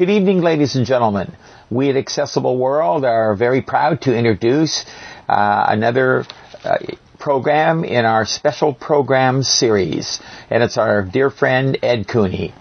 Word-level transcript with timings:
Good 0.00 0.08
evening, 0.08 0.40
ladies 0.40 0.76
and 0.76 0.86
gentlemen. 0.86 1.36
We 1.68 1.90
at 1.90 1.96
Accessible 1.98 2.56
World 2.56 3.04
are 3.04 3.34
very 3.36 3.60
proud 3.60 4.00
to 4.04 4.16
introduce 4.16 4.86
uh, 5.28 5.66
another 5.68 6.24
uh, 6.64 6.78
program 7.18 7.84
in 7.84 8.06
our 8.06 8.24
special 8.24 8.72
program 8.72 9.42
series, 9.42 10.22
and 10.48 10.62
it's 10.62 10.78
our 10.78 11.02
dear 11.02 11.28
friend 11.28 11.76
Ed 11.82 12.08
Cooney. 12.08 12.54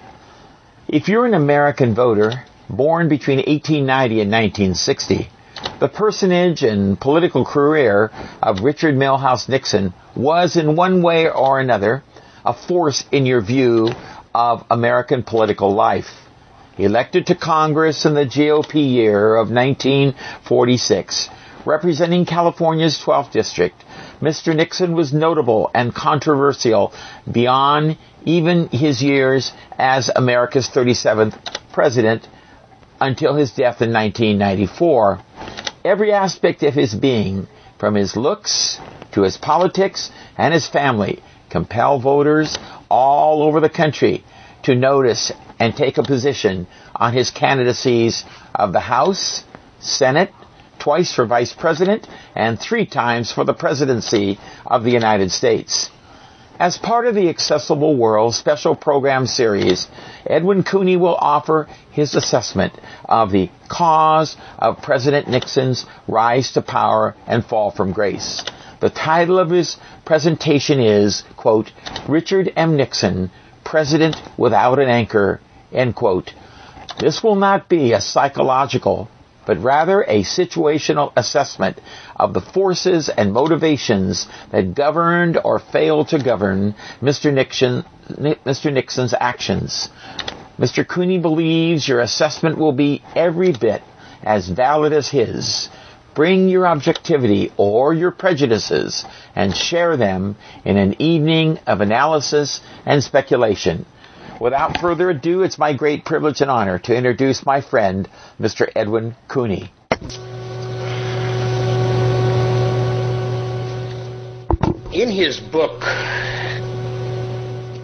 If 0.90 1.08
you're 1.08 1.26
an 1.26 1.33
American 1.33 1.96
voter 1.96 2.44
born 2.70 3.08
between 3.08 3.38
1890 3.38 4.19
and 4.19 4.29
1960, 4.29 5.29
the 5.79 5.87
personage 5.87 6.63
and 6.63 6.99
political 6.99 7.46
career 7.46 8.12
of 8.44 8.65
Richard 8.65 8.96
Milhous 8.96 9.47
Nixon 9.47 9.94
was 10.13 10.58
in 10.58 10.76
one 10.76 11.01
way 11.01 11.29
or 11.29 11.62
another 11.62 12.03
a 12.44 12.53
force 12.53 13.06
in 13.13 13.26
your 13.26 13.40
view 13.40 13.94
of 14.35 14.65
American 14.69 15.24
political 15.24 15.74
life. 15.74 16.29
Elected 16.80 17.28
to 17.28 17.36
Congress 17.36 18.06
in 18.06 18.14
the 18.14 18.26
GOP 18.26 18.76
year 18.76 19.36
of 19.36 19.52
1946, 19.52 21.30
representing 21.66 22.26
California's 22.26 22.98
12th 22.98 23.34
district, 23.34 23.84
Mr. 24.22 24.56
Nixon 24.56 24.96
was 24.96 25.12
notable 25.12 25.70
and 25.73 25.94
controversial 25.94 26.94
beyond 27.30 27.98
even 28.23 28.70
his 28.70 29.04
years 29.04 29.52
as 29.78 30.10
America's 30.16 30.70
37th 30.70 31.36
president 31.73 32.26
until 33.02 33.36
his 33.36 33.52
death 33.52 33.82
in 33.82 33.92
1994. 33.92 35.20
Every 35.84 36.14
aspect 36.14 36.64
of 36.64 36.76
his 36.76 36.96
being, 36.96 37.50
from 37.78 37.96
his 37.96 38.16
looks 38.16 38.80
to 39.12 39.23
his 39.23 39.36
politics 39.36 40.12
and 40.38 40.54
his 40.54 40.66
family, 40.66 41.22
compel 41.50 42.00
voters 42.00 42.58
all 42.90 43.44
over 43.44 43.59
the 43.59 43.70
country 43.70 44.23
to 44.64 44.76
notice 44.76 45.34
and 45.59 45.76
take 45.76 45.98
a 45.98 46.04
position 46.04 46.68
on 46.95 47.13
his 47.13 47.30
candidacies 47.31 48.23
of 48.55 48.73
the 48.73 48.80
House, 48.80 49.44
Senate, 49.80 50.31
twice 50.80 51.14
for 51.14 51.25
vice 51.25 51.53
president, 51.53 52.08
and 52.36 52.59
three 52.59 52.86
times 52.86 53.31
for 53.31 53.44
the 53.44 53.53
presidency 53.53 54.39
of 54.66 54.84
the 54.84 54.92
United 54.92 55.31
States. 55.31 55.89
As 56.59 56.78
part 56.78 57.08
of 57.08 57.16
the 57.16 57.30
Accessible 57.30 57.95
World 57.95 58.36
special 58.36 58.75
program 58.75 59.28
series, 59.28 59.88
Edwin 60.25 60.64
Cooney 60.64 60.97
will 60.97 61.16
offer 61.16 61.67
his 61.91 62.16
assessment 62.16 62.73
of 63.06 63.31
the 63.31 63.50
cause 63.69 64.36
of 64.58 64.81
President 64.81 65.30
Nixon's 65.30 65.86
rise 66.08 66.52
to 66.53 66.62
power 66.62 67.16
and 67.28 67.45
fall 67.45 67.72
from 67.72 67.94
grace. 67.94 68.44
The 68.81 68.89
title 68.89 69.39
of 69.39 69.50
his 69.50 69.78
presentation 70.03 70.81
is, 70.81 71.23
quote, 71.38 71.72
Richard 72.09 72.52
M. 72.58 72.75
Nixon, 72.75 73.31
President 73.64 74.17
Without 74.38 74.80
an 74.80 74.89
Anchor, 74.89 75.39
end 75.72 75.95
quote. 75.95 76.34
This 77.00 77.23
will 77.23 77.36
not 77.36 77.70
be 77.70 77.94
a 77.94 78.02
psychological 78.02 79.09
but 79.50 79.64
rather 79.64 80.03
a 80.03 80.22
situational 80.22 81.12
assessment 81.16 81.81
of 82.16 82.36
the 82.36 82.39
forces 82.42 83.09
and 83.09 83.34
motivations 83.34 84.28
that 84.52 84.75
governed 84.75 85.40
or 85.44 85.58
failed 85.58 86.08
to 86.08 86.20
govern 86.20 86.75
Mr. 87.02 87.34
Nixon, 87.34 87.84
Mr. 88.12 88.72
Nixon's 88.72 89.16
actions. 89.20 89.90
Mr. 90.59 90.88
Cooney 90.88 91.17
believes 91.17 91.88
your 91.88 92.00
assessment 92.00 92.59
will 92.59 92.73
be 92.73 93.02
every 93.16 93.52
bit 93.52 93.81
as 94.22 94.47
valid 94.47 94.94
as 94.94 95.09
his. 95.09 95.70
Bring 96.14 96.47
your 96.47 96.67
objectivity 96.67 97.52
or 97.58 97.92
your 97.92 98.12
prejudices 98.12 99.03
and 99.36 99.56
share 99.58 99.97
them 99.97 100.36
in 100.64 100.78
an 100.78 101.02
evening 101.02 101.58
of 101.66 101.81
analysis 101.81 102.62
and 102.86 103.03
speculation. 103.03 103.88
Without 104.40 104.80
further 104.80 105.09
ado, 105.09 105.44
it's 105.44 105.58
my 105.58 105.73
great 105.73 106.06
privilege 106.06 106.42
and 106.42 106.50
honor 106.50 106.80
to 106.80 106.95
introduce 106.95 107.45
my 107.45 107.62
friend, 107.62 108.08
Mr. 108.40 108.72
Edwin 108.76 109.16
Cooney. 109.28 109.72
In 114.94 115.09
his 115.09 115.40
book, 115.40 115.81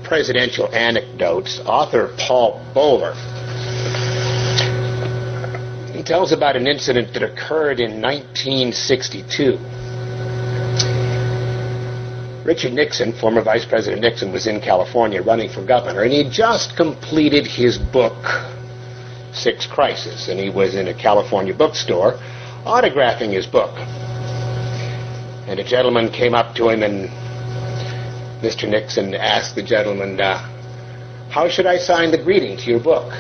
Presidential 0.03 0.73
Anecdotes, 0.73 1.59
author 1.65 2.13
Paul 2.17 2.61
Boller 2.73 3.15
he 5.95 6.03
tells 6.03 6.33
about 6.33 6.57
an 6.57 6.67
incident 6.67 7.13
that 7.13 7.23
occurred 7.23 7.79
in 7.79 8.01
1962. 8.01 9.57
Richard 12.45 12.73
Nixon, 12.73 13.11
former 13.11 13.41
Vice 13.41 13.65
President 13.65 14.03
Nixon, 14.03 14.31
was 14.31 14.45
in 14.45 14.61
California 14.61 15.19
running 15.19 15.49
for 15.49 15.65
governor, 15.65 16.03
and 16.03 16.13
he 16.13 16.29
just 16.29 16.77
completed 16.77 17.47
his 17.47 17.79
book, 17.79 18.23
Six 19.33 19.65
Crises, 19.65 20.29
and 20.29 20.39
he 20.39 20.51
was 20.51 20.75
in 20.75 20.87
a 20.87 20.93
California 20.93 21.55
bookstore 21.55 22.19
autographing 22.63 23.33
his 23.33 23.47
book. 23.47 23.71
And 25.47 25.59
a 25.59 25.63
gentleman 25.63 26.11
came 26.11 26.35
up 26.35 26.53
to 26.55 26.69
him, 26.69 26.83
and 26.83 27.09
Mr. 28.43 28.69
Nixon 28.69 29.15
asked 29.15 29.55
the 29.55 29.63
gentleman, 29.63 30.21
uh, 30.21 30.37
How 31.31 31.49
should 31.49 31.65
I 31.65 31.77
sign 31.77 32.11
the 32.11 32.23
greeting 32.23 32.57
to 32.57 32.69
your 32.69 32.79
book? 32.79 33.11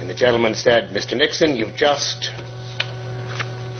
And 0.00 0.08
the 0.08 0.14
gentleman 0.14 0.54
said, 0.54 0.88
Mr. 0.88 1.18
Nixon, 1.18 1.54
you've 1.54 1.76
just 1.76 2.30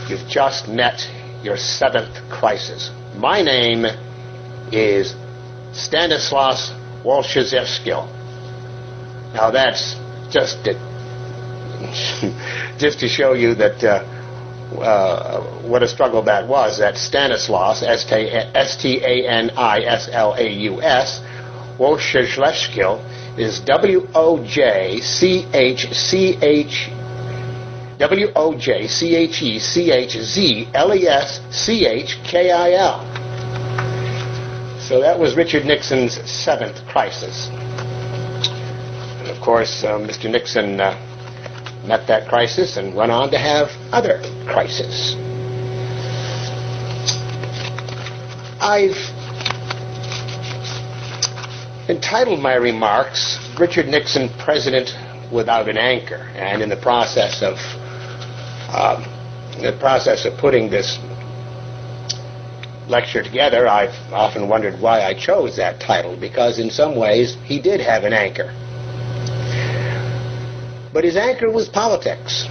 you've 0.07 0.27
just 0.27 0.67
met 0.67 1.09
your 1.43 1.57
seventh 1.57 2.15
crisis. 2.29 2.91
My 3.15 3.41
name 3.41 3.85
is 4.71 5.15
Stanislaus 5.73 6.71
Walszewski. 7.03 7.87
Now 9.33 9.49
that's 9.51 9.95
just 10.31 10.63
to, 10.65 10.73
just 12.77 12.99
to 12.99 13.07
show 13.07 13.33
you 13.33 13.55
that 13.55 13.83
uh, 13.83 14.03
uh, 14.77 15.41
what 15.67 15.81
a 15.83 15.87
struggle 15.87 16.21
that 16.23 16.47
was. 16.47 16.77
That 16.79 16.97
Stanislaus, 16.97 17.83
S-T-A-N-I-S-L-A-U-S, 17.83 18.41
Walszewski 21.79 23.39
is 23.39 23.59
W-O-J-C-H-C-H 23.61 24.49
W 27.99 28.31
O 28.33 28.57
J 28.57 28.87
C 28.87 29.13
H 29.15 29.41
E 29.41 29.59
C 29.59 29.91
H 29.91 30.11
Z 30.17 30.69
L 30.73 30.95
E 30.95 31.05
S 31.05 31.41
C 31.51 31.85
H 31.85 32.17
K 32.23 32.49
I 32.49 32.71
L. 32.71 33.05
So 34.79 35.01
that 35.01 35.19
was 35.19 35.35
Richard 35.35 35.65
Nixon's 35.65 36.13
seventh 36.29 36.85
crisis. 36.87 37.49
And 39.19 39.27
of 39.27 39.41
course, 39.41 39.83
uh, 39.83 39.99
Mr. 39.99 40.31
Nixon 40.31 40.79
uh, 40.79 40.95
met 41.85 42.07
that 42.07 42.29
crisis 42.29 42.77
and 42.77 42.95
went 42.95 43.11
on 43.11 43.31
to 43.31 43.37
have 43.37 43.69
other 43.91 44.21
crises. 44.47 45.15
I've 48.61 48.95
entitled 51.89 52.39
my 52.39 52.55
remarks 52.55 53.37
Richard 53.59 53.87
Nixon, 53.87 54.29
President 54.39 54.97
Without 55.33 55.67
an 55.69 55.77
Anchor, 55.77 56.27
and 56.35 56.61
in 56.63 56.69
the 56.69 56.77
process 56.77 57.43
of 57.43 57.57
um, 58.73 59.03
in 59.55 59.63
the 59.63 59.77
process 59.79 60.25
of 60.25 60.37
putting 60.37 60.69
this 60.69 60.99
lecture 62.87 63.23
together, 63.23 63.67
I've 63.67 63.95
often 64.13 64.47
wondered 64.47 64.79
why 64.79 65.01
I 65.01 65.13
chose 65.13 65.55
that 65.57 65.79
title, 65.79 66.17
because 66.19 66.59
in 66.59 66.69
some 66.69 66.95
ways 66.95 67.37
he 67.43 67.61
did 67.61 67.79
have 67.81 68.03
an 68.03 68.13
anchor. 68.13 68.53
But 70.91 71.03
his 71.03 71.15
anchor 71.15 71.51
was 71.51 71.69
politics. 71.69 72.47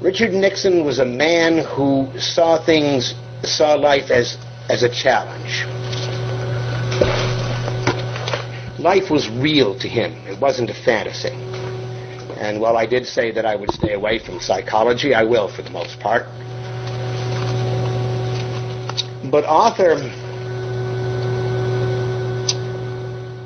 Richard 0.00 0.32
Nixon 0.32 0.84
was 0.84 0.98
a 0.98 1.04
man 1.04 1.64
who 1.64 2.10
saw 2.18 2.62
things, 2.64 3.14
saw 3.44 3.74
life 3.74 4.10
as, 4.10 4.36
as 4.68 4.82
a 4.82 4.88
challenge. 4.88 5.64
Life 8.78 9.10
was 9.10 9.28
real 9.28 9.78
to 9.78 9.88
him. 9.88 10.12
It 10.26 10.40
wasn't 10.40 10.70
a 10.70 10.74
fantasy. 10.74 11.51
And 12.38 12.60
while 12.60 12.76
I 12.76 12.86
did 12.86 13.06
say 13.06 13.30
that 13.32 13.46
I 13.46 13.54
would 13.56 13.70
stay 13.72 13.92
away 13.94 14.18
from 14.18 14.40
psychology, 14.40 15.14
I 15.14 15.24
will 15.24 15.48
for 15.48 15.62
the 15.62 15.70
most 15.70 15.98
part. 16.00 16.26
But 19.30 19.44
author 19.44 19.96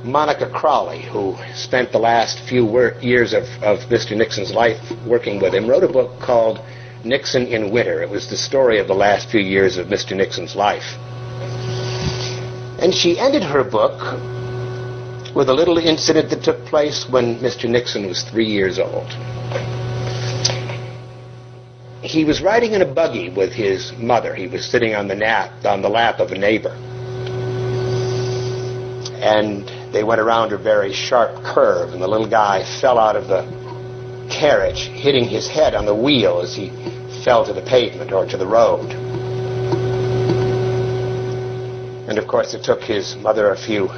Monica 0.06 0.48
Crowley, 0.48 1.02
who 1.02 1.36
spent 1.54 1.90
the 1.90 1.98
last 1.98 2.38
few 2.48 2.64
wor- 2.64 2.94
years 3.00 3.32
of, 3.32 3.42
of 3.62 3.80
Mr. 3.90 4.16
Nixon's 4.16 4.52
life 4.52 4.80
working 5.04 5.40
with 5.40 5.52
him, 5.52 5.68
wrote 5.68 5.82
a 5.82 5.88
book 5.88 6.20
called 6.20 6.60
Nixon 7.04 7.46
in 7.46 7.70
Winter. 7.70 8.02
It 8.02 8.08
was 8.08 8.28
the 8.28 8.36
story 8.36 8.78
of 8.78 8.86
the 8.86 8.94
last 8.94 9.28
few 9.30 9.40
years 9.40 9.76
of 9.76 9.88
Mr. 9.88 10.16
Nixon's 10.16 10.54
life. 10.54 10.96
And 12.80 12.94
she 12.94 13.18
ended 13.18 13.42
her 13.42 13.64
book 13.64 14.00
with 15.36 15.50
a 15.50 15.54
little 15.54 15.76
incident 15.76 16.30
that 16.30 16.42
took 16.42 16.64
place 16.64 17.06
when 17.10 17.38
Mr. 17.40 17.68
Nixon 17.68 18.06
was 18.06 18.22
three 18.22 18.46
years 18.46 18.78
old. 18.78 19.06
He 22.02 22.24
was 22.24 22.40
riding 22.40 22.72
in 22.72 22.80
a 22.80 22.86
buggy 22.86 23.28
with 23.28 23.52
his 23.52 23.92
mother. 23.98 24.34
He 24.34 24.46
was 24.46 24.64
sitting 24.64 24.94
on 24.94 25.08
the 25.08 25.14
nap 25.14 25.62
on 25.66 25.82
the 25.82 25.90
lap 25.90 26.20
of 26.20 26.32
a 26.32 26.38
neighbor. 26.38 26.74
And 29.20 29.70
They 29.92 30.04
went 30.04 30.20
around 30.20 30.52
a 30.52 30.58
very 30.58 30.92
sharp 30.92 31.42
curve, 31.44 31.92
and 31.92 32.02
the 32.02 32.08
little 32.08 32.28
guy 32.28 32.64
fell 32.80 32.98
out 32.98 33.16
of 33.16 33.28
the 33.28 33.42
carriage, 34.30 34.88
hitting 34.88 35.24
his 35.24 35.48
head 35.48 35.74
on 35.74 35.86
the 35.86 35.94
wheel 35.94 36.40
as 36.40 36.54
he 36.54 36.70
fell 37.24 37.44
to 37.44 37.52
the 37.52 37.62
pavement 37.62 38.12
or 38.12 38.26
to 38.26 38.36
the 38.36 38.46
road. 38.46 38.90
And 42.08 42.18
of 42.18 42.26
course, 42.26 42.54
it 42.54 42.62
took 42.62 42.82
his 42.82 43.16
mother 43.16 43.50
a 43.50 43.56
few 43.56 43.88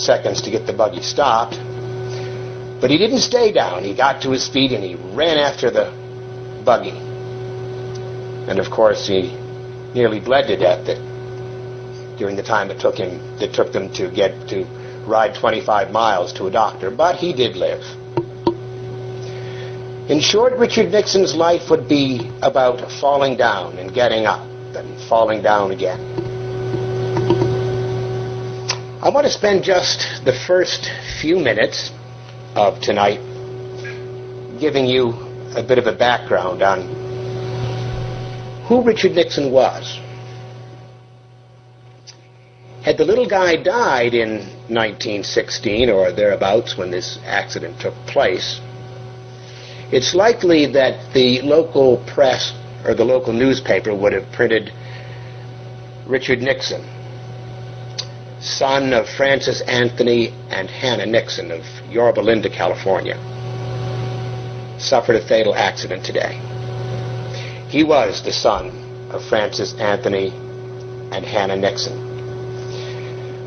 seconds 0.00 0.42
to 0.42 0.50
get 0.50 0.66
the 0.66 0.72
buggy 0.72 1.02
stopped. 1.02 1.58
But 2.80 2.90
he 2.90 2.98
didn't 2.98 3.20
stay 3.20 3.52
down. 3.52 3.84
He 3.84 3.94
got 3.94 4.22
to 4.22 4.30
his 4.30 4.48
feet 4.48 4.72
and 4.72 4.82
he 4.82 4.94
ran 5.14 5.38
after 5.38 5.70
the 5.70 5.92
buggy. 6.64 6.96
And 8.50 8.58
of 8.58 8.70
course, 8.70 9.06
he 9.06 9.36
nearly 9.94 10.20
bled 10.20 10.46
to 10.48 10.56
death 10.56 10.86
that 10.86 10.98
during 12.18 12.36
the 12.36 12.42
time 12.42 12.70
it 12.70 12.80
took 12.80 12.96
him 12.96 13.18
that 13.38 13.52
took 13.52 13.72
them 13.72 13.92
to 13.94 14.10
get 14.10 14.48
to 14.48 14.64
ride 15.06 15.34
25 15.34 15.90
miles 15.90 16.32
to 16.34 16.46
a 16.46 16.50
doctor, 16.50 16.90
but 16.90 17.16
he 17.16 17.32
did 17.32 17.56
live. 17.56 17.82
In 20.10 20.20
short, 20.20 20.54
Richard 20.54 20.90
Nixon's 20.90 21.34
life 21.34 21.70
would 21.70 21.88
be 21.88 22.30
about 22.42 22.90
falling 23.00 23.36
down 23.36 23.78
and 23.78 23.94
getting 23.94 24.26
up 24.26 24.44
and 24.74 25.00
falling 25.08 25.42
down 25.42 25.70
again. 25.70 26.00
I 29.02 29.08
want 29.08 29.26
to 29.26 29.32
spend 29.32 29.64
just 29.64 30.26
the 30.26 30.32
first 30.46 30.90
few 31.22 31.38
minutes 31.38 31.90
of 32.54 32.82
tonight 32.82 33.18
giving 34.60 34.84
you 34.84 35.14
a 35.56 35.62
bit 35.62 35.78
of 35.78 35.86
a 35.86 35.96
background 35.96 36.60
on 36.60 36.82
who 38.68 38.82
Richard 38.82 39.12
Nixon 39.12 39.50
was. 39.50 39.98
Had 42.84 42.98
the 42.98 43.06
little 43.06 43.26
guy 43.26 43.56
died 43.56 44.12
in 44.12 44.40
1916 44.68 45.88
or 45.88 46.12
thereabouts 46.12 46.76
when 46.76 46.90
this 46.90 47.18
accident 47.24 47.80
took 47.80 47.94
place, 48.06 48.60
it's 49.90 50.14
likely 50.14 50.66
that 50.72 51.14
the 51.14 51.40
local 51.40 52.04
press 52.06 52.52
or 52.84 52.94
the 52.94 53.04
local 53.04 53.32
newspaper 53.32 53.94
would 53.94 54.12
have 54.12 54.30
printed 54.32 54.70
Richard 56.06 56.42
Nixon, 56.42 56.84
son 58.40 58.94
of 58.94 59.06
Francis 59.06 59.60
Anthony 59.62 60.28
and 60.48 60.70
Hannah 60.70 61.04
Nixon 61.06 61.50
of 61.50 61.62
Yorba 61.90 62.20
Linda, 62.20 62.48
California, 62.48 63.16
suffered 64.78 65.16
a 65.16 65.26
fatal 65.26 65.54
accident 65.54 66.04
today. 66.04 66.40
He 67.68 67.84
was 67.84 68.22
the 68.22 68.32
son 68.32 68.70
of 69.10 69.22
Francis 69.26 69.74
Anthony 69.74 70.28
and 71.12 71.24
Hannah 71.24 71.56
Nixon. 71.56 72.08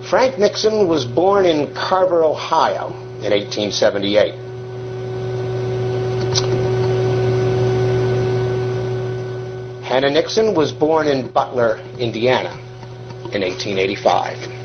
Frank 0.10 0.38
Nixon 0.38 0.88
was 0.88 1.06
born 1.06 1.46
in 1.46 1.74
Carver, 1.74 2.24
Ohio 2.24 2.90
in 3.24 3.32
1878. 3.32 4.36
Hannah 9.84 10.12
Nixon 10.12 10.54
was 10.54 10.72
born 10.72 11.08
in 11.08 11.30
Butler, 11.32 11.80
Indiana 11.98 12.52
in 13.34 13.42
1885. 13.42 14.63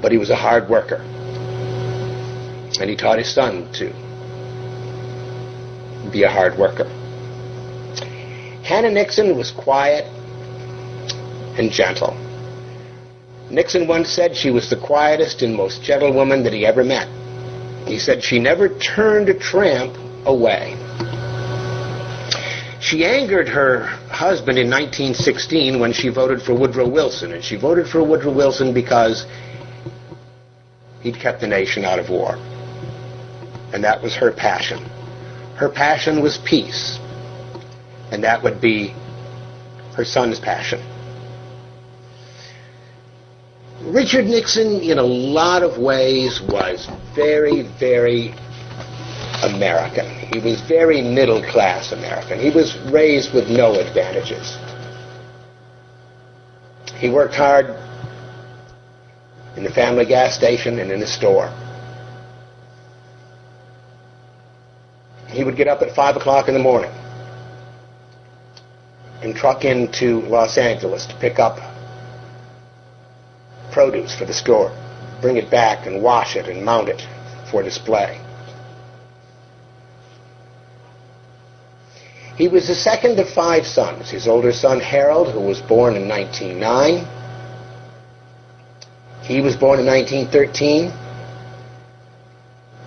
but 0.00 0.10
he 0.10 0.18
was 0.18 0.30
a 0.30 0.36
hard 0.36 0.68
worker. 0.68 1.02
And 2.80 2.88
he 2.88 2.96
taught 2.96 3.18
his 3.18 3.32
son 3.32 3.70
to 3.74 3.92
be 6.12 6.22
a 6.24 6.28
hard 6.30 6.56
worker. 6.58 6.84
Hannah 8.62 8.90
Nixon 8.90 9.36
was 9.36 9.50
quiet 9.50 10.04
and 11.58 11.70
gentle. 11.70 12.16
Nixon 13.50 13.86
once 13.86 14.08
said 14.08 14.36
she 14.36 14.50
was 14.50 14.70
the 14.70 14.76
quietest 14.76 15.42
and 15.42 15.54
most 15.54 15.82
gentle 15.82 16.12
woman 16.12 16.42
that 16.44 16.52
he 16.52 16.64
ever 16.64 16.84
met. 16.84 17.08
He 17.86 17.98
said 17.98 18.22
she 18.22 18.38
never 18.38 18.68
turned 18.78 19.28
a 19.28 19.34
tramp 19.34 19.96
away. 20.24 20.76
She 22.80 23.04
angered 23.04 23.48
her 23.48 23.84
husband 24.10 24.58
in 24.58 24.68
1916 24.68 25.78
when 25.78 25.92
she 25.92 26.08
voted 26.08 26.42
for 26.42 26.54
Woodrow 26.54 26.88
Wilson, 26.88 27.32
and 27.32 27.42
she 27.42 27.56
voted 27.56 27.86
for 27.88 28.02
Woodrow 28.02 28.32
Wilson 28.32 28.72
because 28.72 29.26
he'd 31.00 31.16
kept 31.16 31.40
the 31.40 31.46
nation 31.46 31.84
out 31.84 31.98
of 31.98 32.10
war. 32.10 32.36
And 33.72 33.84
that 33.84 34.02
was 34.02 34.14
her 34.16 34.32
passion. 34.32 34.84
Her 35.62 35.68
passion 35.68 36.20
was 36.20 36.38
peace, 36.38 36.98
and 38.10 38.24
that 38.24 38.42
would 38.42 38.60
be 38.60 38.88
her 39.94 40.04
son's 40.04 40.40
passion. 40.40 40.80
Richard 43.82 44.24
Nixon, 44.24 44.80
in 44.80 44.98
a 44.98 45.04
lot 45.04 45.62
of 45.62 45.78
ways, 45.78 46.42
was 46.42 46.88
very, 47.14 47.62
very 47.78 48.34
American. 49.44 50.10
He 50.32 50.40
was 50.40 50.60
very 50.62 51.00
middle 51.00 51.40
class 51.40 51.92
American. 51.92 52.40
He 52.40 52.50
was 52.50 52.76
raised 52.90 53.32
with 53.32 53.48
no 53.48 53.74
advantages. 53.78 54.56
He 56.96 57.08
worked 57.08 57.36
hard 57.36 57.66
in 59.56 59.62
the 59.62 59.70
family 59.70 60.06
gas 60.06 60.34
station 60.34 60.80
and 60.80 60.90
in 60.90 60.98
the 60.98 61.06
store. 61.06 61.56
He 65.32 65.44
would 65.44 65.56
get 65.56 65.66
up 65.66 65.82
at 65.82 65.94
5 65.94 66.16
o'clock 66.16 66.48
in 66.48 66.54
the 66.54 66.60
morning 66.60 66.92
and 69.22 69.34
truck 69.34 69.64
into 69.64 70.20
Los 70.22 70.58
Angeles 70.58 71.06
to 71.06 71.16
pick 71.16 71.38
up 71.38 71.58
produce 73.72 74.14
for 74.14 74.26
the 74.26 74.34
store, 74.34 74.70
bring 75.22 75.36
it 75.36 75.50
back 75.50 75.86
and 75.86 76.02
wash 76.02 76.36
it 76.36 76.46
and 76.46 76.62
mount 76.64 76.88
it 76.88 77.06
for 77.50 77.62
display. 77.62 78.20
He 82.36 82.48
was 82.48 82.66
the 82.66 82.74
second 82.74 83.18
of 83.18 83.28
five 83.28 83.66
sons. 83.66 84.10
His 84.10 84.28
older 84.28 84.52
son, 84.52 84.80
Harold, 84.80 85.32
who 85.32 85.40
was 85.40 85.60
born 85.62 85.96
in 85.96 86.08
1909, 86.08 87.06
he 89.22 89.40
was 89.40 89.56
born 89.56 89.78
in 89.78 89.86
1913. 89.86 90.92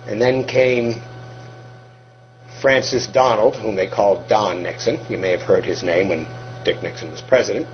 And 0.06 0.20
then 0.22 0.44
came 0.44 1.02
Francis 2.66 3.06
Donald, 3.06 3.54
whom 3.54 3.76
they 3.76 3.86
called 3.86 4.28
Don 4.28 4.60
Nixon. 4.60 4.98
You 5.08 5.18
may 5.18 5.30
have 5.30 5.42
heard 5.42 5.64
his 5.64 5.84
name 5.84 6.08
when 6.08 6.26
Dick 6.64 6.82
Nixon 6.82 7.12
was 7.12 7.22
president. 7.22 7.64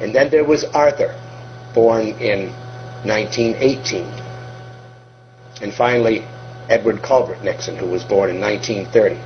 And 0.00 0.14
then 0.14 0.30
there 0.30 0.46
was 0.46 0.64
Arthur, 0.64 1.14
born 1.74 2.06
in 2.06 2.48
1918. 3.04 4.04
And 5.60 5.74
finally, 5.74 6.24
Edward 6.70 7.02
Culbert 7.02 7.44
Nixon, 7.44 7.76
who 7.76 7.84
was 7.84 8.02
born 8.02 8.30
in 8.30 8.40
1930. 8.40 9.16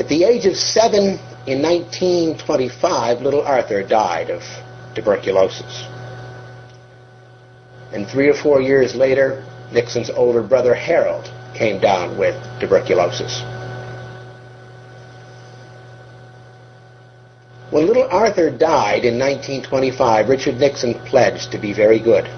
At 0.00 0.08
the 0.08 0.22
age 0.22 0.46
of 0.46 0.54
seven 0.54 1.18
in 1.48 1.60
1925, 1.60 3.20
little 3.20 3.42
Arthur 3.42 3.82
died 3.82 4.30
of 4.30 4.44
tuberculosis. 4.94 5.88
And 7.92 8.06
three 8.06 8.28
or 8.28 8.34
four 8.34 8.60
years 8.60 8.94
later, 8.94 9.44
Nixon's 9.72 10.10
older 10.10 10.42
brother 10.42 10.74
Harold 10.74 11.30
came 11.54 11.80
down 11.80 12.16
with 12.18 12.36
tuberculosis. 12.60 13.42
When 17.70 17.86
little 17.86 18.06
Arthur 18.10 18.50
died 18.50 19.04
in 19.06 19.18
1925, 19.18 20.28
Richard 20.28 20.56
Nixon 20.60 20.94
pledged 21.06 21.52
to 21.52 21.58
be 21.58 21.72
very 21.72 21.98
good. 21.98 22.28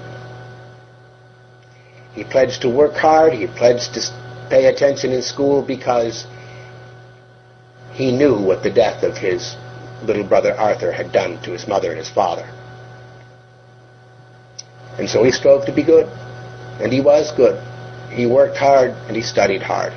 He 2.13 2.23
pledged 2.23 2.61
to 2.61 2.69
work 2.69 2.93
hard. 2.93 3.33
He 3.33 3.47
pledged 3.47 3.93
to 3.95 4.01
pay 4.49 4.67
attention 4.67 5.11
in 5.11 5.21
school 5.21 5.61
because 5.61 6.25
he 7.91 8.11
knew 8.11 8.37
what 8.37 8.63
the 8.63 8.71
death 8.71 9.03
of 9.03 9.17
his 9.17 9.57
little 10.03 10.23
brother 10.23 10.53
Arthur 10.57 10.91
had 10.91 11.11
done 11.11 11.41
to 11.41 11.51
his 11.51 11.67
mother 11.67 11.89
and 11.89 11.97
his 11.97 12.09
father. 12.09 12.49
And 14.97 15.09
so 15.09 15.23
he 15.23 15.31
strove 15.31 15.65
to 15.65 15.73
be 15.73 15.83
good. 15.83 16.07
And 16.79 16.91
he 16.91 17.01
was 17.01 17.31
good. 17.31 17.61
He 18.11 18.25
worked 18.25 18.57
hard 18.57 18.91
and 19.07 19.15
he 19.15 19.21
studied 19.21 19.61
hard. 19.61 19.93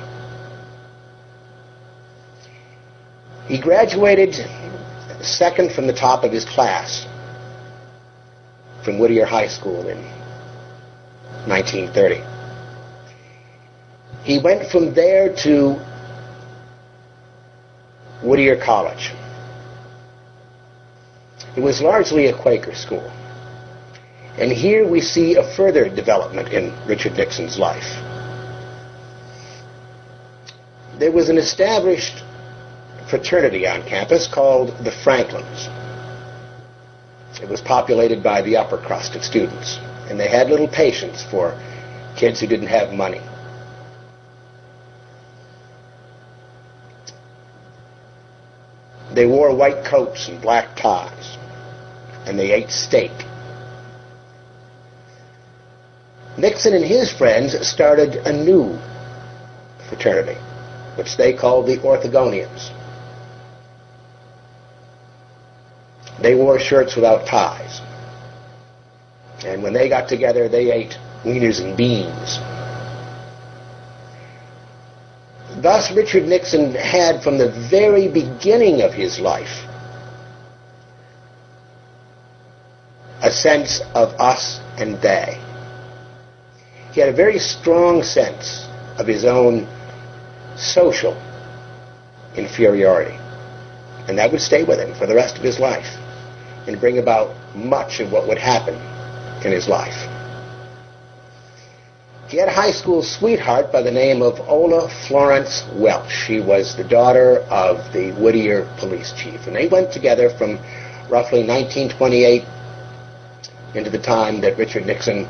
He 3.47 3.59
graduated 3.59 4.35
second 5.21 5.71
from 5.73 5.87
the 5.87 5.93
top 5.93 6.23
of 6.23 6.31
his 6.31 6.45
class 6.45 7.07
from 8.83 8.99
Whittier 8.99 9.25
High 9.25 9.47
School 9.47 9.87
in 9.89 9.97
1930. 11.47 12.23
He 14.23 14.39
went 14.39 14.69
from 14.69 14.93
there 14.93 15.33
to 15.43 15.79
Whittier 18.23 18.57
College. 18.63 19.11
It 21.55 21.61
was 21.61 21.81
largely 21.81 22.27
a 22.27 22.37
Quaker 22.37 22.75
school. 22.75 23.11
And 24.39 24.53
here 24.53 24.87
we 24.87 25.01
see 25.01 25.35
a 25.35 25.43
further 25.55 25.89
development 25.93 26.49
in 26.53 26.73
Richard 26.87 27.17
Nixon's 27.17 27.59
life. 27.59 27.83
There 30.97 31.11
was 31.11 31.27
an 31.27 31.37
established 31.37 32.23
fraternity 33.09 33.67
on 33.67 33.83
campus 33.83 34.27
called 34.27 34.69
the 34.85 34.91
Franklins. 34.91 35.67
It 37.41 37.49
was 37.49 37.59
populated 37.59 38.23
by 38.23 38.41
the 38.41 38.55
upper 38.55 38.77
crust 38.77 39.15
of 39.15 39.23
students, 39.25 39.77
and 40.09 40.17
they 40.17 40.29
had 40.29 40.49
little 40.49 40.69
patience 40.69 41.21
for 41.21 41.59
kids 42.15 42.39
who 42.39 42.47
didn't 42.47 42.67
have 42.67 42.93
money. 42.93 43.21
They 49.13 49.25
wore 49.25 49.53
white 49.53 49.83
coats 49.83 50.29
and 50.29 50.41
black 50.41 50.77
ties, 50.77 51.37
and 52.25 52.39
they 52.39 52.51
ate 52.51 52.69
steak. 52.69 53.11
Nixon 56.39 56.73
and 56.73 56.85
his 56.85 57.11
friends 57.11 57.67
started 57.67 58.15
a 58.25 58.31
new 58.31 58.77
fraternity, 59.89 60.39
which 60.95 61.17
they 61.17 61.33
called 61.33 61.67
the 61.67 61.77
Orthogonians. 61.77 62.71
They 66.21 66.35
wore 66.35 66.59
shirts 66.59 66.95
without 66.95 67.25
ties. 67.25 67.81
And 69.45 69.63
when 69.63 69.73
they 69.73 69.87
got 69.87 70.09
together, 70.09 70.49
they 70.49 70.71
ate 70.71 70.97
wieners 71.23 71.61
and 71.61 71.77
beans. 71.77 72.39
Thus, 75.61 75.91
Richard 75.91 76.23
Nixon 76.25 76.73
had 76.75 77.21
from 77.23 77.37
the 77.37 77.51
very 77.69 78.07
beginning 78.07 78.81
of 78.81 78.93
his 78.93 79.19
life 79.19 79.65
a 83.21 83.31
sense 83.31 83.81
of 83.93 84.13
us 84.19 84.59
and 84.77 85.01
they. 85.01 85.37
He 86.91 86.99
had 86.99 87.09
a 87.09 87.15
very 87.15 87.39
strong 87.39 88.03
sense 88.03 88.67
of 88.97 89.07
his 89.07 89.25
own 89.25 89.67
social 90.57 91.13
inferiority. 92.35 93.17
And 94.07 94.17
that 94.17 94.31
would 94.31 94.41
stay 94.41 94.63
with 94.63 94.79
him 94.79 94.93
for 94.95 95.05
the 95.05 95.15
rest 95.15 95.37
of 95.37 95.43
his 95.43 95.59
life 95.59 95.97
and 96.67 96.79
bring 96.79 96.97
about 96.97 97.35
much 97.55 97.99
of 97.99 98.11
what 98.11 98.27
would 98.27 98.37
happen 98.37 98.75
in 99.45 99.51
his 99.51 99.67
life. 99.67 100.07
He 102.27 102.37
had 102.37 102.47
a 102.47 102.53
high 102.53 102.71
school 102.71 103.01
sweetheart 103.01 103.71
by 103.71 103.81
the 103.81 103.91
name 103.91 104.21
of 104.21 104.39
Ola 104.47 104.87
Florence 105.07 105.63
Welch. 105.73 106.11
She 106.11 106.39
was 106.39 106.75
the 106.75 106.83
daughter 106.83 107.39
of 107.49 107.91
the 107.91 108.11
Whittier 108.11 108.71
police 108.77 109.13
chief. 109.13 109.47
And 109.47 109.55
they 109.55 109.67
went 109.67 109.91
together 109.91 110.29
from 110.29 110.59
roughly 111.09 111.41
1928 111.43 112.43
into 113.73 113.89
the 113.89 113.97
time 113.97 114.41
that 114.41 114.57
Richard 114.57 114.85
Nixon 114.85 115.27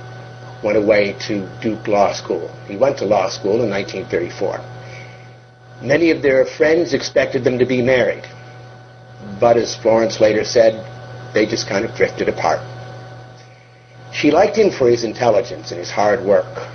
went 0.63 0.78
away 0.78 1.16
to 1.28 1.48
Duke 1.62 1.88
Law 1.88 2.13
School. 2.13 2.48
He 2.68 2.75
went 2.75 2.98
to 3.00 3.06
law 3.06 3.30
school 3.30 3.63
in 3.63 3.70
1934. 3.70 4.60
Many 5.82 6.12
of 6.12 6.22
their 6.22 6.46
friends 6.46 6.94
expected 6.94 7.44
them 7.44 7.58
to 7.60 7.66
be 7.66 7.82
married. 7.82 8.24
But 9.39 9.58
as 9.58 9.75
Florence 9.75 10.20
later 10.20 10.44
said, 10.44 10.74
they 11.34 11.46
just 11.46 11.68
kind 11.68 11.86
of 11.86 11.96
drifted 11.96 12.28
apart. 12.28 12.60
She 14.13 14.32
liked 14.32 14.58
him 14.58 14.72
for 14.72 14.89
his 14.89 15.04
intelligence 15.04 15.72
and 15.72 15.80
his 15.80 15.92
hard 15.92 16.25
work. 16.25 16.68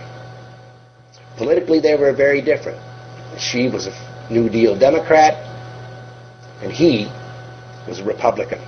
Politically, 1.36 1.80
they 1.80 1.96
were 1.96 2.12
very 2.12 2.40
different. 2.40 2.80
She 3.38 3.68
was 3.68 3.86
a 3.86 4.28
New 4.30 4.48
Deal 4.48 4.78
Democrat, 4.78 5.34
and 6.62 6.72
he 6.72 7.10
was 7.88 7.98
a 7.98 8.04
Republican. 8.04 8.60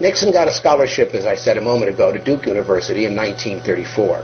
Nixon 0.00 0.32
got 0.32 0.48
a 0.48 0.52
scholarship, 0.52 1.14
as 1.14 1.24
I 1.24 1.36
said 1.36 1.56
a 1.56 1.60
moment 1.60 1.90
ago, 1.90 2.12
to 2.12 2.18
Duke 2.18 2.46
University 2.46 3.04
in 3.04 3.14
1934. 3.14 4.18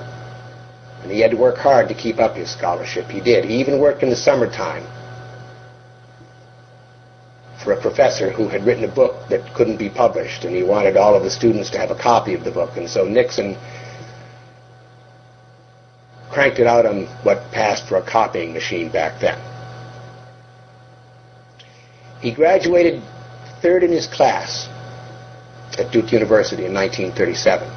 And 1.03 1.11
he 1.11 1.21
had 1.21 1.31
to 1.31 1.37
work 1.37 1.57
hard 1.57 1.89
to 1.89 1.95
keep 1.95 2.19
up 2.19 2.37
his 2.37 2.51
scholarship. 2.51 3.07
He 3.07 3.21
did. 3.21 3.45
He 3.45 3.61
even 3.61 3.79
worked 3.81 4.03
in 4.03 4.11
the 4.11 4.17
summertime 4.17 4.85
for 7.63 7.73
a 7.73 7.81
professor 7.81 8.31
who 8.31 8.49
had 8.49 8.65
written 8.65 8.85
a 8.85 8.95
book 8.95 9.29
that 9.29 9.55
couldn't 9.55 9.77
be 9.77 9.89
published, 9.89 10.45
and 10.45 10.55
he 10.55 10.63
wanted 10.63 10.97
all 10.97 11.15
of 11.15 11.23
the 11.23 11.31
students 11.31 11.71
to 11.71 11.79
have 11.79 11.91
a 11.91 11.95
copy 11.95 12.35
of 12.35 12.43
the 12.43 12.51
book. 12.51 12.77
And 12.77 12.89
so 12.89 13.05
Nixon 13.05 13.57
cranked 16.31 16.59
it 16.59 16.67
out 16.67 16.85
on 16.85 17.07
what 17.23 17.51
passed 17.53 17.89
for 17.89 17.97
a 17.97 18.03
copying 18.03 18.53
machine 18.53 18.91
back 18.91 19.21
then. 19.21 19.39
He 22.21 22.33
graduated 22.33 23.03
third 23.63 23.83
in 23.83 23.93
his 23.93 24.07
class 24.07 24.69
at 25.81 25.91
Duke 25.91 26.13
University 26.13 26.67
in 26.67 26.75
1937. 26.75 27.69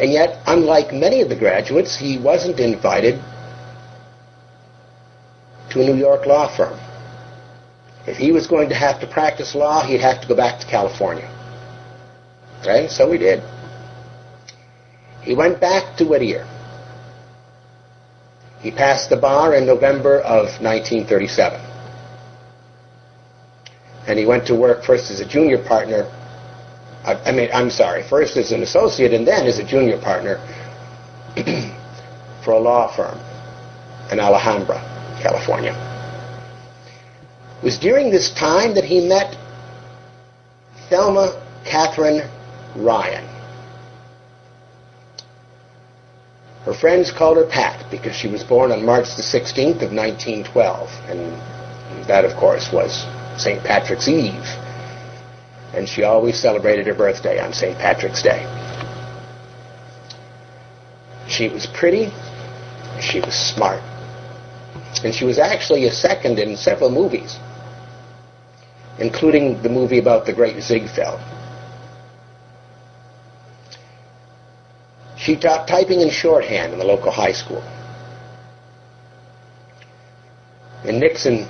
And 0.00 0.12
yet, 0.12 0.42
unlike 0.46 0.92
many 0.92 1.20
of 1.20 1.28
the 1.28 1.36
graduates, 1.36 1.96
he 1.96 2.18
wasn't 2.18 2.58
invited 2.58 3.22
to 5.70 5.80
a 5.80 5.84
New 5.84 5.94
York 5.96 6.26
law 6.26 6.54
firm. 6.56 6.78
If 8.06 8.16
he 8.16 8.32
was 8.32 8.46
going 8.46 8.70
to 8.70 8.74
have 8.74 9.00
to 9.00 9.06
practice 9.06 9.54
law, 9.54 9.86
he'd 9.86 10.00
have 10.00 10.20
to 10.22 10.28
go 10.28 10.34
back 10.34 10.58
to 10.60 10.66
California. 10.66 11.30
Right? 12.66 12.90
So 12.90 13.12
he 13.12 13.18
did. 13.18 13.42
He 15.22 15.34
went 15.34 15.60
back 15.60 15.96
to 15.98 16.04
Whittier. 16.04 16.46
He 18.60 18.70
passed 18.70 19.10
the 19.10 19.16
bar 19.16 19.54
in 19.54 19.66
November 19.66 20.20
of 20.20 20.46
1937 20.60 21.69
and 24.06 24.18
he 24.18 24.26
went 24.26 24.46
to 24.46 24.54
work 24.54 24.84
first 24.84 25.10
as 25.10 25.20
a 25.20 25.26
junior 25.26 25.62
partner. 25.62 26.04
I, 27.04 27.14
I 27.26 27.32
mean, 27.32 27.48
I'm 27.52 27.70
sorry, 27.70 28.02
first 28.02 28.36
as 28.36 28.52
an 28.52 28.62
associate 28.62 29.12
and 29.12 29.26
then 29.26 29.46
as 29.46 29.58
a 29.58 29.64
junior 29.64 29.98
partner 30.00 30.38
for 32.44 32.52
a 32.52 32.58
law 32.58 32.94
firm 32.94 33.18
in 34.10 34.18
Alhambra, 34.18 34.80
California. 35.22 35.72
It 37.60 37.64
was 37.64 37.78
during 37.78 38.10
this 38.10 38.30
time 38.30 38.74
that 38.74 38.84
he 38.84 39.06
met 39.06 39.36
Thelma 40.88 41.40
Catherine 41.64 42.28
Ryan. 42.76 43.26
Her 46.64 46.74
friends 46.74 47.10
called 47.10 47.36
her 47.36 47.46
Pat 47.46 47.90
because 47.90 48.14
she 48.14 48.28
was 48.28 48.44
born 48.44 48.70
on 48.72 48.84
March 48.84 49.14
the 49.16 49.22
16th 49.22 49.82
of 49.82 49.92
1912, 49.92 50.90
and 51.08 52.06
that, 52.06 52.24
of 52.24 52.36
course, 52.36 52.70
was 52.72 53.06
St. 53.36 53.62
Patrick's 53.64 54.08
Eve. 54.08 54.44
And 55.74 55.88
she 55.88 56.02
always 56.02 56.38
celebrated 56.38 56.86
her 56.86 56.94
birthday 56.94 57.40
on 57.40 57.52
St. 57.52 57.78
Patrick's 57.78 58.22
Day. 58.22 58.44
She 61.28 61.48
was 61.48 61.66
pretty, 61.66 62.10
she 63.00 63.20
was 63.20 63.34
smart, 63.34 63.82
and 65.04 65.14
she 65.14 65.24
was 65.24 65.38
actually 65.38 65.86
a 65.86 65.92
second 65.92 66.40
in 66.40 66.56
several 66.56 66.90
movies, 66.90 67.38
including 68.98 69.62
the 69.62 69.68
movie 69.68 69.98
about 69.98 70.26
the 70.26 70.32
great 70.32 70.60
Ziegfeld. 70.60 71.20
She 75.16 75.36
taught 75.36 75.68
typing 75.68 76.02
and 76.02 76.10
shorthand 76.10 76.72
in 76.72 76.78
the 76.78 76.84
local 76.84 77.12
high 77.12 77.32
school. 77.32 77.62
And 80.84 80.98
Nixon 80.98 81.46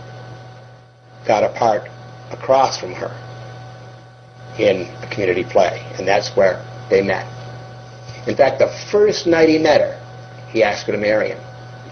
got 1.26 1.44
a 1.44 1.48
part 1.58 1.88
across 2.30 2.78
from 2.78 2.92
her 2.92 3.10
in 4.58 4.82
a 5.02 5.08
community 5.10 5.44
play, 5.44 5.84
and 5.98 6.06
that's 6.06 6.36
where 6.36 6.64
they 6.90 7.02
met. 7.02 7.26
In 8.26 8.36
fact, 8.36 8.58
the 8.58 8.68
first 8.90 9.26
night 9.26 9.48
he 9.48 9.58
met 9.58 9.80
her, 9.80 9.96
he 10.50 10.62
asked 10.62 10.86
her 10.86 10.92
to 10.92 10.98
marry 10.98 11.28
him. 11.28 11.40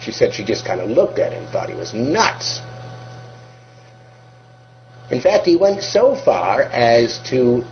She 0.00 0.12
said 0.12 0.34
she 0.34 0.44
just 0.44 0.64
kind 0.64 0.80
of 0.80 0.90
looked 0.90 1.18
at 1.18 1.32
him, 1.32 1.46
thought 1.46 1.68
he 1.68 1.74
was 1.74 1.94
nuts. 1.94 2.60
In 5.10 5.20
fact, 5.20 5.46
he 5.46 5.56
went 5.56 5.82
so 5.82 6.14
far 6.14 6.62
as 6.62 7.18
to 7.30 7.64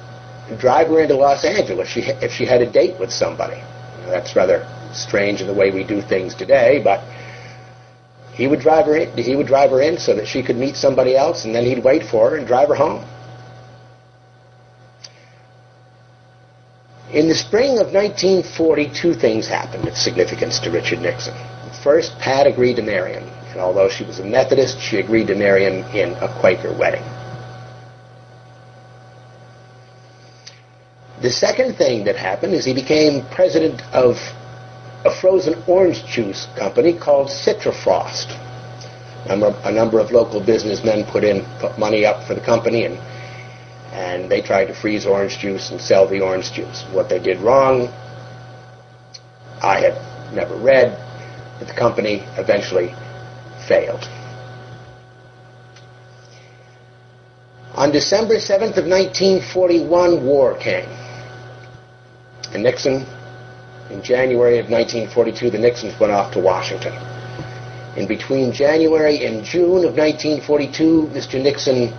drive 0.58 0.88
her 0.88 1.00
into 1.00 1.14
Los 1.14 1.44
Angeles 1.44 1.92
if 1.96 2.32
she 2.32 2.46
had 2.46 2.62
a 2.62 2.70
date 2.70 2.98
with 2.98 3.12
somebody. 3.12 3.60
That's 4.06 4.34
rather 4.34 4.66
strange 4.92 5.40
in 5.40 5.46
the 5.46 5.54
way 5.54 5.70
we 5.70 5.84
do 5.84 6.00
things 6.00 6.34
today, 6.34 6.80
but 6.82 7.02
he 8.36 8.46
would 8.46 8.60
drive 8.60 8.84
her 8.84 8.96
in, 8.96 9.16
he 9.16 9.34
would 9.34 9.46
drive 9.46 9.70
her 9.70 9.80
in 9.80 9.96
so 9.96 10.14
that 10.14 10.28
she 10.28 10.42
could 10.42 10.56
meet 10.56 10.76
somebody 10.76 11.16
else, 11.16 11.46
and 11.46 11.54
then 11.54 11.64
he'd 11.64 11.82
wait 11.82 12.02
for 12.02 12.30
her 12.30 12.36
and 12.36 12.46
drive 12.46 12.68
her 12.68 12.74
home. 12.74 13.02
In 17.12 17.28
the 17.28 17.34
spring 17.34 17.78
of 17.78 17.94
1940, 17.94 18.90
two 18.92 19.14
things 19.14 19.48
happened 19.48 19.88
of 19.88 19.96
significance 19.96 20.58
to 20.60 20.70
Richard 20.70 21.00
Nixon. 21.00 21.34
First, 21.82 22.18
Pat 22.18 22.46
agreed 22.46 22.76
to 22.76 22.82
marry 22.82 23.14
him, 23.14 23.24
and 23.52 23.60
although 23.60 23.88
she 23.88 24.04
was 24.04 24.18
a 24.18 24.24
Methodist, 24.24 24.78
she 24.80 24.98
agreed 24.98 25.28
to 25.28 25.34
marry 25.34 25.64
him 25.64 25.84
in 25.94 26.12
a 26.14 26.28
Quaker 26.40 26.76
wedding. 26.76 27.04
The 31.22 31.30
second 31.30 31.76
thing 31.76 32.04
that 32.04 32.16
happened 32.16 32.52
is 32.52 32.66
he 32.66 32.74
became 32.74 33.24
president 33.30 33.80
of 33.94 34.18
a 35.06 35.20
frozen 35.20 35.62
orange 35.66 36.04
juice 36.06 36.48
company 36.58 36.92
called 36.98 37.30
Citri-Frost. 37.30 38.30
A 39.28 39.72
number 39.72 39.98
of 39.98 40.12
local 40.12 40.40
businessmen 40.44 41.04
put 41.04 41.24
in 41.24 41.44
put 41.60 41.78
money 41.78 42.04
up 42.04 42.26
for 42.26 42.34
the 42.34 42.40
company, 42.40 42.84
and 42.84 42.98
and 43.92 44.30
they 44.30 44.40
tried 44.40 44.66
to 44.66 44.74
freeze 44.74 45.06
orange 45.06 45.38
juice 45.38 45.70
and 45.70 45.80
sell 45.80 46.06
the 46.06 46.20
orange 46.20 46.52
juice. 46.52 46.84
What 46.92 47.08
they 47.08 47.18
did 47.18 47.38
wrong, 47.40 47.88
I 49.62 49.80
had 49.80 50.32
never 50.32 50.54
read, 50.56 50.96
but 51.58 51.66
the 51.66 51.74
company 51.74 52.22
eventually 52.36 52.94
failed. 53.66 54.04
On 57.74 57.90
December 57.90 58.36
7th 58.36 58.76
of 58.78 58.86
1941, 58.86 60.24
war 60.24 60.56
came. 60.58 60.88
And 62.52 62.62
Nixon 62.62 63.06
in 63.90 64.02
January 64.02 64.58
of 64.58 64.68
1942, 64.68 65.50
the 65.50 65.58
Nixons 65.58 65.98
went 66.00 66.12
off 66.12 66.32
to 66.32 66.40
Washington. 66.40 66.92
And 67.96 68.08
between 68.08 68.52
January 68.52 69.24
and 69.24 69.44
June 69.44 69.84
of 69.84 69.96
1942, 69.96 71.10
Mr. 71.14 71.42
Nixon 71.42 71.94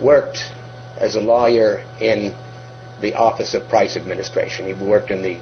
worked 0.00 0.52
as 0.98 1.16
a 1.16 1.20
lawyer 1.20 1.84
in 2.00 2.34
the 3.00 3.14
Office 3.14 3.54
of 3.54 3.68
Price 3.68 3.96
Administration. 3.96 4.66
He 4.66 4.72
worked 4.72 5.10
in 5.10 5.22
the 5.22 5.40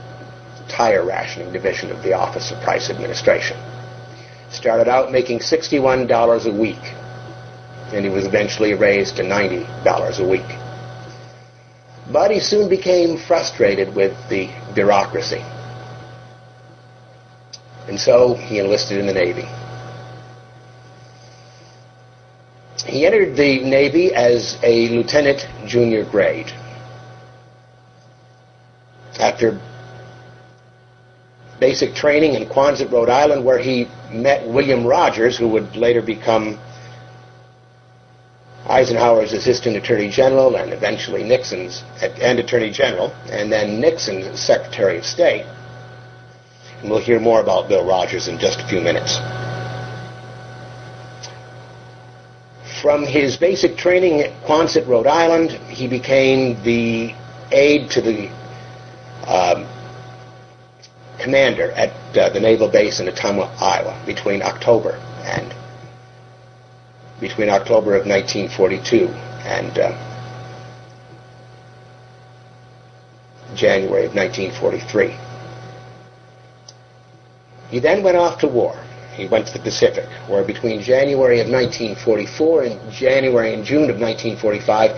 tire 0.68 1.04
rationing 1.04 1.52
division 1.52 1.90
of 1.90 2.02
the 2.02 2.14
Office 2.14 2.50
of 2.50 2.61
Price 2.62 2.90
Administration. 2.90 3.56
Started 4.50 4.88
out 4.88 5.12
making 5.12 5.40
$61 5.40 6.47
a 6.47 6.61
week, 6.61 6.82
and 7.92 8.04
he 8.04 8.11
was 8.11 8.26
eventually 8.26 8.75
raised 8.75 9.16
to 9.16 9.23
$90 9.23 10.18
a 10.18 10.28
week. 10.28 10.62
But 12.12 12.31
he 12.31 12.40
soon 12.40 12.69
became 12.69 13.16
frustrated 13.16 13.95
with 13.95 14.12
the 14.28 14.50
bureaucracy. 14.75 15.42
And 17.88 17.99
so 17.99 18.35
he 18.35 18.59
enlisted 18.59 18.99
in 18.99 19.07
the 19.07 19.14
Navy. 19.14 19.49
He 22.87 23.07
entered 23.07 23.37
the 23.37 23.61
Navy 23.64 24.14
as 24.14 24.59
a 24.62 24.88
lieutenant 24.88 25.47
junior 25.66 26.04
grade. 26.04 26.52
After 29.19 29.61
basic 31.61 31.95
training 31.95 32.35
in 32.35 32.49
Quonset, 32.49 32.90
Rhode 32.90 33.09
Island, 33.09 33.45
where 33.45 33.59
he 33.59 33.88
met 34.11 34.47
William 34.49 34.85
Rogers, 34.85 35.38
who 35.38 35.49
would 35.49 35.76
later 35.76 36.02
become 36.02 36.59
Eisenhower's 38.69 39.33
Assistant 39.33 39.76
Attorney 39.76 40.09
General 40.09 40.57
and 40.57 40.73
eventually 40.73 41.23
Nixon's 41.23 41.83
and 42.00 42.38
Attorney 42.38 42.71
General, 42.71 43.12
and 43.31 43.53
then 43.53 43.81
Nixon's 43.81 44.40
Secretary 44.40 44.98
of 44.98 45.05
State. 45.05 45.44
And 46.81 46.90
we'll 46.90 47.01
hear 47.01 47.20
more 47.20 47.40
about 47.40 47.68
Bill 47.68 47.85
Rogers 47.87 48.29
in 48.29 48.38
just 48.38 48.61
a 48.61 48.68
few 48.68 48.81
minutes. 48.81 49.18
From 52.81 53.05
his 53.05 53.37
basic 53.37 53.77
training 53.77 54.20
at 54.20 54.31
Quonset, 54.44 54.88
Rhode 54.88 55.07
Island, 55.07 55.51
he 55.68 55.87
became 55.87 56.61
the 56.64 57.14
aide 57.53 57.90
to 57.90 58.01
the 58.01 58.29
um, 59.27 59.66
commander 61.20 61.70
at 61.72 61.90
uh, 62.16 62.29
the 62.31 62.40
naval 62.40 62.68
base 62.68 62.98
in 62.98 63.07
Ottumwa, 63.07 63.55
Iowa, 63.61 64.03
between 64.05 64.42
October 64.42 64.94
and 65.25 65.55
between 67.22 67.48
October 67.48 67.94
of 67.94 68.04
1942 68.04 69.06
and 69.46 69.78
uh, 69.78 69.92
January 73.54 74.04
of 74.04 74.14
1943. 74.14 75.16
He 77.70 77.78
then 77.78 78.02
went 78.02 78.16
off 78.16 78.40
to 78.40 78.48
war. 78.48 78.76
He 79.14 79.28
went 79.28 79.46
to 79.46 79.52
the 79.52 79.61
Pacific, 79.61 80.08
where 80.26 80.42
between 80.42 80.82
January 80.82 81.40
of 81.40 81.48
1944 81.48 82.64
and 82.64 82.92
January 82.92 83.54
and 83.54 83.64
June 83.64 83.88
of 83.88 84.00
1945, 84.00 84.90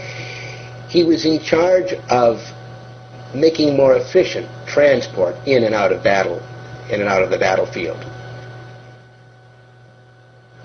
he 0.89 1.05
was 1.05 1.27
in 1.27 1.41
charge 1.41 1.93
of 2.09 2.41
making 3.35 3.77
more 3.77 3.97
efficient 3.97 4.49
transport 4.67 5.37
in 5.47 5.65
and 5.65 5.75
out 5.75 5.93
of 5.93 6.03
battle, 6.03 6.41
in 6.91 7.01
and 7.01 7.11
out 7.11 7.23
of 7.23 7.31
the 7.31 7.39
battlefield 7.39 8.03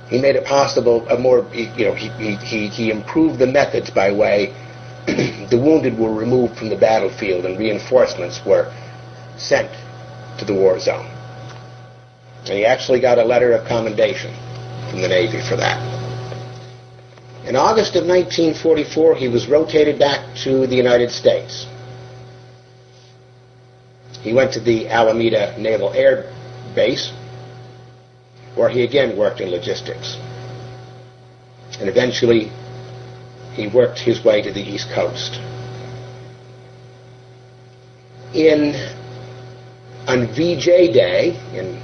he 0.09 0.19
made 0.19 0.35
it 0.35 0.45
possible 0.45 1.07
a 1.09 1.17
more 1.17 1.47
you 1.53 1.85
know 1.85 1.93
he 1.93 2.09
he 2.37 2.67
he 2.67 2.91
improved 2.91 3.39
the 3.39 3.47
methods 3.47 3.89
by 3.89 4.11
way 4.11 4.53
the 5.05 5.57
wounded 5.57 5.97
were 5.97 6.13
removed 6.13 6.57
from 6.57 6.69
the 6.69 6.75
battlefield 6.75 7.45
and 7.45 7.57
reinforcements 7.57 8.41
were 8.45 8.71
sent 9.37 9.69
to 10.37 10.45
the 10.45 10.53
war 10.53 10.79
zone. 10.79 11.07
And 12.41 12.57
he 12.57 12.65
actually 12.65 12.99
got 12.99 13.17
a 13.17 13.23
letter 13.23 13.53
of 13.53 13.67
commendation 13.67 14.33
from 14.89 15.01
the 15.01 15.07
Navy 15.07 15.41
for 15.47 15.55
that. 15.55 15.77
In 17.45 17.55
August 17.55 17.95
of 17.95 18.05
1944, 18.05 19.15
he 19.15 19.27
was 19.27 19.47
rotated 19.47 19.97
back 19.97 20.35
to 20.43 20.67
the 20.67 20.75
United 20.75 21.11
States. 21.11 21.65
He 24.21 24.33
went 24.33 24.53
to 24.53 24.59
the 24.59 24.89
Alameda 24.89 25.55
Naval 25.57 25.93
Air 25.93 26.31
Base, 26.75 27.11
where 28.55 28.69
he 28.69 28.83
again 28.83 29.17
worked 29.17 29.41
in 29.41 29.49
logistics. 29.49 30.17
And 31.79 31.87
eventually, 31.87 32.51
he 33.53 33.67
worked 33.67 33.99
his 33.99 34.23
way 34.23 34.41
to 34.41 34.51
the 34.51 34.61
East 34.61 34.89
Coast. 34.91 35.39
In 38.33 38.75
on 40.07 40.27
VJ 40.27 40.93
Day 40.93 41.39
in 41.53 41.81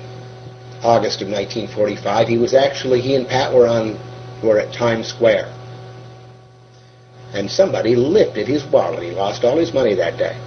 August 0.84 1.22
of 1.22 1.28
1945, 1.28 2.28
he 2.28 2.38
was 2.38 2.54
actually 2.54 3.02
he 3.02 3.16
and 3.16 3.28
Pat 3.28 3.54
were 3.54 3.68
on 3.68 4.00
were 4.44 4.60
at 4.60 4.74
Times 4.74 5.08
Square, 5.08 5.52
and 7.34 7.50
somebody 7.50 7.96
lifted 7.96 8.48
his 8.48 8.64
wallet. 8.66 9.04
He 9.04 9.12
lost 9.12 9.44
all 9.44 9.58
his 9.58 9.74
money 9.74 9.96
that 9.96 10.18
day. 10.18 10.40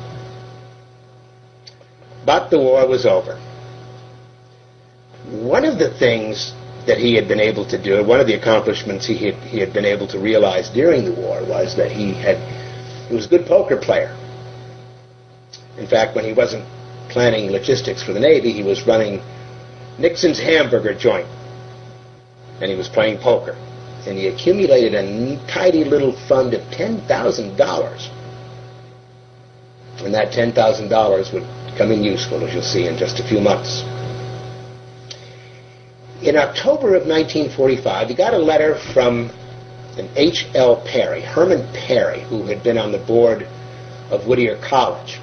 But 2.25 2.51
the 2.51 2.59
war 2.59 2.87
was 2.87 3.07
over 3.07 3.41
one 5.31 5.65
of 5.65 5.79
the 5.79 5.91
things 5.99 6.55
that 6.87 6.99
he 6.99 7.15
had 7.15 7.29
been 7.29 7.41
able 7.41 7.67
to 7.67 7.81
do, 7.81 8.03
one 8.05 8.19
of 8.19 8.27
the 8.27 8.35
accomplishments 8.35 9.07
he 9.07 9.17
had, 9.19 9.35
he 9.45 9.59
had 9.59 9.73
been 9.75 9.85
able 9.85 10.09
to 10.09 10.19
realize 10.19 10.71
during 10.71 11.05
the 11.05 11.13
war 11.13 11.45
was 11.45 11.77
that 11.77 11.93
he 11.93 12.15
had 12.15 12.39
he 13.09 13.15
was 13.15 13.27
a 13.27 13.29
good 13.29 13.47
poker 13.47 13.77
player. 13.77 14.17
In 15.79 15.87
fact, 15.87 16.17
when 16.17 16.25
he 16.25 16.33
wasn't 16.33 16.65
planning 17.11 17.51
logistics 17.51 18.03
for 18.03 18.13
the 18.13 18.21
Navy, 18.21 18.53
he 18.53 18.63
was 18.63 18.87
running 18.87 19.21
Nixon's 19.99 20.39
hamburger 20.39 20.95
joint, 20.95 21.27
and 22.61 22.71
he 22.71 22.77
was 22.77 22.89
playing 22.89 23.19
poker. 23.19 23.53
And 24.07 24.17
he 24.17 24.29
accumulated 24.29 24.95
a 24.95 25.37
tidy 25.47 25.85
little 25.85 26.13
fund 26.27 26.55
of 26.55 26.63
ten 26.71 27.01
thousand 27.07 27.57
dollars, 27.57 28.09
and 29.99 30.15
that 30.15 30.33
ten 30.33 30.53
thousand 30.53 30.89
dollars 30.89 31.33
would 31.33 31.45
come 31.77 31.93
in 31.93 32.03
useful, 32.03 32.43
as 32.45 32.55
you'll 32.55 32.63
see 32.63 32.87
in 32.87 32.97
just 32.97 33.21
a 33.21 33.29
few 33.29 33.41
months. 33.41 33.83
In 36.23 36.37
October 36.37 36.97
of 36.97 37.07
1945, 37.07 38.09
he 38.09 38.15
got 38.15 38.35
a 38.35 38.39
letter 38.39 38.75
from 38.93 39.31
an 39.97 40.09
H.L. 40.17 40.83
Perry, 40.85 41.21
Herman 41.21 41.67
Perry, 41.73 42.23
who 42.23 42.43
had 42.43 42.63
been 42.65 42.77
on 42.77 42.91
the 42.91 42.99
board 42.99 43.47
of 44.11 44.27
Whittier 44.27 44.59
College. 44.61 45.21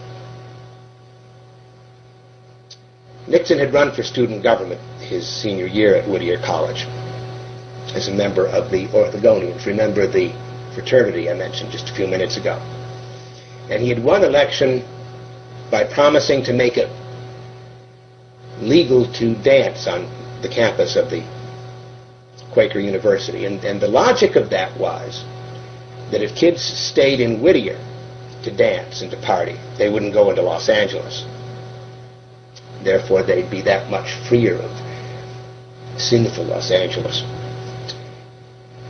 Nixon 3.28 3.60
had 3.60 3.74
run 3.74 3.92
for 3.94 4.04
student 4.04 4.42
government 4.42 4.80
his 5.02 5.28
senior 5.28 5.66
year 5.66 5.96
at 5.96 6.08
Whittier 6.08 6.38
College 6.38 6.86
as 7.94 8.08
a 8.08 8.14
member 8.14 8.48
of 8.48 8.72
the 8.72 8.88
Orthogonians. 8.88 9.66
Remember 9.66 10.08
the 10.08 10.32
fraternity 10.74 11.30
I 11.30 11.34
mentioned 11.34 11.72
just 11.72 11.90
a 11.90 11.96
few 11.96 12.08
minutes 12.08 12.38
ago. 12.38 12.56
And 13.70 13.82
he 13.82 13.90
had 13.90 14.02
won 14.02 14.24
election 14.24 14.86
by 15.72 15.84
promising 15.84 16.44
to 16.46 16.54
make 16.54 16.78
it 16.78 16.90
legal 18.62 19.12
to 19.14 19.36
dance 19.44 19.88
on 19.88 20.08
the 20.46 20.54
campus 20.54 20.96
of 20.96 21.10
the 21.10 21.26
Quaker 22.54 22.80
University. 22.80 23.46
And, 23.46 23.64
and 23.66 23.82
the 23.82 23.88
logic 23.88 24.36
of 24.36 24.52
that 24.52 24.80
was 24.80 25.26
that 26.12 26.22
if 26.22 26.36
kids 26.36 26.62
stayed 26.62 27.20
in 27.20 27.42
Whittier 27.42 27.80
to 28.44 28.56
dance 28.56 29.02
and 29.02 29.10
to 29.10 29.18
party, 29.22 29.58
they 29.80 29.90
wouldn't 29.90 30.14
go 30.14 30.30
into 30.30 30.44
Los 30.44 30.70
Angeles. 30.70 31.26
Therefore, 32.84 33.24
they'd 33.24 33.50
be 33.50 33.64
that 33.64 33.90
much 33.90 34.14
freer 34.30 34.58
of 34.62 34.72
sinful 36.00 36.46
Los 36.46 36.70
Angeles. 36.70 37.24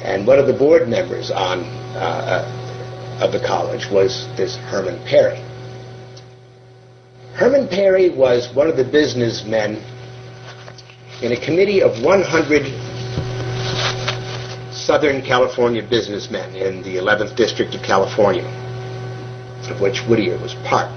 And 0.04 0.28
one 0.28 0.40
of 0.40 0.48
the 0.48 0.54
board 0.54 0.90
members 0.90 1.32
on 1.32 1.60
uh, 1.96 3.20
of 3.22 3.32
the 3.32 3.40
college 3.40 3.90
was 3.90 4.28
this 4.36 4.58
Herman 4.58 5.00
Perry. 5.06 5.40
Herman 7.36 7.70
Perry 7.70 8.10
was 8.10 8.54
one 8.54 8.68
of 8.68 8.76
the 8.76 8.84
businessmen 8.84 9.82
in 11.26 11.32
a 11.32 11.42
committee 11.44 11.82
of 11.82 12.04
100 12.04 12.72
Southern 14.72 15.24
California 15.24 15.82
businessmen 15.82 16.56
in 16.56 16.84
the 16.84 16.98
11th 16.98 17.36
District 17.36 17.74
of 17.74 17.82
California, 17.82 18.46
of 19.72 19.82
which 19.82 20.02
Whittier 20.02 20.38
was 20.38 20.54
part. 20.66 20.92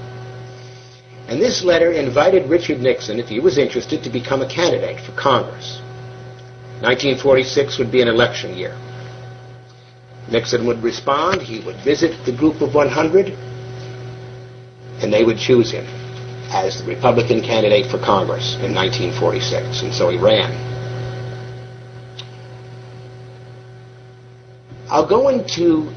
And 1.29 1.41
this 1.41 1.65
letter 1.65 1.93
invited 1.93 2.51
Richard 2.51 2.79
Nixon, 2.81 3.19
if 3.19 3.29
he 3.29 3.41
was 3.41 3.57
interested, 3.57 4.05
to 4.05 4.11
become 4.11 4.43
a 4.43 4.49
candidate 4.49 5.01
for 5.01 5.13
Congress. 5.13 5.81
1946 6.83 7.79
would 7.79 7.91
be 7.91 8.03
an 8.03 8.09
election 8.09 8.55
year. 8.55 8.77
Nixon 10.31 10.67
would 10.67 10.83
respond, 10.83 11.41
he 11.41 11.65
would 11.65 11.77
visit 11.77 12.27
the 12.27 12.37
group 12.37 12.61
of 12.61 12.75
100, 12.75 13.29
and 15.03 15.11
they 15.11 15.25
would 15.25 15.39
choose 15.39 15.71
him 15.71 15.87
as 16.49 16.81
the 16.81 16.89
Republican 16.89 17.43
candidate 17.43 17.91
for 17.91 17.99
Congress 17.99 18.55
in 18.57 18.75
1946, 18.75 19.83
and 19.83 19.93
so 19.93 20.09
he 20.09 20.17
ran. 20.17 20.53
I'll 24.91 25.07
go 25.07 25.29
into 25.29 25.93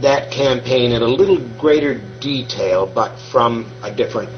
that 0.00 0.32
campaign 0.32 0.92
in 0.92 1.02
a 1.02 1.06
little 1.06 1.38
greater 1.58 2.00
detail, 2.20 2.86
but 2.86 3.18
from 3.30 3.70
a 3.82 3.94
different 3.94 4.30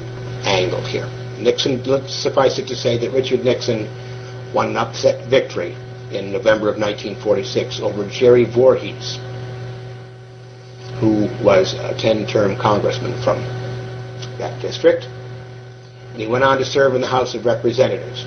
angle 0.44 0.84
here. 0.84 1.06
Nixon, 1.38 1.84
suffice 2.08 2.58
it 2.58 2.66
to 2.66 2.76
say 2.76 2.98
that 2.98 3.12
Richard 3.12 3.44
Nixon 3.44 3.86
won 4.52 4.70
an 4.70 4.76
upset 4.76 5.28
victory 5.28 5.76
in 6.10 6.32
November 6.32 6.68
of 6.68 6.78
1946 6.78 7.80
over 7.80 8.08
Jerry 8.08 8.46
Voorhis, 8.46 9.18
who 10.98 11.28
was 11.44 11.74
a 11.74 11.94
10-term 11.94 12.56
congressman 12.56 13.12
from 13.22 13.38
that 14.38 14.60
district. 14.60 15.06
And 16.18 16.26
he 16.26 16.32
went 16.32 16.42
on 16.42 16.58
to 16.58 16.64
serve 16.64 16.96
in 16.96 17.00
the 17.00 17.06
House 17.06 17.36
of 17.36 17.46
Representatives. 17.46 18.26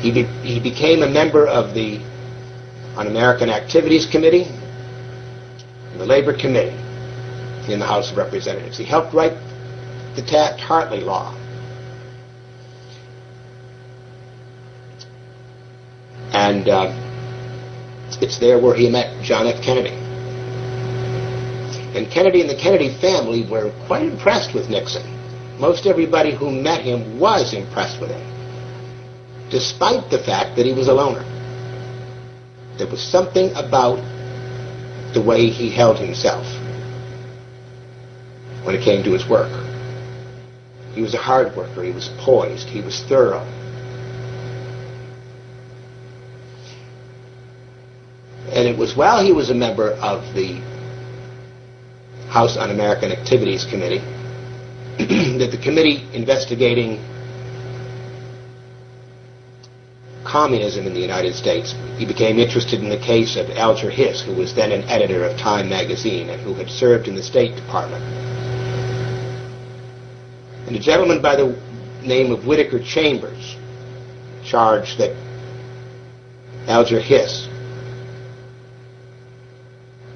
He, 0.00 0.10
be, 0.10 0.22
he 0.40 0.58
became 0.58 1.02
a 1.02 1.06
member 1.06 1.46
of 1.46 1.74
the 1.74 1.98
Un-American 2.96 3.50
Activities 3.50 4.06
Committee 4.06 4.44
and 5.92 6.00
the 6.00 6.06
Labor 6.06 6.32
Committee 6.32 6.74
in 7.70 7.78
the 7.78 7.84
House 7.84 8.10
of 8.10 8.16
Representatives. 8.16 8.78
He 8.78 8.86
helped 8.86 9.12
write 9.12 9.34
the 10.16 10.22
Taft-Hartley 10.22 11.00
Law. 11.00 11.34
And 16.32 16.70
uh, 16.70 18.16
it's 18.22 18.38
there 18.38 18.58
where 18.58 18.74
he 18.74 18.88
met 18.88 19.22
John 19.22 19.46
F. 19.46 19.62
Kennedy. 19.62 19.94
And 21.94 22.10
Kennedy 22.10 22.40
and 22.40 22.48
the 22.48 22.56
Kennedy 22.56 22.96
family 22.98 23.46
were 23.46 23.74
quite 23.86 24.04
impressed 24.04 24.54
with 24.54 24.70
Nixon. 24.70 25.17
Most 25.58 25.86
everybody 25.86 26.32
who 26.32 26.52
met 26.52 26.82
him 26.82 27.18
was 27.18 27.52
impressed 27.52 28.00
with 28.00 28.10
him, 28.10 29.50
despite 29.50 30.08
the 30.08 30.18
fact 30.18 30.56
that 30.56 30.64
he 30.64 30.72
was 30.72 30.86
a 30.86 30.94
loner. 30.94 31.24
There 32.76 32.86
was 32.86 33.02
something 33.02 33.50
about 33.56 33.98
the 35.14 35.20
way 35.20 35.50
he 35.50 35.68
held 35.68 35.98
himself 35.98 36.46
when 38.62 38.76
it 38.76 38.84
came 38.84 39.02
to 39.02 39.12
his 39.12 39.28
work. 39.28 39.50
He 40.94 41.02
was 41.02 41.14
a 41.14 41.18
hard 41.18 41.56
worker. 41.56 41.82
He 41.82 41.90
was 41.90 42.08
poised. 42.18 42.68
He 42.68 42.80
was 42.80 43.02
thorough. 43.02 43.44
And 48.52 48.68
it 48.68 48.78
was 48.78 48.96
while 48.96 49.24
he 49.24 49.32
was 49.32 49.50
a 49.50 49.54
member 49.54 49.90
of 49.94 50.22
the 50.34 50.60
House 52.28 52.56
Un-American 52.56 53.10
Activities 53.10 53.64
Committee 53.64 54.02
that 55.38 55.50
the 55.52 55.58
committee 55.62 56.06
investigating 56.12 56.98
communism 60.24 60.86
in 60.86 60.92
the 60.92 61.00
United 61.00 61.34
States, 61.34 61.74
he 61.96 62.04
became 62.04 62.38
interested 62.38 62.80
in 62.80 62.88
the 62.88 62.98
case 62.98 63.36
of 63.36 63.48
Alger 63.50 63.90
Hiss, 63.90 64.20
who 64.20 64.34
was 64.34 64.54
then 64.54 64.72
an 64.72 64.82
editor 64.88 65.24
of 65.24 65.38
Time 65.38 65.68
magazine 65.68 66.28
and 66.28 66.40
who 66.42 66.52
had 66.54 66.68
served 66.68 67.08
in 67.08 67.14
the 67.14 67.22
State 67.22 67.56
Department. 67.56 68.02
And 70.66 70.76
a 70.76 70.78
gentleman 70.78 71.22
by 71.22 71.36
the 71.36 71.56
name 72.02 72.30
of 72.30 72.46
Whittaker 72.46 72.78
Chambers 72.80 73.56
charged 74.44 74.98
that 74.98 75.16
Alger 76.66 77.00
Hiss 77.00 77.47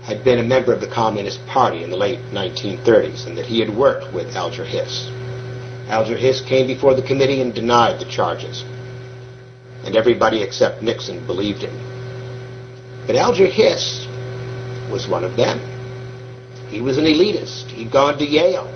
had 0.02 0.24
been 0.24 0.38
a 0.38 0.42
member 0.42 0.72
of 0.72 0.80
the 0.80 0.88
Communist 0.88 1.44
Party 1.46 1.84
in 1.84 1.90
the 1.90 1.96
late 1.96 2.18
1930s 2.32 3.26
and 3.26 3.38
that 3.38 3.46
he 3.46 3.60
had 3.60 3.70
worked 3.70 4.12
with 4.12 4.34
Alger 4.34 4.64
Hiss. 4.64 5.08
Alger 5.88 6.16
Hiss 6.16 6.40
came 6.40 6.66
before 6.66 6.94
the 6.94 7.06
committee 7.06 7.40
and 7.40 7.54
denied 7.54 8.00
the 8.00 8.10
charges. 8.10 8.64
And 9.84 9.96
everybody 9.96 10.42
except 10.42 10.82
Nixon 10.82 11.24
believed 11.26 11.62
him. 11.62 11.76
But 13.06 13.16
Alger 13.16 13.46
Hiss 13.46 14.06
was 14.90 15.06
one 15.08 15.24
of 15.24 15.36
them. 15.36 15.60
He 16.68 16.80
was 16.80 16.98
an 16.98 17.04
elitist. 17.04 17.66
He'd 17.66 17.92
gone 17.92 18.18
to 18.18 18.24
Yale, 18.24 18.72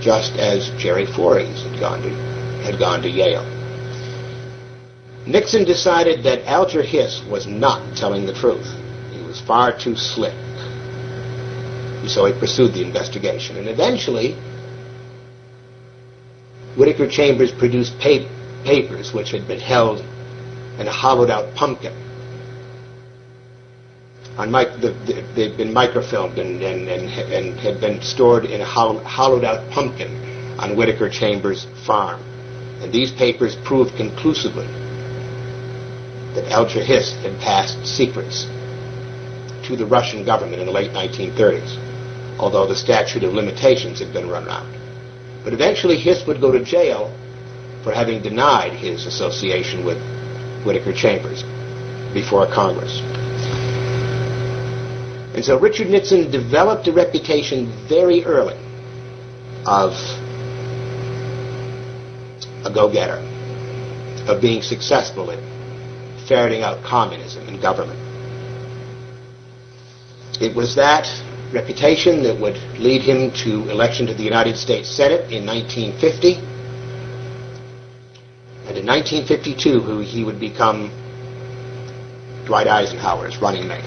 just 0.00 0.36
as 0.36 0.70
Jerry 0.78 1.06
Voorhis 1.06 1.62
had 1.68 1.80
gone 1.80 2.02
to, 2.02 2.10
had 2.62 2.78
gone 2.78 3.02
to 3.02 3.08
Yale. 3.08 3.44
Nixon 5.26 5.64
decided 5.64 6.22
that 6.22 6.46
Alger 6.46 6.82
Hiss 6.82 7.22
was 7.28 7.46
not 7.46 7.96
telling 7.96 8.26
the 8.26 8.34
truth. 8.34 8.68
Far 9.46 9.78
too 9.78 9.96
slick. 9.96 10.34
And 10.34 12.10
so 12.10 12.24
he 12.24 12.38
pursued 12.38 12.74
the 12.74 12.82
investigation. 12.82 13.56
And 13.56 13.68
eventually, 13.68 14.34
Whittaker 16.76 17.08
Chambers 17.08 17.52
produced 17.52 17.98
pa- 17.98 18.28
papers 18.64 19.12
which 19.12 19.30
had 19.30 19.48
been 19.48 19.60
held 19.60 20.00
in 20.78 20.86
a 20.86 20.92
hollowed 20.92 21.30
out 21.30 21.54
pumpkin. 21.54 21.94
On 24.36 24.50
mic- 24.50 24.80
the, 24.80 24.90
the, 25.06 25.24
they'd 25.34 25.56
been 25.56 25.72
microfilmed 25.72 26.38
and, 26.38 26.62
and, 26.62 26.88
and, 26.88 27.32
and, 27.32 27.58
had 27.58 27.80
been 27.80 28.02
stored 28.02 28.44
in 28.44 28.60
a 28.60 28.64
hollow, 28.64 29.02
hollowed 29.02 29.44
out 29.44 29.70
pumpkin 29.70 30.14
on 30.58 30.76
Whittaker 30.76 31.08
Chambers' 31.08 31.66
farm. 31.86 32.20
And 32.82 32.92
these 32.92 33.10
papers 33.10 33.56
proved 33.64 33.96
conclusively 33.96 34.66
that 36.34 36.44
Alger 36.50 36.84
Hiss 36.84 37.14
had 37.22 37.40
passed 37.40 37.86
secrets 37.86 38.46
to 39.66 39.76
the 39.76 39.86
Russian 39.86 40.24
government 40.24 40.60
in 40.60 40.66
the 40.66 40.72
late 40.72 40.92
1930s, 40.92 42.38
although 42.38 42.66
the 42.66 42.76
statute 42.76 43.24
of 43.24 43.32
limitations 43.34 43.98
had 43.98 44.12
been 44.12 44.28
run 44.28 44.48
out. 44.48 44.66
But 45.44 45.52
eventually 45.52 45.96
Hiss 45.96 46.26
would 46.26 46.40
go 46.40 46.52
to 46.52 46.62
jail 46.64 47.12
for 47.82 47.92
having 47.92 48.22
denied 48.22 48.72
his 48.72 49.06
association 49.06 49.84
with 49.84 49.98
Whittaker 50.64 50.92
Chambers 50.92 51.44
before 52.12 52.46
Congress. 52.46 53.00
And 55.34 55.44
so 55.44 55.58
Richard 55.58 55.88
Nixon 55.88 56.30
developed 56.30 56.88
a 56.88 56.92
reputation 56.92 57.66
very 57.88 58.24
early 58.24 58.58
of 59.66 59.92
a 62.64 62.70
go-getter, 62.72 63.18
of 64.28 64.40
being 64.40 64.62
successful 64.62 65.30
in 65.30 65.38
ferreting 66.26 66.62
out 66.62 66.82
communism 66.82 67.46
in 67.48 67.60
government. 67.60 68.05
It 70.40 70.54
was 70.54 70.74
that 70.76 71.06
reputation 71.52 72.22
that 72.24 72.38
would 72.38 72.56
lead 72.78 73.02
him 73.02 73.30
to 73.44 73.70
election 73.70 74.06
to 74.06 74.14
the 74.14 74.22
United 74.22 74.56
States 74.56 74.88
Senate 74.88 75.32
in 75.32 75.46
1950. 75.46 76.34
And 78.68 78.76
in 78.76 78.86
1952, 78.86 80.00
he 80.00 80.24
would 80.24 80.38
become 80.40 80.90
Dwight 82.46 82.66
Eisenhower's 82.66 83.38
running 83.38 83.66
mate. 83.66 83.84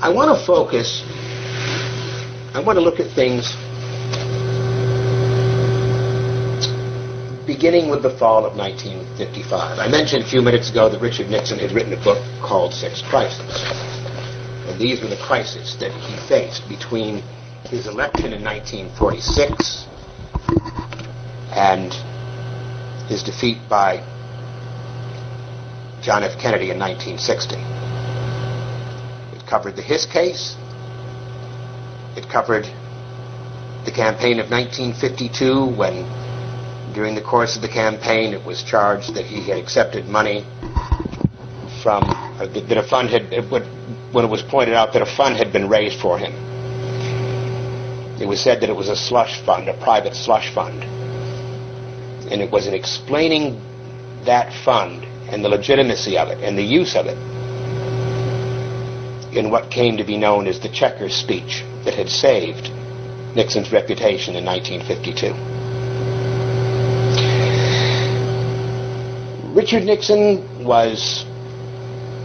I 0.00 0.10
want 0.10 0.36
to 0.38 0.44
focus, 0.46 1.02
I 2.52 2.62
want 2.64 2.76
to 2.76 2.82
look 2.82 3.00
at 3.00 3.10
things 3.14 3.56
beginning 7.46 7.90
with 7.90 8.02
the 8.02 8.16
fall 8.18 8.46
of 8.46 8.56
1955. 8.56 9.78
I 9.78 9.88
mentioned 9.88 10.24
a 10.24 10.26
few 10.26 10.40
minutes 10.40 10.70
ago 10.70 10.88
that 10.88 11.00
Richard 11.00 11.28
Nixon 11.28 11.58
had 11.58 11.72
written 11.72 11.92
a 11.92 12.02
book 12.02 12.18
called 12.40 12.72
Six 12.72 13.02
Crises. 13.02 13.62
And 14.68 14.80
these 14.80 15.02
were 15.02 15.08
the 15.08 15.20
crises 15.20 15.76
that 15.78 15.92
he 15.92 16.16
faced 16.28 16.68
between 16.68 17.22
his 17.64 17.86
election 17.86 18.32
in 18.32 18.42
1946 18.42 19.86
and 21.52 21.92
his 23.08 23.22
defeat 23.22 23.58
by 23.68 23.98
John 26.02 26.24
F. 26.24 26.38
Kennedy 26.40 26.70
in 26.70 26.78
1960. 26.78 27.56
It 29.36 29.46
covered 29.46 29.76
the 29.76 29.82
Hiss 29.82 30.06
case. 30.06 30.56
It 32.16 32.28
covered 32.30 32.64
the 33.84 33.92
campaign 33.92 34.40
of 34.40 34.50
1952 34.50 35.76
when 35.76 36.23
during 36.94 37.14
the 37.14 37.22
course 37.22 37.56
of 37.56 37.62
the 37.62 37.68
campaign 37.68 38.32
it 38.32 38.44
was 38.44 38.62
charged 38.62 39.14
that 39.14 39.26
he 39.26 39.42
had 39.42 39.58
accepted 39.58 40.06
money 40.06 40.44
from 41.82 42.04
uh, 42.04 42.46
that 42.46 42.78
a 42.78 42.82
fund 42.88 43.10
had 43.10 43.28
when 43.50 44.24
it 44.24 44.30
was 44.30 44.42
pointed 44.42 44.74
out 44.74 44.92
that 44.92 45.02
a 45.02 45.16
fund 45.16 45.36
had 45.36 45.52
been 45.52 45.68
raised 45.68 46.00
for 46.00 46.16
him. 46.18 46.32
It 48.20 48.26
was 48.26 48.40
said 48.40 48.60
that 48.60 48.70
it 48.70 48.76
was 48.76 48.88
a 48.88 48.96
slush 48.96 49.42
fund, 49.44 49.68
a 49.68 49.74
private 49.82 50.14
slush 50.14 50.54
fund. 50.54 50.84
And 52.30 52.40
it 52.40 52.50
was 52.50 52.68
in 52.68 52.74
explaining 52.74 53.60
that 54.24 54.52
fund 54.64 55.04
and 55.28 55.44
the 55.44 55.48
legitimacy 55.48 56.16
of 56.16 56.28
it 56.28 56.38
and 56.42 56.56
the 56.56 56.62
use 56.62 56.94
of 56.94 57.06
it 57.06 57.18
in 59.36 59.50
what 59.50 59.70
came 59.70 59.96
to 59.96 60.04
be 60.04 60.16
known 60.16 60.46
as 60.46 60.60
the 60.60 60.68
Checkers 60.68 61.14
speech 61.14 61.64
that 61.84 61.94
had 61.94 62.08
saved 62.08 62.70
Nixon's 63.34 63.72
reputation 63.72 64.36
in 64.36 64.44
1952. 64.44 65.63
Richard 69.54 69.84
Nixon 69.84 70.64
was 70.64 71.24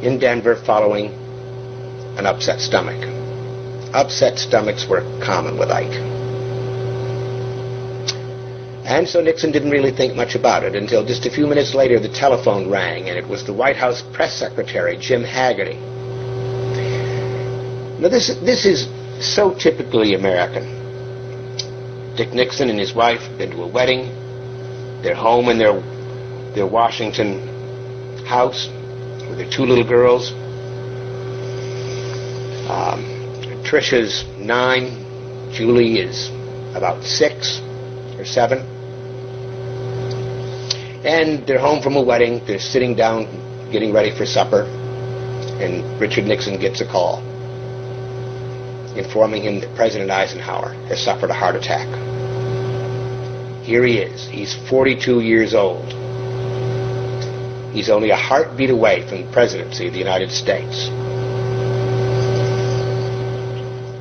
in 0.05 0.19
Denver 0.19 0.55
following 0.55 1.07
an 2.17 2.25
upset 2.25 2.59
stomach. 2.59 3.01
Upset 3.93 4.37
stomachs 4.37 4.87
were 4.87 5.01
common 5.23 5.57
with 5.57 5.69
Ike. 5.69 6.13
And 8.85 9.07
so 9.07 9.21
Nixon 9.21 9.51
didn't 9.51 9.71
really 9.71 9.91
think 9.91 10.13
much 10.15 10.35
about 10.35 10.63
it 10.63 10.75
until 10.75 11.05
just 11.05 11.25
a 11.25 11.31
few 11.31 11.47
minutes 11.47 11.73
later 11.73 11.99
the 11.99 12.09
telephone 12.09 12.69
rang, 12.69 13.09
and 13.09 13.17
it 13.17 13.27
was 13.27 13.45
the 13.45 13.53
White 13.53 13.77
House 13.77 14.03
press 14.13 14.37
secretary, 14.37 14.97
Jim 14.97 15.23
Hagerty. 15.23 15.79
Now, 17.99 18.09
this, 18.09 18.27
this 18.41 18.65
is 18.65 18.87
so 19.21 19.53
typically 19.53 20.15
American. 20.15 20.82
Dick 22.15 22.31
Nixon 22.31 22.69
and 22.69 22.77
his 22.77 22.93
wife 22.93 23.21
been 23.39 23.49
to 23.51 23.63
a 23.63 23.67
wedding. 23.67 24.01
They're 25.01 25.15
home 25.15 25.49
in 25.49 25.57
their, 25.57 25.81
their 26.53 26.67
Washington 26.67 27.47
house 28.25 28.67
with 29.27 29.39
their 29.39 29.49
two 29.49 29.63
little 29.63 29.83
girls. 29.83 30.31
Um, 32.69 33.01
Tricia's 33.65 34.25
nine. 34.37 35.01
Julie 35.51 35.99
is 35.99 36.29
about 36.75 37.03
six 37.03 37.59
or 38.17 38.25
seven. 38.25 38.59
And 41.03 41.45
they're 41.47 41.59
home 41.59 41.81
from 41.81 41.95
a 41.95 42.01
wedding. 42.01 42.45
They're 42.45 42.59
sitting 42.59 42.95
down, 42.95 43.25
getting 43.71 43.91
ready 43.91 44.15
for 44.15 44.25
supper. 44.25 44.63
And 45.59 45.99
Richard 45.99 46.25
Nixon 46.25 46.59
gets 46.59 46.79
a 46.79 46.85
call 46.85 47.32
informing 48.95 49.43
him 49.43 49.59
that 49.59 49.75
President 49.75 50.09
Eisenhower 50.09 50.73
has 50.87 51.03
suffered 51.03 51.29
a 51.29 51.33
heart 51.33 51.55
attack. 51.55 51.87
Here 53.63 53.83
he 53.85 53.99
is. 53.99 54.27
He's 54.27 54.55
42 54.69 55.21
years 55.21 55.53
old. 55.53 55.93
He's 57.73 57.89
only 57.89 58.11
a 58.11 58.15
heartbeat 58.15 58.69
away 58.69 59.07
from 59.07 59.25
the 59.25 59.31
presidency 59.31 59.87
of 59.87 59.93
the 59.93 59.99
United 59.99 60.31
States. 60.31 60.89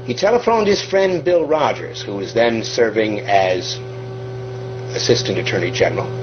He 0.06 0.14
telephoned 0.14 0.66
his 0.66 0.82
friend 0.82 1.24
Bill 1.24 1.46
Rogers, 1.46 2.02
who 2.02 2.16
was 2.16 2.34
then 2.34 2.62
serving 2.62 3.20
as 3.20 3.78
Assistant 4.94 5.38
Attorney 5.38 5.70
General 5.70 6.22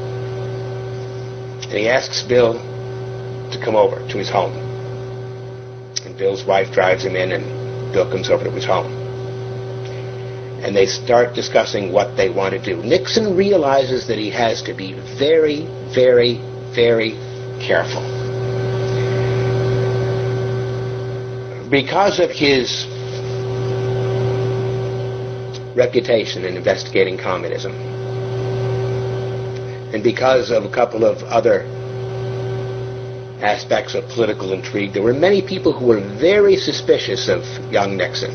and 1.69 1.77
he 1.77 1.87
asks 1.87 2.23
Bill 2.23 2.53
to 2.53 3.61
come 3.63 3.75
over 3.75 3.99
to 4.07 4.17
his 4.17 4.27
home. 4.27 4.53
And 6.03 6.17
Bill's 6.17 6.43
wife 6.43 6.71
drives 6.71 7.05
him 7.05 7.15
in, 7.15 7.31
and 7.31 7.45
Bill 7.91 8.09
comes 8.09 8.29
over 8.29 8.43
to 8.43 8.51
his 8.51 8.65
home. 8.65 8.91
And 10.63 10.75
they 10.75 10.85
start 10.85 11.33
discussing 11.33 11.91
what 11.91 12.17
they 12.17 12.29
want 12.29 12.53
to 12.53 12.59
do. 12.59 12.83
Nixon 12.83 13.35
realizes 13.35 14.07
that 14.07 14.17
he 14.17 14.29
has 14.29 14.61
to 14.63 14.73
be 14.73 14.93
very, 15.17 15.65
very, 15.93 16.35
very 16.75 17.11
careful. 17.61 18.03
Because 21.69 22.19
of 22.19 22.29
his 22.31 22.85
reputation 25.75 26.43
in 26.43 26.57
investigating 26.57 27.17
communism, 27.17 27.73
and 29.93 30.03
because 30.03 30.51
of 30.51 30.65
a 30.65 30.69
couple 30.69 31.05
of 31.05 31.23
other 31.23 31.63
aspects 33.41 33.95
of 33.95 34.07
political 34.09 34.53
intrigue, 34.53 34.93
there 34.93 35.03
were 35.03 35.13
many 35.13 35.41
people 35.41 35.71
who 35.71 35.85
were 35.85 36.01
very 36.19 36.55
suspicious 36.55 37.29
of 37.29 37.43
young 37.71 37.95
Nixon. 37.97 38.33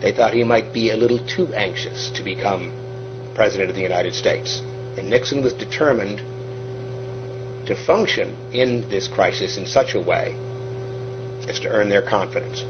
They 0.00 0.12
thought 0.12 0.34
he 0.34 0.44
might 0.44 0.72
be 0.72 0.90
a 0.90 0.96
little 0.96 1.24
too 1.26 1.52
anxious 1.54 2.10
to 2.10 2.22
become 2.22 2.72
President 3.34 3.70
of 3.70 3.76
the 3.76 3.82
United 3.82 4.14
States. 4.14 4.60
And 4.98 5.08
Nixon 5.08 5.42
was 5.42 5.54
determined 5.54 6.18
to 7.66 7.74
function 7.86 8.36
in 8.52 8.88
this 8.88 9.08
crisis 9.08 9.56
in 9.56 9.66
such 9.66 9.94
a 9.94 10.00
way 10.00 10.34
as 11.48 11.60
to 11.60 11.68
earn 11.68 11.88
their 11.88 12.02
confidence. 12.02 12.62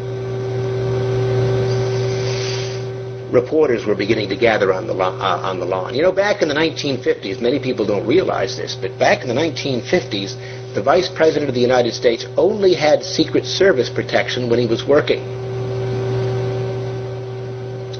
Reporters 3.32 3.86
were 3.86 3.94
beginning 3.94 4.28
to 4.28 4.36
gather 4.36 4.72
on 4.72 4.86
the, 4.86 4.94
uh, 4.94 5.40
on 5.42 5.58
the 5.58 5.64
lawn. 5.64 5.94
You 5.94 6.02
know, 6.02 6.12
back 6.12 6.42
in 6.42 6.48
the 6.48 6.54
1950s, 6.54 7.40
many 7.40 7.58
people 7.58 7.86
don't 7.86 8.06
realize 8.06 8.56
this, 8.56 8.76
but 8.76 8.96
back 8.98 9.22
in 9.22 9.28
the 9.28 9.34
1950s, 9.34 10.74
the 10.74 10.82
Vice 10.82 11.08
President 11.08 11.48
of 11.48 11.54
the 11.54 11.60
United 11.60 11.94
States 11.94 12.26
only 12.36 12.74
had 12.74 13.02
Secret 13.02 13.44
Service 13.44 13.88
protection 13.88 14.48
when 14.50 14.58
he 14.58 14.66
was 14.66 14.84
working. 14.84 15.20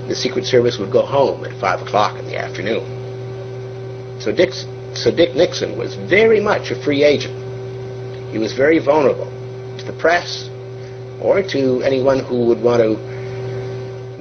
The 0.08 0.14
Secret 0.14 0.44
Service 0.44 0.78
would 0.78 0.92
go 0.92 1.02
home 1.02 1.44
at 1.44 1.58
5 1.58 1.86
o'clock 1.86 2.18
in 2.18 2.26
the 2.26 2.36
afternoon. 2.36 3.00
So 4.20 4.34
so 4.94 5.10
Dick 5.10 5.34
Nixon 5.34 5.78
was 5.78 5.94
very 5.94 6.38
much 6.40 6.70
a 6.70 6.84
free 6.84 7.02
agent. 7.02 7.34
He 8.30 8.38
was 8.38 8.52
very 8.52 8.78
vulnerable 8.78 9.26
to 9.78 9.84
the 9.84 9.92
press 9.98 10.48
or 11.20 11.42
to 11.42 11.82
anyone 11.82 12.18
who 12.20 12.46
would 12.46 12.60
want 12.60 12.82
to 12.82 13.11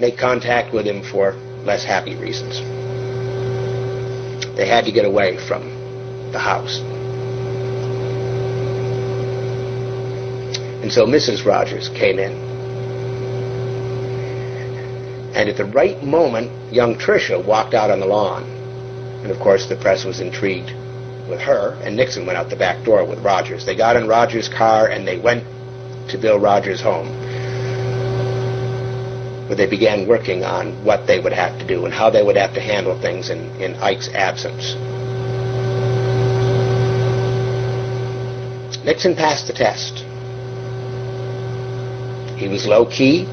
make 0.01 0.17
contact 0.17 0.73
with 0.73 0.85
him 0.85 1.03
for 1.03 1.33
less 1.63 1.83
happy 1.85 2.15
reasons. 2.15 2.59
They 4.57 4.67
had 4.67 4.85
to 4.85 4.91
get 4.91 5.05
away 5.05 5.37
from 5.37 5.61
the 6.31 6.39
house. 6.39 6.79
And 10.81 10.91
so 10.91 11.05
Mrs. 11.05 11.45
Rogers 11.45 11.89
came 11.89 12.17
in. 12.17 12.33
And 15.35 15.47
at 15.47 15.55
the 15.55 15.65
right 15.65 16.01
moment, 16.03 16.73
young 16.73 16.95
Tricia 16.95 17.45
walked 17.45 17.75
out 17.75 17.91
on 17.91 17.99
the 17.99 18.07
lawn. 18.07 18.43
And 19.21 19.31
of 19.31 19.39
course, 19.39 19.67
the 19.67 19.75
press 19.75 20.03
was 20.03 20.19
intrigued 20.19 20.73
with 21.29 21.39
her, 21.39 21.79
and 21.83 21.95
Nixon 21.95 22.25
went 22.25 22.39
out 22.39 22.49
the 22.49 22.55
back 22.55 22.83
door 22.83 23.05
with 23.05 23.19
Rogers. 23.19 23.67
They 23.67 23.75
got 23.75 23.95
in 23.95 24.07
Rogers' 24.07 24.49
car 24.49 24.87
and 24.87 25.07
they 25.07 25.19
went 25.19 25.43
to 26.09 26.17
Bill 26.17 26.39
Rogers' 26.39 26.81
home 26.81 27.30
where 29.51 29.57
they 29.57 29.69
began 29.69 30.07
working 30.07 30.45
on 30.45 30.71
what 30.85 31.05
they 31.07 31.19
would 31.19 31.33
have 31.33 31.59
to 31.59 31.67
do 31.67 31.83
and 31.83 31.93
how 31.93 32.09
they 32.09 32.23
would 32.23 32.37
have 32.37 32.53
to 32.53 32.61
handle 32.61 32.97
things 33.01 33.29
in, 33.29 33.39
in 33.59 33.75
Ike's 33.83 34.07
absence. 34.13 34.75
Nixon 38.85 39.13
passed 39.13 39.47
the 39.47 39.53
test. 39.53 40.05
He 42.39 42.47
was 42.47 42.65
low 42.65 42.85
key. 42.85 43.25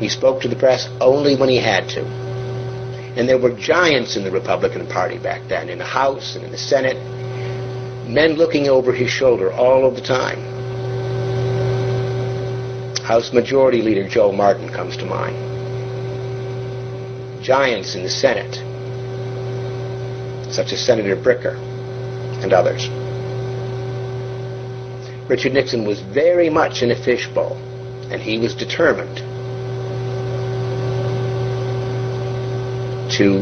He 0.00 0.08
spoke 0.08 0.42
to 0.42 0.48
the 0.48 0.56
press 0.56 0.88
only 1.00 1.36
when 1.36 1.48
he 1.48 1.58
had 1.58 1.88
to. 1.90 2.04
And 3.16 3.28
there 3.28 3.38
were 3.38 3.54
giants 3.56 4.16
in 4.16 4.24
the 4.24 4.32
Republican 4.32 4.88
Party 4.88 5.18
back 5.18 5.48
then, 5.48 5.68
in 5.68 5.78
the 5.78 5.84
House 5.84 6.34
and 6.34 6.44
in 6.44 6.50
the 6.50 6.58
Senate, 6.58 6.96
men 8.08 8.32
looking 8.32 8.66
over 8.66 8.92
his 8.92 9.08
shoulder 9.08 9.52
all 9.52 9.86
of 9.86 9.94
the 9.94 10.02
time. 10.02 10.61
House 13.12 13.30
Majority 13.30 13.82
Leader 13.82 14.08
Joe 14.08 14.32
Martin 14.32 14.70
comes 14.70 14.96
to 14.96 15.04
mind. 15.04 15.36
Giants 17.44 17.94
in 17.94 18.02
the 18.02 18.08
Senate, 18.08 18.54
such 20.50 20.72
as 20.72 20.80
Senator 20.80 21.14
Bricker 21.14 21.56
and 22.42 22.54
others. 22.54 22.88
Richard 25.28 25.52
Nixon 25.52 25.84
was 25.86 26.00
very 26.00 26.48
much 26.48 26.80
in 26.80 26.90
a 26.90 26.96
fishbowl, 27.04 27.58
and 28.10 28.22
he 28.22 28.38
was 28.38 28.54
determined 28.54 29.18
to 33.18 33.40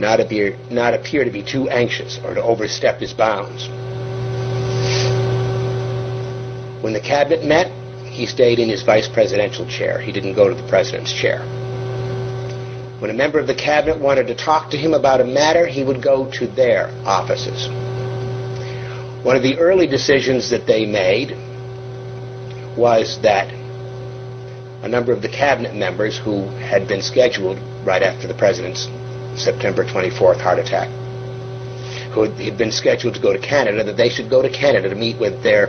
not 0.00 0.18
appear, 0.18 0.58
not 0.72 0.92
appear 0.92 1.22
to 1.22 1.30
be 1.30 1.44
too 1.44 1.68
anxious 1.68 2.18
or 2.24 2.34
to 2.34 2.42
overstep 2.42 2.98
his 2.98 3.14
bounds. 3.14 3.68
When 6.82 6.92
the 6.92 7.00
cabinet 7.00 7.44
met, 7.44 7.77
he 8.18 8.26
stayed 8.26 8.58
in 8.58 8.68
his 8.68 8.82
vice 8.82 9.06
presidential 9.06 9.64
chair. 9.68 10.00
He 10.00 10.10
didn't 10.10 10.34
go 10.34 10.48
to 10.48 10.54
the 10.54 10.68
president's 10.68 11.12
chair. 11.12 11.38
When 12.98 13.10
a 13.10 13.14
member 13.14 13.38
of 13.38 13.46
the 13.46 13.54
cabinet 13.54 14.00
wanted 14.00 14.26
to 14.26 14.34
talk 14.34 14.72
to 14.72 14.76
him 14.76 14.92
about 14.92 15.20
a 15.20 15.24
matter, 15.24 15.68
he 15.68 15.84
would 15.84 16.02
go 16.02 16.28
to 16.32 16.48
their 16.48 16.88
offices. 17.06 17.68
One 19.24 19.36
of 19.36 19.44
the 19.44 19.56
early 19.58 19.86
decisions 19.86 20.50
that 20.50 20.66
they 20.66 20.84
made 20.84 21.30
was 22.76 23.20
that 23.22 23.54
a 24.82 24.88
number 24.88 25.12
of 25.12 25.22
the 25.22 25.28
cabinet 25.28 25.76
members 25.76 26.18
who 26.18 26.48
had 26.58 26.88
been 26.88 27.02
scheduled 27.02 27.58
right 27.86 28.02
after 28.02 28.26
the 28.26 28.34
president's 28.34 28.88
September 29.40 29.84
24th 29.84 30.40
heart 30.40 30.58
attack, 30.58 30.88
who 32.12 32.22
had 32.22 32.58
been 32.58 32.72
scheduled 32.72 33.14
to 33.14 33.20
go 33.20 33.32
to 33.32 33.38
Canada, 33.38 33.84
that 33.84 33.96
they 33.96 34.08
should 34.08 34.28
go 34.28 34.42
to 34.42 34.50
Canada 34.50 34.88
to 34.88 34.96
meet 34.96 35.20
with 35.20 35.40
their 35.44 35.68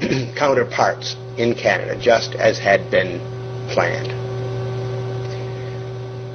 counterparts 0.36 1.16
in 1.36 1.54
Canada, 1.54 2.00
just 2.00 2.34
as 2.34 2.58
had 2.58 2.90
been 2.90 3.18
planned. 3.70 4.08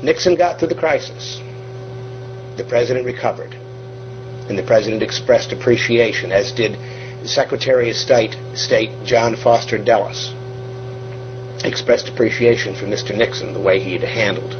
Nixon 0.03 0.35
got 0.35 0.59
through 0.59 0.69
the 0.69 0.75
crisis. 0.75 1.41
The 2.57 2.65
president 2.67 3.05
recovered 3.05 3.53
and 4.47 4.57
the 4.57 4.63
president 4.63 5.01
expressed 5.01 5.51
appreciation, 5.51 6.31
as 6.31 6.51
did 6.51 6.77
Secretary 7.27 7.89
of 7.89 7.95
State, 7.95 8.35
State 8.53 8.91
John 9.03 9.35
Foster 9.35 9.83
Dulles. 9.83 10.33
Expressed 11.65 12.07
appreciation 12.07 12.75
for 12.75 12.85
Mr. 12.85 13.17
Nixon, 13.17 13.53
the 13.53 13.61
way 13.61 13.79
he 13.79 13.93
had 13.93 14.03
handled 14.03 14.51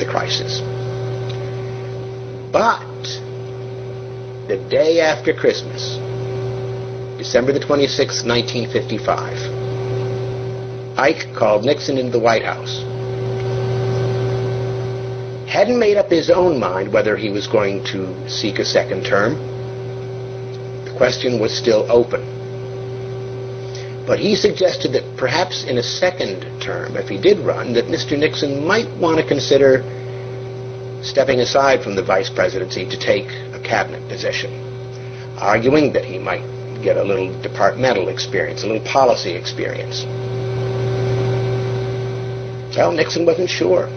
the 0.00 0.06
crisis. 0.06 0.60
But 2.50 3.04
the 4.48 4.56
day 4.68 5.00
after 5.00 5.32
Christmas, 5.32 5.96
December 7.20 7.52
the 7.52 7.60
26th, 7.60 8.24
1955, 8.24 10.98
Ike 10.98 11.34
called 11.34 11.66
Nixon 11.66 11.98
into 11.98 12.12
the 12.12 12.18
White 12.18 12.42
House 12.42 12.82
hadn't 15.46 15.78
made 15.78 15.98
up 15.98 16.08
his 16.08 16.30
own 16.30 16.58
mind 16.58 16.90
whether 16.90 17.18
he 17.18 17.28
was 17.28 17.46
going 17.46 17.84
to 17.84 18.08
seek 18.26 18.58
a 18.58 18.64
second 18.64 19.04
term. 19.04 19.34
The 20.86 20.94
question 20.96 21.38
was 21.38 21.54
still 21.54 21.84
open. 21.92 22.22
But 24.06 24.18
he 24.18 24.34
suggested 24.34 24.92
that 24.92 25.04
perhaps 25.18 25.64
in 25.64 25.76
a 25.76 25.82
second 25.82 26.62
term, 26.62 26.96
if 26.96 27.08
he 27.08 27.18
did 27.20 27.38
run, 27.40 27.74
that 27.74 27.84
Mr. 27.84 28.18
Nixon 28.18 28.64
might 28.64 28.88
want 28.96 29.18
to 29.18 29.26
consider 29.26 29.82
stepping 31.02 31.40
aside 31.40 31.82
from 31.82 31.96
the 31.96 32.02
vice 32.02 32.30
presidency 32.30 32.88
to 32.88 32.96
take 32.96 33.28
a 33.52 33.60
cabinet 33.62 34.08
position, 34.08 34.50
arguing 35.38 35.92
that 35.92 36.06
he 36.06 36.18
might 36.18 36.59
get 36.82 36.96
a 36.96 37.02
little 37.02 37.30
departmental 37.42 38.08
experience, 38.08 38.62
a 38.62 38.66
little 38.66 38.86
policy 38.86 39.32
experience. 39.32 40.04
Well, 42.76 42.92
Nixon 42.92 43.26
wasn't 43.26 43.50
sure. 43.50 43.88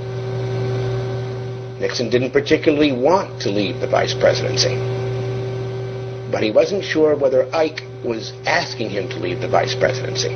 Nixon 1.80 2.10
didn't 2.10 2.32
particularly 2.32 2.91
want 2.91 3.41
to 3.41 3.50
leave 3.50 3.80
the 3.80 3.88
vice 3.88 4.13
presidency. 4.13 4.76
But 6.32 6.43
he 6.43 6.52
wasn't 6.52 6.84
sure 6.84 7.15
whether 7.15 7.54
Ike 7.56 7.84
was 8.04 8.34
asking 8.46 8.89
him 8.89 9.08
to 9.10 9.17
leave 9.17 9.39
the 9.39 9.48
vice 9.48 9.76
presidency. 9.76 10.34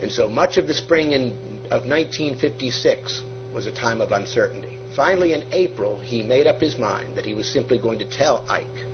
And 0.00 0.10
so 0.10 0.28
much 0.28 0.56
of 0.56 0.66
the 0.66 0.74
spring 0.74 1.12
in, 1.12 1.32
of 1.72 1.84
1956 1.84 3.22
was 3.52 3.66
a 3.66 3.74
time 3.74 4.00
of 4.00 4.12
uncertainty. 4.12 4.78
Finally, 4.94 5.32
in 5.32 5.52
April, 5.52 5.98
he 5.98 6.22
made 6.22 6.46
up 6.46 6.60
his 6.60 6.78
mind 6.78 7.16
that 7.16 7.24
he 7.26 7.34
was 7.34 7.50
simply 7.52 7.78
going 7.78 7.98
to 7.98 8.08
tell 8.08 8.48
Ike 8.50 8.87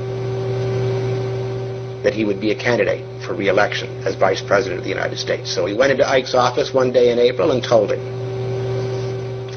that 2.05 2.15
he 2.15 2.25
would 2.25 2.41
be 2.41 2.51
a 2.51 2.55
candidate 2.55 3.03
for 3.25 3.35
reelection 3.35 3.89
as 4.07 4.15
Vice 4.15 4.43
President 4.43 4.79
of 4.79 4.85
the 4.85 4.91
United 4.91 5.19
States. 5.19 5.53
So 5.53 5.65
he 5.65 5.75
went 5.75 5.91
into 5.91 6.09
Ike's 6.09 6.35
office 6.35 6.73
one 6.73 6.93
day 6.93 7.11
in 7.11 7.19
April 7.19 7.51
and 7.51 7.65
told 7.65 7.91
him. 7.91 8.01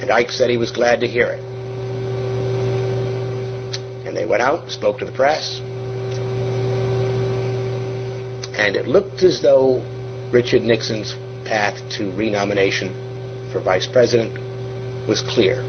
And 0.02 0.10
Ike 0.10 0.32
said 0.32 0.50
he 0.50 0.58
was 0.58 0.72
glad 0.72 1.02
to 1.02 1.08
hear 1.08 1.28
it. 1.28 1.44
And 4.08 4.16
they 4.16 4.26
went 4.26 4.42
out, 4.42 4.72
spoke 4.72 4.98
to 5.00 5.06
the 5.06 5.12
press, 5.12 5.60
and 8.58 8.76
it 8.76 8.88
looked 8.88 9.24
as 9.24 9.42
though 9.42 9.84
Richard 10.32 10.62
Nixon's 10.62 11.14
path 11.46 11.78
to 11.98 12.12
renomination 12.14 12.94
for 13.52 13.60
vice 13.60 13.88
president 13.88 14.34
was 15.08 15.22
clear. 15.22 15.62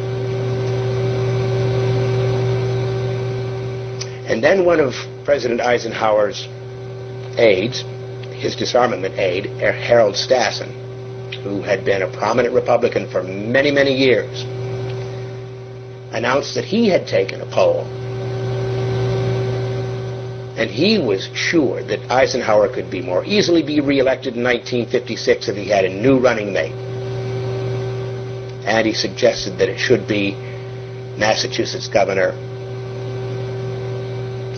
And 4.28 4.42
then 4.42 4.64
one 4.64 4.78
of 4.78 4.94
President 5.24 5.60
Eisenhower's 5.60 6.48
aides, 7.38 7.84
his 8.34 8.56
disarmament 8.56 9.18
aide, 9.18 9.46
Harold 9.46 10.14
Stassen, 10.14 10.72
who 11.42 11.62
had 11.62 11.84
been 11.84 12.02
a 12.02 12.12
prominent 12.18 12.54
Republican 12.54 13.08
for 13.10 13.22
many, 13.22 13.70
many 13.70 13.94
years, 13.94 14.42
announced 16.12 16.54
that 16.54 16.64
he 16.64 16.88
had 16.88 17.06
taken 17.06 17.40
a 17.40 17.46
poll 17.46 17.86
and 20.58 20.68
he 20.68 20.98
was 20.98 21.30
sure 21.34 21.84
that 21.84 22.00
Eisenhower 22.10 22.68
could 22.68 22.90
be 22.90 23.00
more 23.00 23.24
easily 23.24 23.62
be 23.62 23.78
reelected 23.78 24.34
in 24.34 24.42
1956 24.42 25.48
if 25.48 25.56
he 25.56 25.68
had 25.68 25.84
a 25.84 25.88
new 25.88 26.18
running 26.18 26.52
mate. 26.52 26.74
And 28.66 28.84
he 28.84 28.92
suggested 28.92 29.56
that 29.58 29.68
it 29.68 29.78
should 29.78 30.08
be 30.08 30.32
Massachusetts 31.16 31.86
Governor 31.86 32.32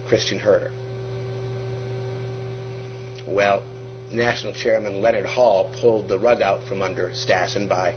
Christian 0.09 0.39
Herter. 0.39 0.80
Well, 3.31 3.63
National 4.11 4.53
Chairman 4.53 5.01
Leonard 5.01 5.25
Hall 5.25 5.73
pulled 5.81 6.09
the 6.09 6.19
rug 6.19 6.43
out 6.43 6.67
from 6.67 6.83
under 6.83 7.11
Stassen 7.11 7.69
by 7.69 7.93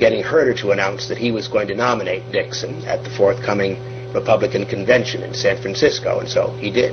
getting 0.00 0.22
Herter 0.22 0.52
to 0.54 0.72
announce 0.72 1.06
that 1.08 1.16
he 1.16 1.30
was 1.30 1.46
going 1.46 1.68
to 1.68 1.76
nominate 1.76 2.26
Nixon 2.32 2.84
at 2.84 3.04
the 3.04 3.10
forthcoming 3.10 3.78
Republican 4.12 4.66
convention 4.66 5.22
in 5.22 5.32
San 5.32 5.62
Francisco, 5.62 6.18
and 6.18 6.28
so 6.28 6.50
he 6.54 6.72
did. 6.72 6.92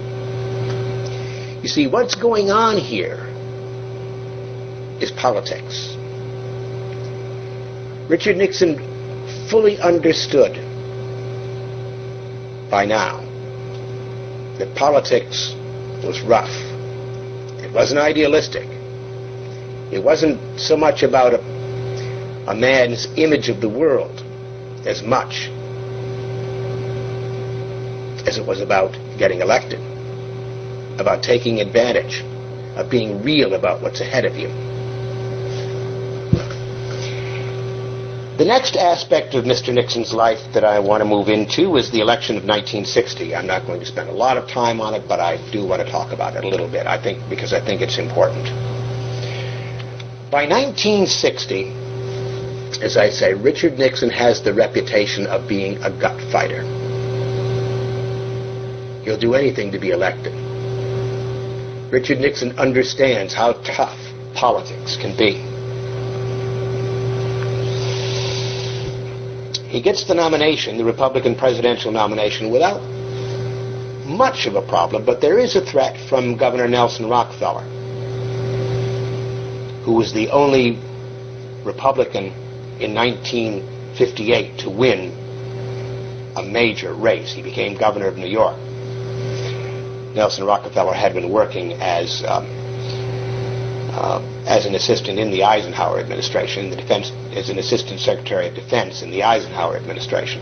You 1.64 1.70
see, 1.70 1.88
what's 1.88 2.14
going 2.14 2.52
on 2.52 2.78
here 2.78 3.26
is 5.02 5.10
politics. 5.12 5.96
Richard 8.08 8.38
Nixon 8.38 8.78
fully 9.50 9.80
understood 9.80 10.54
by 12.70 12.86
now 12.86 13.22
that 14.60 14.72
politics 14.76 15.56
was 16.04 16.22
rough. 16.22 16.65
It 17.76 17.80
wasn't 17.80 18.00
idealistic. 18.00 18.70
It 19.92 20.02
wasn't 20.02 20.40
so 20.58 20.78
much 20.78 21.04
about 21.04 21.34
a, 21.34 21.40
a 22.48 22.56
man's 22.56 23.06
image 23.18 23.50
of 23.50 23.60
the 23.60 23.68
world 23.68 24.24
as 24.86 25.04
much 25.04 25.50
as 28.26 28.38
it 28.38 28.46
was 28.46 28.62
about 28.62 28.94
getting 29.18 29.42
elected 29.42 29.82
about 31.00 31.22
taking 31.22 31.60
advantage, 31.60 32.22
of 32.78 32.90
being 32.90 33.22
real 33.22 33.56
about 33.56 33.82
what's 33.82 34.00
ahead 34.00 34.24
of 34.24 34.38
you. 34.38 34.48
The 38.38 38.44
next 38.44 38.76
aspect 38.76 39.34
of 39.34 39.46
Mr. 39.46 39.74
Nixon's 39.74 40.12
life 40.12 40.52
that 40.54 40.66
I 40.66 40.78
want 40.80 41.00
to 41.00 41.06
move 41.06 41.30
into 41.30 41.78
is 41.78 41.90
the 41.92 42.02
election 42.02 42.36
of 42.36 42.44
1960. 42.44 43.34
I'm 43.34 43.48
not 43.48 43.66
going 43.66 43.80
to 43.80 43.86
spend 43.86 44.10
a 44.10 44.12
lot 44.12 44.36
of 44.36 44.46
time 44.50 44.82
on 44.82 44.94
it, 44.94 45.08
but 45.08 45.22
I 45.22 45.38
do 45.54 45.66
want 45.66 45.82
to 45.82 45.90
talk 45.90 46.12
about 46.12 46.36
it 46.36 46.44
a 46.44 46.48
little 46.50 46.68
bit. 46.68 46.86
I 46.86 47.02
think 47.02 47.24
because 47.30 47.54
I 47.54 47.62
think 47.64 47.80
it's 47.80 47.98
important. 47.98 48.44
By 50.30 50.44
1960, 50.52 51.72
as 52.84 52.98
I 52.98 53.08
say, 53.10 53.34
Richard 53.34 53.80
Nixon 53.80 54.10
has 54.10 54.42
the 54.42 54.54
reputation 54.54 55.28
of 55.28 55.48
being 55.48 55.82
a 55.82 55.90
gut 55.90 56.20
fighter. 56.30 56.62
He'll 59.06 59.18
do 59.18 59.34
anything 59.36 59.72
to 59.72 59.80
be 59.80 59.92
elected. 59.92 60.34
Richard 61.90 62.20
Nixon 62.20 62.60
understands 62.60 63.34
how 63.34 63.54
tough 63.64 63.98
politics 64.34 64.98
can 64.98 65.16
be. 65.16 65.55
He 69.76 69.82
gets 69.82 70.06
the 70.06 70.16
nomination, 70.16 70.78
the 70.78 70.86
Republican 70.86 71.36
presidential 71.36 71.92
nomination, 71.92 72.50
without 72.50 72.82
much 74.08 74.46
of 74.46 74.56
a 74.56 74.62
problem, 74.62 75.04
but 75.04 75.20
there 75.20 75.38
is 75.38 75.58
a 75.58 75.66
threat 75.66 75.98
from 76.08 76.38
Governor 76.38 76.70
Nelson 76.70 77.10
Rockefeller, 77.10 77.64
who 79.84 79.92
was 79.92 80.14
the 80.14 80.30
only 80.30 80.80
Republican 81.66 82.28
in 82.80 82.96
1958 82.96 84.60
to 84.60 84.70
win 84.70 85.12
a 86.38 86.42
major 86.44 86.94
race. 86.94 87.34
He 87.34 87.42
became 87.42 87.78
governor 87.78 88.08
of 88.08 88.16
New 88.16 88.30
York. 88.30 88.56
Nelson 90.16 90.46
Rockefeller 90.46 90.94
had 90.94 91.14
been 91.14 91.30
working 91.30 91.74
as 91.74 92.24
um, 92.26 92.48
uh, 93.92 94.35
as 94.46 94.66
an 94.66 94.76
assistant 94.76 95.18
in 95.18 95.32
the 95.32 95.44
Eisenhower 95.44 96.00
administration, 96.00 96.70
the 96.70 96.76
defense 96.76 97.12
as 97.34 97.50
an 97.50 97.58
assistant 97.58 98.00
secretary 98.00 98.48
of 98.48 98.56
defense 98.56 99.02
in 99.02 99.10
the 99.10 99.24
Eisenhower 99.24 99.76
administration. 99.76 100.42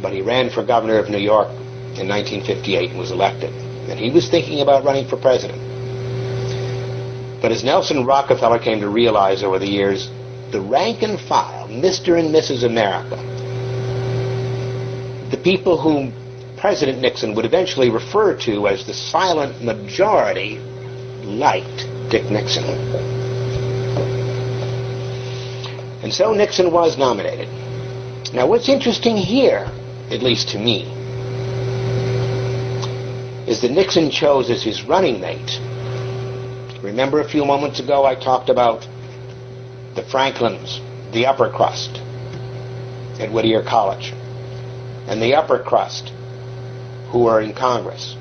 But 0.00 0.12
he 0.12 0.22
ran 0.22 0.50
for 0.50 0.64
governor 0.64 0.98
of 0.98 1.10
New 1.10 1.18
York 1.18 1.48
in 1.48 2.08
1958 2.08 2.90
and 2.90 2.98
was 2.98 3.10
elected. 3.10 3.52
And 3.88 3.98
he 3.98 4.10
was 4.10 4.28
thinking 4.28 4.60
about 4.60 4.84
running 4.84 5.06
for 5.06 5.16
president. 5.16 5.60
But 7.42 7.52
as 7.52 7.62
Nelson 7.62 8.04
Rockefeller 8.06 8.58
came 8.58 8.80
to 8.80 8.88
realize 8.88 9.42
over 9.42 9.58
the 9.58 9.68
years, 9.68 10.10
the 10.50 10.60
rank 10.60 11.02
and 11.02 11.20
file, 11.20 11.68
Mr. 11.68 12.18
and 12.18 12.34
Mrs. 12.34 12.64
America, 12.64 13.16
the 15.30 15.36
people 15.36 15.78
whom 15.78 16.14
President 16.56 17.00
Nixon 17.00 17.34
would 17.34 17.44
eventually 17.44 17.90
refer 17.90 18.34
to 18.40 18.68
as 18.68 18.86
the 18.86 18.94
silent 18.94 19.62
majority, 19.62 20.58
liked 21.22 21.86
Dick 22.10 22.30
Nixon. 22.30 22.64
And 26.02 26.12
so 26.12 26.32
Nixon 26.32 26.70
was 26.70 26.96
nominated. 26.96 27.48
Now, 28.32 28.46
what's 28.46 28.68
interesting 28.68 29.16
here, 29.16 29.70
at 30.10 30.22
least 30.22 30.50
to 30.50 30.58
me, 30.58 30.82
is 33.46 33.60
that 33.62 33.70
Nixon 33.70 34.10
chose 34.10 34.50
as 34.50 34.62
his 34.62 34.84
running 34.84 35.20
mate. 35.20 35.60
Remember 36.82 37.20
a 37.20 37.28
few 37.28 37.44
moments 37.44 37.80
ago 37.80 38.04
I 38.04 38.14
talked 38.14 38.48
about 38.48 38.86
the 39.94 40.02
Franklins, 40.02 40.80
the 41.12 41.26
upper 41.26 41.50
crust 41.50 41.96
at 43.18 43.32
Whittier 43.32 43.62
College, 43.62 44.12
and 45.08 45.22
the 45.22 45.34
upper 45.34 45.58
crust 45.58 46.12
who 47.08 47.26
are 47.26 47.40
in 47.40 47.54
Congress, 47.54 48.16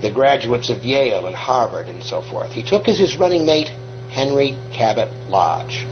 the 0.00 0.10
graduates 0.10 0.70
of 0.70 0.84
Yale 0.84 1.26
and 1.26 1.34
Harvard 1.34 1.88
and 1.88 2.02
so 2.02 2.22
forth. 2.22 2.52
He 2.52 2.62
took 2.62 2.88
as 2.88 2.98
his 2.98 3.16
running 3.16 3.44
mate 3.44 3.68
Henry 4.10 4.56
Cabot 4.72 5.12
Lodge. 5.28 5.86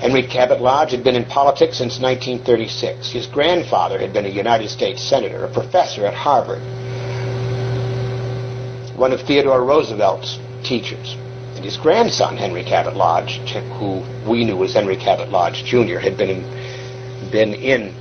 Henry 0.00 0.26
Cabot 0.26 0.60
Lodge 0.60 0.90
had 0.90 1.04
been 1.04 1.16
in 1.16 1.24
politics 1.24 1.78
since 1.78 2.00
1936. 2.00 3.10
His 3.10 3.26
grandfather 3.26 3.98
had 3.98 4.12
been 4.12 4.26
a 4.26 4.28
United 4.28 4.68
States 4.68 5.02
Senator, 5.02 5.44
a 5.44 5.52
professor 5.52 6.04
at 6.06 6.14
Harvard, 6.14 6.60
one 8.98 9.12
of 9.12 9.20
Theodore 9.22 9.64
Roosevelt's 9.64 10.38
teachers. 10.62 11.16
And 11.56 11.64
his 11.64 11.76
grandson, 11.76 12.36
Henry 12.36 12.64
Cabot 12.64 12.96
Lodge, 12.96 13.38
who 13.78 14.02
we 14.28 14.44
knew 14.44 14.62
as 14.64 14.74
Henry 14.74 14.96
Cabot 14.96 15.30
Lodge 15.30 15.64
Jr., 15.64 15.98
had 15.98 16.16
been 16.16 16.30
in, 16.30 17.30
been 17.30 17.54
in 17.54 17.94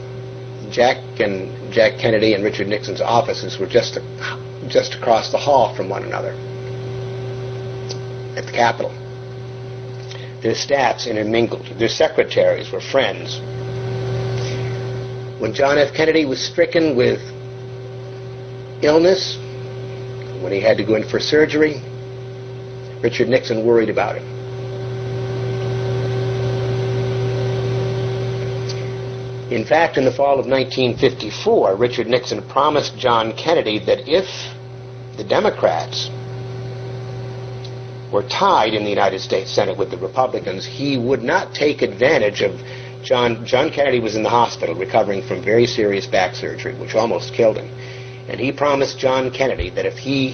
Jack 0.71 0.97
and 1.19 1.71
Jack 1.71 1.99
Kennedy 1.99 2.33
and 2.33 2.43
Richard 2.43 2.67
Nixon's 2.67 3.01
offices 3.01 3.59
were 3.59 3.67
just 3.67 3.99
just 4.69 4.93
across 4.93 5.31
the 5.31 5.37
hall 5.37 5.75
from 5.75 5.89
one 5.89 6.03
another 6.03 6.31
at 8.37 8.45
the 8.45 8.51
Capitol. 8.51 8.91
Their 10.41 10.55
staffs 10.55 11.07
intermingled. 11.07 11.65
Their 11.77 11.89
secretaries 11.89 12.71
were 12.71 12.79
friends. 12.79 13.39
When 15.41 15.53
John 15.53 15.77
F. 15.77 15.93
Kennedy 15.93 16.25
was 16.25 16.39
stricken 16.39 16.95
with 16.95 17.19
illness, 18.81 19.37
when 20.41 20.51
he 20.51 20.61
had 20.61 20.77
to 20.77 20.85
go 20.85 20.95
in 20.95 21.03
for 21.03 21.19
surgery, 21.19 21.81
Richard 23.01 23.27
Nixon 23.27 23.65
worried 23.65 23.89
about 23.89 24.17
him. 24.17 24.39
In 29.51 29.65
fact, 29.65 29.97
in 29.97 30.05
the 30.05 30.11
fall 30.11 30.39
of 30.39 30.45
1954, 30.45 31.75
Richard 31.75 32.07
Nixon 32.07 32.47
promised 32.47 32.97
John 32.97 33.33
Kennedy 33.35 33.79
that 33.79 34.07
if 34.07 34.27
the 35.19 35.25
Democrats 35.25 36.09
were 38.09 38.23
tied 38.23 38.73
in 38.73 38.85
the 38.85 38.89
United 38.89 39.19
States 39.19 39.51
Senate 39.51 39.77
with 39.77 39.91
the 39.91 39.97
Republicans, 39.97 40.65
he 40.65 40.97
would 40.97 41.21
not 41.21 41.53
take 41.53 41.81
advantage 41.81 42.41
of 42.41 42.57
John 43.03 43.45
John 43.45 43.69
Kennedy 43.69 43.99
was 43.99 44.15
in 44.15 44.23
the 44.23 44.29
hospital 44.29 44.75
recovering 44.75 45.21
from 45.21 45.43
very 45.43 45.67
serious 45.67 46.07
back 46.07 46.35
surgery, 46.35 46.73
which 46.79 46.95
almost 46.95 47.33
killed 47.33 47.57
him. 47.57 47.67
And 48.29 48.39
he 48.39 48.53
promised 48.53 48.97
John 48.97 49.29
Kennedy 49.29 49.69
that 49.71 49.85
if 49.85 49.97
he 49.97 50.33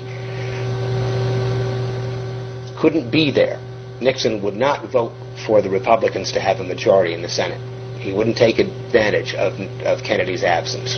couldn't 2.79 3.09
be 3.09 3.31
there, 3.31 3.59
Nixon 4.01 4.41
would 4.43 4.55
not 4.55 4.91
vote 4.91 5.13
for 5.47 5.63
the 5.63 5.69
Republicans 5.69 6.31
to 6.33 6.39
have 6.39 6.59
a 6.59 6.63
majority 6.63 7.13
in 7.15 7.23
the 7.23 7.29
Senate. 7.29 7.61
He 7.99 8.13
wouldn't 8.13 8.37
take 8.37 8.59
advantage 8.59 9.33
of, 9.33 9.59
of 9.83 10.03
Kennedy's 10.03 10.43
absence. 10.43 10.97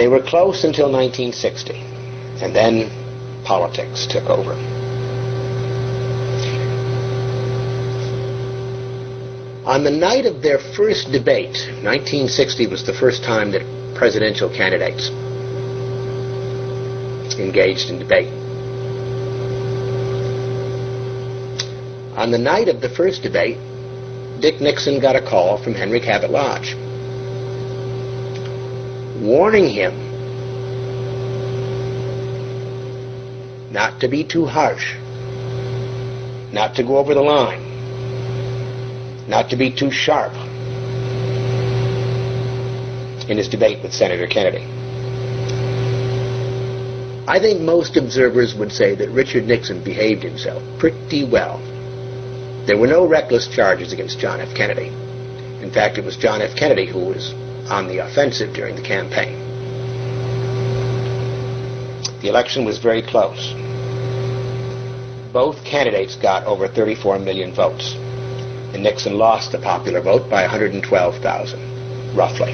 They 0.00 0.08
were 0.08 0.22
close 0.22 0.64
until 0.64 0.90
1960. 0.90 1.74
And 2.40 2.56
then 2.56 2.88
politics 3.44 4.06
took 4.06 4.30
over. 4.30 4.54
On 9.68 9.84
the 9.84 9.90
night 9.90 10.24
of 10.24 10.40
their 10.40 10.58
first 10.58 11.12
debate, 11.12 11.52
1960 11.84 12.66
was 12.68 12.86
the 12.86 12.94
first 12.94 13.22
time 13.24 13.50
that 13.50 13.60
presidential 13.94 14.48
candidates 14.48 15.10
engaged 17.38 17.90
in 17.90 17.98
debate. 17.98 18.32
On 22.16 22.30
the 22.30 22.38
night 22.38 22.68
of 22.68 22.80
the 22.80 22.88
first 22.88 23.22
debate, 23.22 23.58
Dick 24.40 24.62
Nixon 24.62 24.98
got 24.98 25.14
a 25.14 25.20
call 25.20 25.62
from 25.62 25.74
Henry 25.74 26.00
Cabot 26.00 26.30
Lodge 26.30 26.74
warning 29.20 29.68
him 29.68 29.92
not 33.70 34.00
to 34.00 34.08
be 34.08 34.24
too 34.24 34.46
harsh, 34.46 34.94
not 36.52 36.74
to 36.74 36.82
go 36.82 36.96
over 36.96 37.14
the 37.14 37.20
line, 37.20 37.60
not 39.28 39.50
to 39.50 39.56
be 39.56 39.70
too 39.70 39.90
sharp 39.90 40.32
in 43.30 43.36
his 43.36 43.48
debate 43.48 43.82
with 43.82 43.92
Senator 43.92 44.26
Kennedy. 44.26 44.66
I 47.28 47.38
think 47.38 47.60
most 47.60 47.96
observers 47.96 48.56
would 48.56 48.72
say 48.72 48.96
that 48.96 49.10
Richard 49.10 49.44
Nixon 49.44 49.84
behaved 49.84 50.24
himself 50.24 50.62
pretty 50.80 51.22
well. 51.24 51.58
There 52.66 52.76
were 52.76 52.88
no 52.88 53.06
reckless 53.06 53.46
charges 53.46 53.92
against 53.92 54.18
John 54.18 54.40
F. 54.40 54.52
Kennedy. 54.56 54.88
In 55.62 55.70
fact, 55.70 55.96
it 55.96 56.04
was 56.04 56.16
John 56.16 56.42
F. 56.42 56.56
Kennedy 56.56 56.86
who 56.86 56.98
was 56.98 57.32
on 57.70 57.86
the 57.86 57.98
offensive 57.98 58.52
during 58.52 58.74
the 58.74 58.82
campaign. 58.82 59.38
The 62.20 62.28
election 62.28 62.64
was 62.64 62.78
very 62.78 63.00
close. 63.00 63.54
Both 65.32 65.64
candidates 65.64 66.16
got 66.16 66.44
over 66.44 66.68
34 66.68 67.20
million 67.20 67.54
votes, 67.54 67.94
and 68.74 68.82
Nixon 68.82 69.16
lost 69.16 69.52
the 69.52 69.58
popular 69.58 70.00
vote 70.00 70.28
by 70.28 70.42
112,000, 70.42 72.16
roughly. 72.16 72.52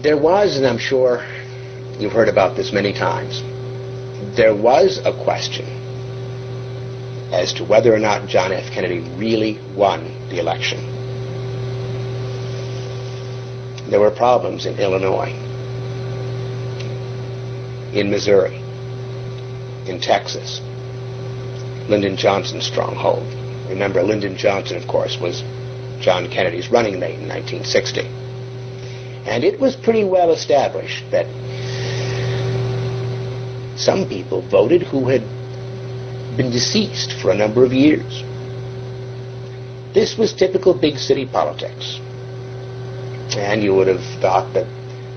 There 0.00 0.16
was, 0.18 0.56
and 0.56 0.66
I'm 0.66 0.78
sure 0.78 1.24
you've 1.98 2.12
heard 2.12 2.28
about 2.28 2.56
this 2.56 2.72
many 2.72 2.92
times, 2.92 3.42
there 4.36 4.54
was 4.54 4.98
a 5.04 5.12
question 5.24 5.83
as 7.34 7.52
to 7.52 7.64
whether 7.64 7.92
or 7.92 7.98
not 7.98 8.28
John 8.28 8.52
F. 8.52 8.70
Kennedy 8.72 9.00
really 9.16 9.58
won 9.74 10.04
the 10.28 10.38
election. 10.38 10.78
There 13.90 13.98
were 13.98 14.12
problems 14.12 14.66
in 14.66 14.78
Illinois, 14.78 15.32
in 17.92 18.08
Missouri, 18.10 18.56
in 19.86 20.00
Texas, 20.00 20.60
Lyndon 21.88 22.16
Johnson's 22.16 22.66
stronghold. 22.66 23.26
Remember, 23.68 24.02
Lyndon 24.02 24.36
Johnson, 24.36 24.76
of 24.76 24.86
course, 24.86 25.18
was 25.20 25.42
John 26.00 26.30
Kennedy's 26.30 26.70
running 26.70 27.00
mate 27.00 27.18
in 27.18 27.28
1960. 27.28 28.00
And 29.26 29.42
it 29.42 29.58
was 29.58 29.74
pretty 29.74 30.04
well 30.04 30.30
established 30.30 31.10
that 31.10 31.26
some 33.76 34.08
people 34.08 34.40
voted 34.42 34.82
who 34.82 35.08
had 35.08 35.22
been 36.36 36.50
deceased 36.50 37.12
for 37.20 37.30
a 37.30 37.34
number 37.34 37.64
of 37.64 37.72
years. 37.72 38.22
This 39.94 40.18
was 40.18 40.32
typical 40.32 40.74
big 40.74 40.98
city 40.98 41.26
politics. 41.26 42.00
And 43.36 43.62
you 43.62 43.74
would 43.74 43.86
have 43.86 44.04
thought 44.20 44.52
that 44.54 44.66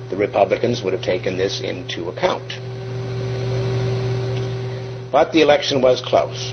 the 0.09 0.15
Republicans 0.15 0.83
would 0.83 0.93
have 0.93 1.01
taken 1.01 1.37
this 1.37 1.61
into 1.61 2.09
account. 2.09 2.47
But 5.11 5.31
the 5.31 5.41
election 5.41 5.81
was 5.81 6.01
close. 6.01 6.51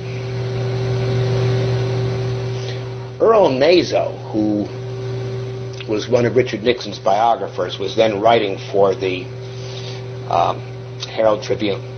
Earl 3.21 3.51
Mazo, 3.51 4.19
who 4.33 4.67
was 5.91 6.09
one 6.09 6.25
of 6.25 6.35
Richard 6.35 6.63
Nixon's 6.63 6.99
biographers, 6.99 7.79
was 7.79 7.95
then 7.95 8.21
writing 8.21 8.59
for 8.73 8.95
the 8.95 9.25
um, 10.31 10.59
Herald 11.09 11.43
Tribune. 11.43 11.94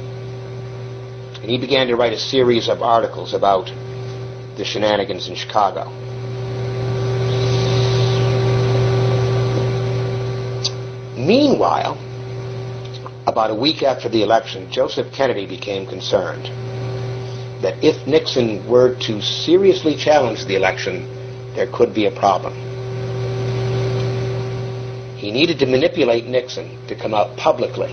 And 1.41 1.51
he 1.51 1.59
began 1.59 1.87
to 1.89 1.97
write 1.97 2.13
a 2.13 2.19
series 2.19 2.69
of 2.69 2.83
articles 2.83 3.35
about 3.35 3.71
the 4.57 4.65
shenanigans 4.65 5.29
in 5.29 5.35
Chicago. 5.35 5.91
Meanwhile, 11.17 11.99
about 13.27 13.51
a 13.51 13.55
week 13.55 13.83
after 13.83 14.09
the 14.09 14.23
election, 14.23 14.71
Joseph 14.71 15.13
Kennedy 15.13 15.47
became 15.47 15.87
concerned 15.87 16.45
that 17.63 17.83
if 17.83 18.07
Nixon 18.07 18.67
were 18.69 18.95
to 19.01 19.21
seriously 19.21 19.97
challenge 19.97 20.47
the 20.47 20.57
election, 20.57 21.07
there 21.55 21.67
could 21.67 21.95
be 21.95 22.07
a 22.07 22.11
problem. 22.11 22.55
He 25.17 25.31
needed 25.31 25.59
to 25.59 25.67
manipulate 25.67 26.27
Nixon 26.27 26.87
to 26.87 26.95
come 26.95 27.15
out 27.15 27.37
publicly 27.37 27.93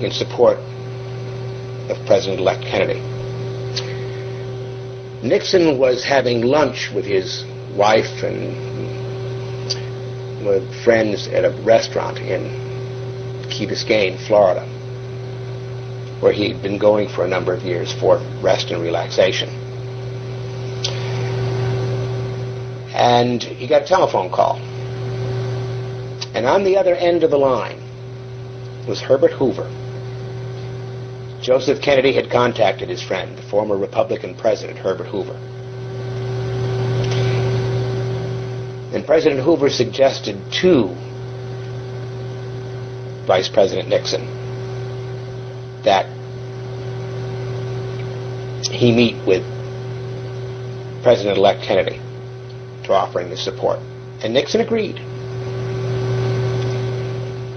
in 0.00 0.10
support 0.10 0.58
of 1.90 2.06
President-elect 2.06 2.62
Kennedy. 2.62 3.00
Nixon 5.26 5.78
was 5.78 6.04
having 6.04 6.42
lunch 6.42 6.90
with 6.94 7.04
his 7.04 7.44
wife 7.74 8.22
and 8.22 8.54
mm, 8.54 10.44
with 10.46 10.84
friends 10.84 11.28
at 11.28 11.44
a 11.44 11.50
restaurant 11.62 12.18
in 12.18 12.42
Key 13.50 13.66
Biscayne, 13.66 14.18
Florida, 14.26 14.66
where 16.20 16.32
he'd 16.32 16.60
been 16.62 16.78
going 16.78 17.08
for 17.08 17.24
a 17.24 17.28
number 17.28 17.54
of 17.54 17.62
years 17.62 17.92
for 17.92 18.18
rest 18.42 18.70
and 18.70 18.82
relaxation. 18.82 19.48
And 22.94 23.42
he 23.42 23.66
got 23.66 23.82
a 23.82 23.86
telephone 23.86 24.30
call. 24.30 24.56
And 26.34 26.46
on 26.46 26.64
the 26.64 26.76
other 26.76 26.94
end 26.94 27.24
of 27.24 27.30
the 27.30 27.38
line 27.38 27.80
was 28.86 29.00
Herbert 29.00 29.32
Hoover. 29.32 29.70
Joseph 31.44 31.82
Kennedy 31.82 32.14
had 32.14 32.30
contacted 32.30 32.88
his 32.88 33.02
friend, 33.02 33.36
the 33.36 33.42
former 33.42 33.76
Republican 33.76 34.34
President 34.34 34.78
Herbert 34.78 35.08
Hoover. 35.08 35.34
And 38.94 39.04
President 39.04 39.42
Hoover 39.42 39.68
suggested 39.68 40.40
to 40.62 40.88
Vice 43.26 43.50
President 43.50 43.90
Nixon 43.90 44.24
that 45.82 46.06
he 48.70 48.90
meet 48.90 49.16
with 49.26 49.42
President-elect 51.02 51.62
Kennedy 51.62 52.00
to 52.84 52.94
offer 52.94 53.20
him 53.20 53.28
his 53.28 53.44
support. 53.44 53.80
And 54.22 54.32
Nixon 54.32 54.62
agreed. 54.62 54.98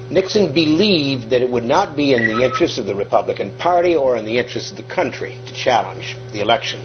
Nixon 0.09 0.53
believed 0.53 1.29
that 1.31 1.41
it 1.41 1.49
would 1.49 1.65
not 1.65 1.97
be 1.97 2.13
in 2.13 2.27
the 2.27 2.43
interest 2.43 2.77
of 2.77 2.85
the 2.85 2.95
Republican 2.95 3.57
Party 3.57 3.95
or 3.95 4.15
in 4.15 4.25
the 4.25 4.37
interest 4.37 4.71
of 4.71 4.77
the 4.77 4.93
country 4.93 5.37
to 5.45 5.53
challenge 5.53 6.15
the 6.31 6.39
election 6.39 6.79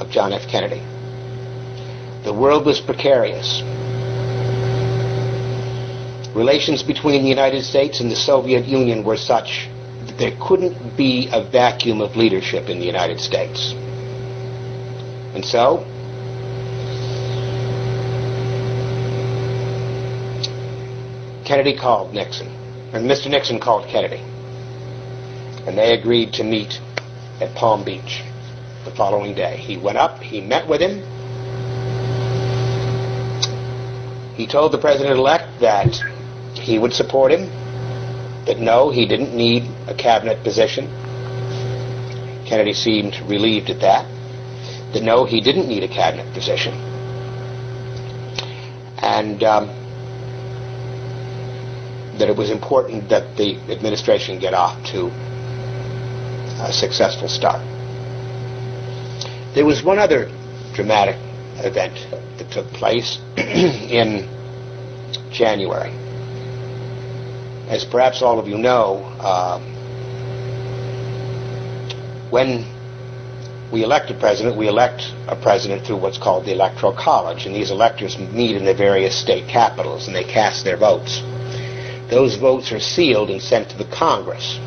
of 0.00 0.10
John 0.10 0.32
F. 0.32 0.48
Kennedy. 0.48 0.82
The 2.24 2.32
world 2.34 2.66
was 2.66 2.80
precarious. 2.80 3.62
Relations 6.34 6.82
between 6.82 7.22
the 7.22 7.28
United 7.28 7.62
States 7.62 8.00
and 8.00 8.10
the 8.10 8.16
Soviet 8.16 8.64
Union 8.64 9.04
were 9.04 9.16
such 9.16 9.68
that 10.06 10.18
there 10.18 10.36
couldn't 10.40 10.96
be 10.96 11.28
a 11.32 11.42
vacuum 11.42 12.00
of 12.00 12.16
leadership 12.16 12.68
in 12.68 12.80
the 12.80 12.86
United 12.86 13.20
States. 13.20 13.72
And 15.34 15.44
so, 15.44 15.86
Kennedy 21.48 21.74
called 21.74 22.12
Nixon, 22.12 22.46
and 22.92 23.10
Mr. 23.10 23.30
Nixon 23.30 23.58
called 23.58 23.88
Kennedy. 23.88 24.22
And 25.66 25.78
they 25.78 25.98
agreed 25.98 26.34
to 26.34 26.44
meet 26.44 26.78
at 27.40 27.54
Palm 27.54 27.86
Beach 27.86 28.22
the 28.84 28.90
following 28.90 29.34
day. 29.34 29.56
He 29.56 29.78
went 29.78 29.96
up, 29.96 30.20
he 30.20 30.42
met 30.42 30.68
with 30.68 30.82
him. 30.82 30.98
He 34.34 34.46
told 34.46 34.72
the 34.72 34.78
president-elect 34.78 35.60
that 35.60 35.94
he 36.52 36.78
would 36.78 36.92
support 36.92 37.32
him, 37.32 37.48
that 38.44 38.58
no, 38.58 38.90
he 38.90 39.06
didn't 39.06 39.34
need 39.34 39.62
a 39.86 39.94
cabinet 39.94 40.44
position. 40.44 40.84
Kennedy 42.46 42.74
seemed 42.74 43.18
relieved 43.20 43.70
at 43.70 43.80
that. 43.80 44.04
That 44.92 45.02
no, 45.02 45.24
he 45.24 45.40
didn't 45.40 45.66
need 45.66 45.82
a 45.82 45.88
cabinet 45.88 46.30
position. 46.34 46.74
And 48.98 49.42
um, 49.42 49.87
that 52.18 52.28
it 52.28 52.36
was 52.36 52.50
important 52.50 53.08
that 53.10 53.36
the 53.36 53.56
administration 53.70 54.38
get 54.38 54.54
off 54.54 54.76
to 54.92 55.06
a 56.62 56.72
successful 56.72 57.28
start. 57.28 57.62
There 59.54 59.64
was 59.64 59.82
one 59.82 59.98
other 59.98 60.30
dramatic 60.74 61.16
event 61.64 61.94
that 62.38 62.50
took 62.50 62.66
place 62.68 63.18
in 63.36 64.28
January 65.30 65.92
as 67.68 67.84
perhaps 67.84 68.22
all 68.22 68.38
of 68.38 68.48
you 68.48 68.56
know, 68.56 69.04
uh, 69.20 69.60
when 72.30 72.64
we 73.70 73.84
elect 73.84 74.10
a 74.10 74.18
president, 74.18 74.56
we 74.56 74.68
elect 74.68 75.12
a 75.26 75.36
president 75.36 75.86
through 75.86 75.98
what's 75.98 76.16
called 76.16 76.46
the 76.46 76.52
Electoral 76.52 76.94
College, 76.94 77.44
and 77.44 77.54
these 77.54 77.70
electors 77.70 78.18
meet 78.18 78.56
in 78.56 78.64
the 78.64 78.74
various 78.74 79.20
state 79.20 79.46
capitals 79.48 80.06
and 80.06 80.16
they 80.16 80.24
cast 80.24 80.64
their 80.64 80.78
votes. 80.78 81.20
Those 82.10 82.36
votes 82.36 82.72
are 82.72 82.80
sealed 82.80 83.30
and 83.30 83.40
sent 83.40 83.70
to 83.70 83.78
the 83.78 83.84
Congress. 83.84 84.58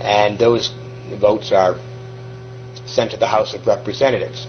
And 0.00 0.38
those 0.38 0.72
votes 1.20 1.52
are 1.52 1.78
sent 2.84 3.10
to 3.12 3.16
the 3.16 3.26
House 3.26 3.54
of 3.54 3.66
Representatives. 3.66 4.46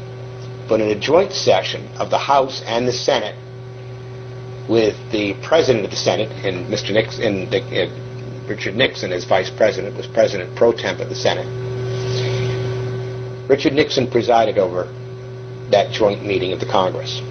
But 0.67 0.81
in 0.81 0.89
a 0.89 0.99
joint 0.99 1.31
session 1.31 1.87
of 1.97 2.09
the 2.09 2.17
House 2.17 2.61
and 2.65 2.87
the 2.87 2.93
Senate, 2.93 3.35
with 4.69 4.95
the 5.11 5.33
President 5.41 5.85
of 5.85 5.91
the 5.91 5.97
Senate 5.97 6.29
and 6.45 6.67
Mr. 6.67 6.91
Nixon, 6.93 7.23
and, 7.23 7.55
uh, 7.55 8.47
Richard 8.49 8.75
Nixon 8.75 9.13
as 9.13 9.23
Vice 9.23 9.49
President, 9.49 9.95
was 9.95 10.07
President 10.07 10.53
pro 10.55 10.73
tem 10.73 10.99
of 10.99 11.07
the 11.09 11.15
Senate 11.15 11.47
Richard 13.47 13.73
Nixon 13.73 14.11
presided 14.11 14.57
over 14.57 14.93
that 15.71 15.91
joint 15.91 16.25
meeting 16.25 16.51
of 16.51 16.59
the 16.59 16.65
Congress. 16.65 17.21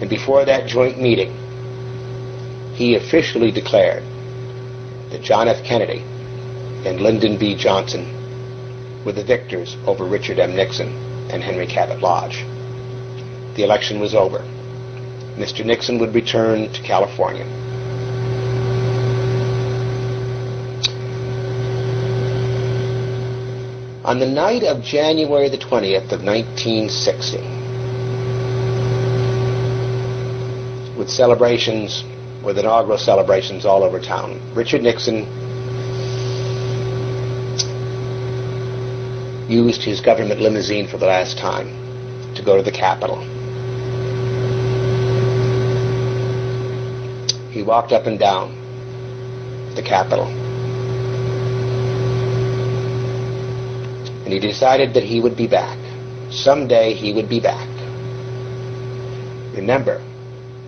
And 0.00 0.08
before 0.08 0.46
that 0.46 0.66
joint 0.66 0.98
meeting, 0.98 1.36
he 2.78 2.94
officially 2.94 3.50
declared 3.50 4.04
that 5.10 5.20
John 5.20 5.48
F. 5.48 5.64
Kennedy 5.64 5.98
and 6.86 7.00
Lyndon 7.00 7.36
B. 7.36 7.56
Johnson 7.56 8.06
were 9.04 9.10
the 9.10 9.24
victors 9.24 9.76
over 9.84 10.04
Richard 10.04 10.38
M. 10.38 10.54
Nixon 10.54 10.86
and 11.28 11.42
Henry 11.42 11.66
Cabot 11.66 11.98
Lodge. 11.98 12.44
The 13.56 13.64
election 13.64 13.98
was 13.98 14.14
over. 14.14 14.38
Mr. 15.34 15.66
Nixon 15.66 15.98
would 15.98 16.14
return 16.14 16.72
to 16.72 16.80
California. 16.82 17.42
On 24.04 24.20
the 24.20 24.26
night 24.28 24.62
of 24.62 24.84
January 24.84 25.48
the 25.48 25.58
20th 25.58 26.12
of 26.12 26.22
1960, 26.22 27.38
with 30.96 31.10
celebrations, 31.10 32.04
with 32.42 32.58
inaugural 32.58 32.98
celebrations 32.98 33.64
all 33.64 33.82
over 33.82 34.00
town, 34.00 34.40
Richard 34.54 34.82
Nixon 34.82 35.26
used 39.48 39.82
his 39.82 40.00
government 40.00 40.40
limousine 40.40 40.86
for 40.86 40.98
the 40.98 41.06
last 41.06 41.38
time 41.38 41.68
to 42.34 42.42
go 42.42 42.56
to 42.56 42.62
the 42.62 42.72
Capitol. 42.72 43.20
He 47.50 47.62
walked 47.62 47.92
up 47.92 48.06
and 48.06 48.18
down 48.18 48.54
the 49.74 49.82
Capitol. 49.82 50.26
and 54.28 54.34
he 54.34 54.38
decided 54.38 54.92
that 54.92 55.04
he 55.04 55.22
would 55.22 55.38
be 55.38 55.46
back. 55.46 55.78
Someday 56.30 56.92
he 56.92 57.14
would 57.14 57.30
be 57.30 57.40
back. 57.40 57.66
Remember, 59.56 60.02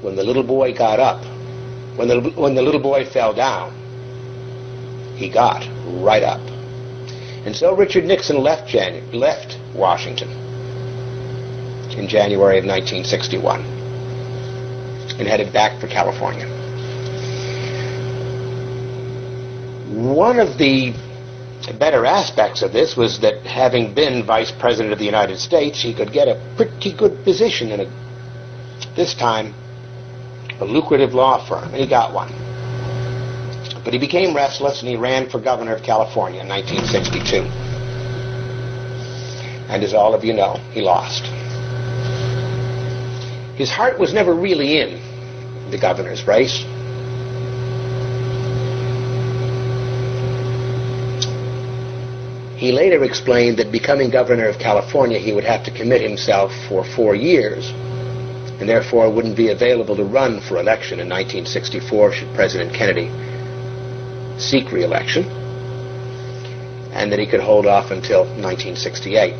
when 0.00 0.16
the 0.16 0.24
little 0.24 0.42
boy 0.42 0.72
got 0.72 0.98
up, 0.98 1.22
when 1.96 2.08
the, 2.08 2.20
when 2.36 2.54
the 2.54 2.62
little 2.62 2.80
boy 2.80 3.04
fell 3.04 3.34
down, 3.34 3.72
he 5.16 5.28
got 5.28 5.66
right 6.02 6.22
up. 6.22 6.40
And 7.44 7.54
so 7.54 7.74
Richard 7.74 8.04
Nixon 8.04 8.42
left, 8.42 8.68
Jan- 8.68 9.12
left 9.12 9.58
Washington 9.74 10.30
in 11.98 12.08
January 12.08 12.58
of 12.58 12.64
1961 12.64 13.60
and 15.18 15.28
headed 15.28 15.52
back 15.52 15.80
for 15.80 15.86
California. 15.86 16.46
One 19.90 20.38
of 20.38 20.56
the 20.56 20.94
better 21.78 22.06
aspects 22.06 22.62
of 22.62 22.72
this 22.72 22.96
was 22.96 23.20
that 23.20 23.44
having 23.46 23.94
been 23.94 24.24
Vice 24.24 24.50
President 24.50 24.92
of 24.92 24.98
the 24.98 25.04
United 25.04 25.38
States, 25.38 25.82
he 25.82 25.94
could 25.94 26.12
get 26.12 26.28
a 26.28 26.40
pretty 26.56 26.92
good 26.96 27.22
position 27.24 27.70
in 27.70 27.80
a, 27.80 28.94
this 28.96 29.14
time, 29.14 29.54
a 30.60 30.64
lucrative 30.64 31.14
law 31.14 31.44
firm, 31.46 31.64
and 31.64 31.76
he 31.76 31.86
got 31.86 32.12
one. 32.12 32.30
But 33.82 33.94
he 33.94 33.98
became 33.98 34.36
restless 34.36 34.80
and 34.80 34.88
he 34.88 34.96
ran 34.96 35.28
for 35.28 35.40
governor 35.40 35.74
of 35.74 35.82
California 35.82 36.40
in 36.40 36.48
1962. 36.48 37.42
And 39.72 39.82
as 39.82 39.94
all 39.94 40.14
of 40.14 40.22
you 40.22 40.34
know, 40.34 40.56
he 40.72 40.82
lost. 40.82 41.24
His 43.56 43.70
heart 43.70 43.98
was 43.98 44.12
never 44.12 44.34
really 44.34 44.80
in 44.80 45.00
the 45.70 45.78
governor's 45.78 46.26
race. 46.26 46.64
He 52.58 52.72
later 52.72 53.02
explained 53.04 53.58
that 53.58 53.72
becoming 53.72 54.10
governor 54.10 54.46
of 54.46 54.58
California, 54.58 55.18
he 55.18 55.32
would 55.32 55.44
have 55.44 55.64
to 55.64 55.70
commit 55.70 56.02
himself 56.02 56.52
for 56.68 56.84
four 56.84 57.14
years, 57.14 57.72
and 58.60 58.68
therefore 58.68 59.10
wouldn't 59.10 59.36
be 59.36 59.50
available 59.50 59.96
to 59.96 60.04
run 60.04 60.40
for 60.42 60.58
election 60.58 61.00
in 61.00 61.08
1964 61.08 62.12
should 62.12 62.34
President 62.34 62.74
Kennedy 62.74 63.08
seek 64.38 64.70
reelection, 64.70 65.24
and 66.92 67.10
that 67.10 67.18
he 67.18 67.26
could 67.26 67.40
hold 67.40 67.66
off 67.66 67.90
until 67.90 68.24
1968. 68.24 69.34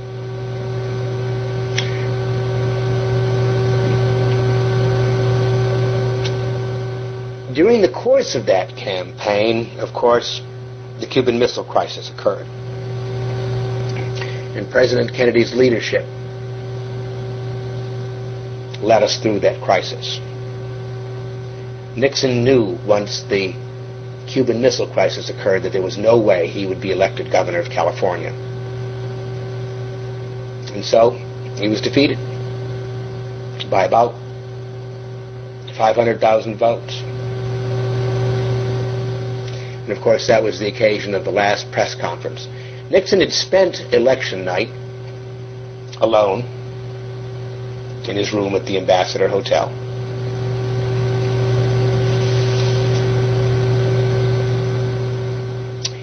During 7.55 7.83
the 7.83 7.93
course 7.93 8.35
of 8.35 8.47
that 8.47 8.75
campaign, 8.75 9.79
of 9.81 9.93
course, 9.93 10.41
the 11.01 11.07
Cuban 11.07 11.39
Missile 11.39 11.65
Crisis 11.65 12.11
occurred 12.11 12.47
and 14.57 14.71
President 14.71 15.15
Kennedy's 15.15 15.55
leadership 15.55 16.05
led 18.83 19.03
us 19.03 19.19
through 19.19 19.41
that 19.41 19.61
crisis. 19.63 20.21
Nixon 21.97 22.45
knew 22.45 22.79
once 22.87 23.23
the 23.25 23.55
Cuban 24.27 24.61
Missile 24.63 24.87
Crisis 24.87 25.29
occurred 25.29 25.63
that 25.65 25.73
there 25.73 25.83
was 25.83 25.99
no 25.99 26.19
way 26.19 26.47
he 26.47 26.67
would 26.67 26.81
be 26.81 26.93
elected 26.93 27.31
governor 27.33 27.59
of 27.59 27.69
California. 27.69 28.31
And 30.73 30.85
so 30.85 31.11
he 31.57 31.69
was 31.69 31.81
defeated 31.81 32.19
by 33.69 33.85
about 33.85 34.15
500,000 35.77 36.57
votes. 36.57 37.01
And 39.83 39.91
of 39.91 40.01
course, 40.03 40.29
that 40.29 40.43
was 40.43 40.59
the 40.61 40.69
occasion 40.69 41.15
of 41.15 41.25
the 41.25 41.33
last 41.33 41.71
press 41.73 41.95
conference 41.95 42.47
Nixon 42.91 43.21
had 43.21 43.31
spent 43.31 43.81
election 43.95 44.45
night 44.45 44.69
alone 46.01 46.43
in 48.09 48.17
his 48.17 48.33
room 48.33 48.55
at 48.55 48.67
the 48.67 48.77
Ambassador 48.79 49.29
Hotel. 49.29 49.69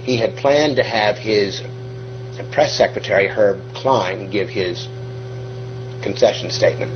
He 0.04 0.18
had 0.18 0.36
planned 0.38 0.78
to 0.78 0.84
have 0.84 1.18
his 1.18 1.62
press 2.52 2.78
secretary, 2.78 3.28
Herb 3.28 3.62
Klein, 3.74 4.30
give 4.30 4.50
his 4.50 4.88
concession 6.02 6.50
statement. 6.50 6.91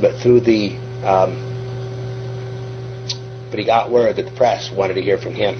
But 0.00 0.16
through 0.16 0.40
the, 0.40 0.76
um, 1.04 1.36
but 3.50 3.58
he 3.58 3.64
got 3.64 3.90
word 3.90 4.16
that 4.16 4.24
the 4.24 4.32
press 4.32 4.70
wanted 4.70 4.94
to 4.94 5.02
hear 5.02 5.18
from 5.18 5.34
him 5.34 5.54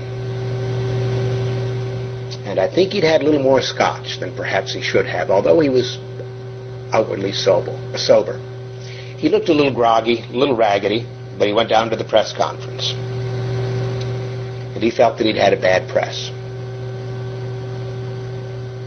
and 2.52 2.60
I 2.60 2.68
think 2.68 2.92
he'd 2.92 3.02
had 3.02 3.22
a 3.22 3.24
little 3.24 3.42
more 3.42 3.62
scotch 3.62 4.18
than 4.20 4.36
perhaps 4.36 4.74
he 4.74 4.82
should 4.82 5.06
have, 5.06 5.30
although 5.30 5.58
he 5.60 5.70
was 5.70 5.96
outwardly 6.92 7.32
sober. 7.32 7.76
sober. 7.96 8.38
He 9.16 9.28
looked 9.28 9.48
a 9.48 9.54
little 9.54 9.72
groggy, 9.72 10.20
a 10.20 10.32
little 10.32 10.56
raggedy, 10.56 11.06
but 11.38 11.46
he 11.46 11.54
went 11.54 11.68
down 11.68 11.90
to 11.90 11.96
the 11.96 12.04
press 12.04 12.32
conference. 12.32 12.92
And 14.74 14.82
he 14.82 14.90
felt 14.90 15.18
that 15.18 15.26
he'd 15.26 15.36
had 15.36 15.52
a 15.52 15.60
bad 15.60 15.88
press. 15.88 16.30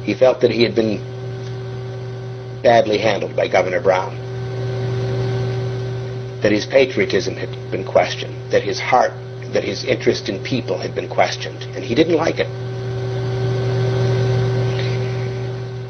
He 0.03 0.14
felt 0.14 0.41
that 0.41 0.51
he 0.51 0.62
had 0.62 0.76
been 0.76 0.97
badly 2.62 2.97
handled 2.97 3.36
by 3.36 3.47
Governor 3.47 3.82
Brown. 3.82 4.16
That 6.41 6.51
his 6.51 6.66
patriotism 6.66 7.36
had 7.36 7.49
been 7.72 7.86
questioned. 7.86 8.51
That 8.51 8.62
his 8.62 8.80
heart, 8.80 9.14
that 9.53 9.64
his 9.64 9.84
interest 9.84 10.30
in 10.30 10.43
people 10.43 10.78
had 10.78 10.93
been 10.93 11.10
questioned. 11.10 11.64
And 11.76 11.84
he 11.84 11.95
didn't 11.95 12.16
like 12.16 12.39
it. 12.39 12.47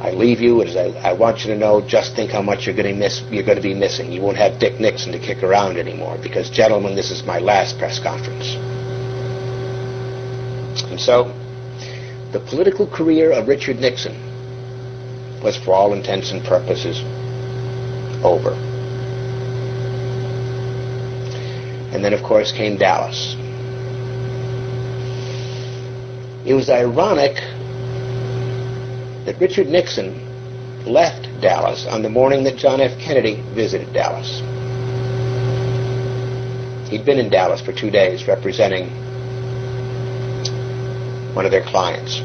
I 0.05 0.11
leave 0.11 0.39
you 0.39 0.61
as 0.61 0.75
I, 0.77 0.89
I 1.01 1.13
want 1.13 1.39
you 1.39 1.47
to 1.51 1.57
know. 1.57 1.81
Just 1.81 2.15
think 2.15 2.29
how 2.29 2.43
much 2.43 2.67
you're 2.67 2.75
going 2.75 2.93
to 2.93 2.93
miss. 2.93 3.23
You're 3.31 3.43
going 3.43 3.57
to 3.57 3.63
be 3.63 3.73
missing. 3.73 4.11
You 4.11 4.21
won't 4.21 4.37
have 4.37 4.59
Dick 4.59 4.79
Nixon 4.79 5.11
to 5.13 5.17
kick 5.17 5.41
around 5.41 5.77
anymore 5.77 6.19
because, 6.21 6.51
gentlemen, 6.51 6.95
this 6.95 7.09
is 7.09 7.23
my 7.23 7.39
last 7.39 7.79
press 7.79 7.97
conference. 7.97 8.53
And 10.91 11.01
so, 11.01 11.33
the 12.33 12.39
political 12.39 12.85
career 12.85 13.31
of 13.31 13.47
Richard 13.47 13.79
Nixon 13.79 14.13
was, 15.41 15.57
for 15.57 15.73
all 15.73 15.93
intents 15.93 16.29
and 16.29 16.45
purposes, 16.45 17.01
over. 18.23 18.53
And 21.95 22.05
then, 22.05 22.13
of 22.13 22.21
course, 22.21 22.51
came 22.51 22.77
Dallas. 22.77 23.35
It 26.45 26.53
was 26.53 26.69
ironic 26.69 27.37
that 29.26 29.39
Richard 29.39 29.67
Nixon 29.67 30.13
left 30.86 31.28
Dallas 31.41 31.88
on 31.88 32.03
the 32.03 32.09
morning 32.09 32.43
that 32.43 32.57
John 32.57 32.80
F. 32.80 32.97
Kennedy 32.99 33.41
visited 33.53 33.91
Dallas. 33.91 34.41
He'd 36.89 37.03
been 37.03 37.17
in 37.17 37.30
Dallas 37.30 37.59
for 37.59 37.73
two 37.73 37.89
days 37.89 38.28
representing 38.28 38.89
one 41.34 41.45
of 41.45 41.51
their 41.51 41.63
clients. 41.63 42.21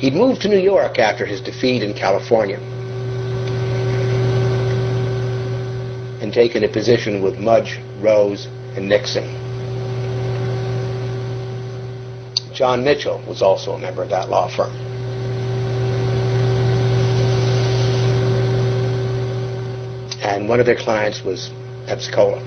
He'd 0.00 0.14
moved 0.14 0.42
to 0.42 0.48
New 0.48 0.58
York 0.58 0.98
after 0.98 1.24
his 1.24 1.40
defeat 1.40 1.82
in 1.82 1.94
California 1.94 2.58
and 6.20 6.32
taken 6.32 6.64
a 6.64 6.68
position 6.68 7.22
with 7.22 7.38
Mudge, 7.38 7.78
Rose, 8.00 8.46
and 8.76 8.88
Nixon. 8.88 9.43
John 12.54 12.84
Mitchell 12.84 13.20
was 13.26 13.42
also 13.42 13.72
a 13.72 13.78
member 13.78 14.02
of 14.02 14.10
that 14.10 14.28
law 14.28 14.48
firm. 14.48 14.70
And 20.22 20.48
one 20.48 20.60
of 20.60 20.66
their 20.66 20.76
clients 20.76 21.22
was 21.24 21.50
Pepsi-Cola. 21.86 22.38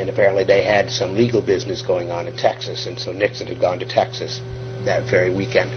And 0.00 0.08
apparently 0.08 0.44
they 0.44 0.62
had 0.64 0.90
some 0.90 1.14
legal 1.14 1.42
business 1.42 1.82
going 1.82 2.10
on 2.10 2.26
in 2.26 2.34
Texas, 2.36 2.86
and 2.86 2.98
so 2.98 3.12
Nixon 3.12 3.46
had 3.46 3.60
gone 3.60 3.78
to 3.80 3.86
Texas 3.86 4.40
that 4.84 5.08
very 5.10 5.34
weekend. 5.34 5.70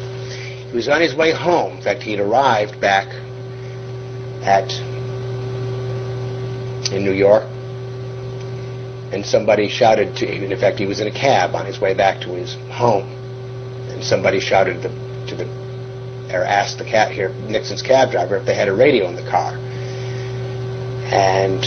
He 0.70 0.76
was 0.76 0.88
on 0.88 1.02
his 1.02 1.14
way 1.14 1.34
home. 1.34 1.78
In 1.78 1.82
fact, 1.84 2.02
he'd 2.04 2.22
arrived 2.22 2.80
back 2.80 3.08
at 4.44 4.72
in 6.94 7.04
New 7.04 7.12
York, 7.12 7.44
and 9.14 9.24
somebody 9.24 9.70
shouted 9.70 10.16
to 10.18 10.26
him. 10.26 10.52
In 10.52 10.60
fact, 10.60 10.80
he 10.80 10.88
was 10.88 11.00
in 11.00 11.08
a 11.08 11.12
cab 11.12 11.54
on 11.54 11.68
his 11.68 11.80
way 11.80 11.94
back 11.94 12.20
to 12.22 12.30
his 12.30 12.56
home, 12.72 13.08
and 13.90 14.04
somebody 14.04 14.40
shouted 14.40 14.82
to 14.82 14.90
the, 14.90 15.28
to 15.28 15.36
the 15.36 15.64
or 16.34 16.44
asked 16.44 16.80
the 16.80 16.84
cat 16.84 17.12
here 17.12 17.30
Nixon's 17.48 17.84
cab 17.84 18.10
driver 18.10 18.38
if 18.38 18.46
they 18.46 18.56
had 18.56 18.68
a 18.68 18.74
radio 18.74 19.08
in 19.08 19.16
the 19.16 19.30
car, 19.30 19.54
and 21.14 21.62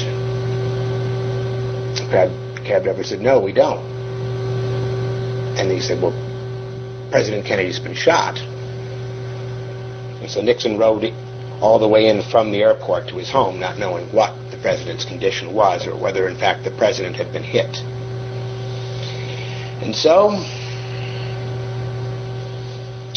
the 1.96 2.62
cab 2.64 2.82
driver 2.82 3.04
said, 3.04 3.20
"No, 3.20 3.38
we 3.38 3.52
don't." 3.52 3.84
And 5.56 5.70
he 5.70 5.80
said, 5.80 6.02
"Well, 6.02 6.14
President 7.12 7.46
Kennedy's 7.46 7.78
been 7.78 7.94
shot." 7.94 8.40
And 10.20 10.28
so 10.28 10.42
Nixon 10.42 10.78
rode 10.78 11.04
all 11.60 11.78
the 11.78 11.88
way 11.88 12.08
in 12.08 12.22
from 12.30 12.52
the 12.52 12.62
airport 12.62 13.08
to 13.08 13.16
his 13.16 13.30
home, 13.30 13.58
not 13.58 13.78
knowing 13.78 14.06
what 14.12 14.34
the 14.50 14.58
president's 14.58 15.04
condition 15.04 15.54
was 15.54 15.86
or 15.86 15.96
whether, 15.96 16.28
in 16.28 16.36
fact, 16.36 16.64
the 16.64 16.70
president 16.72 17.16
had 17.16 17.32
been 17.32 17.42
hit. 17.42 17.76
And 19.82 19.94
so, 19.94 20.30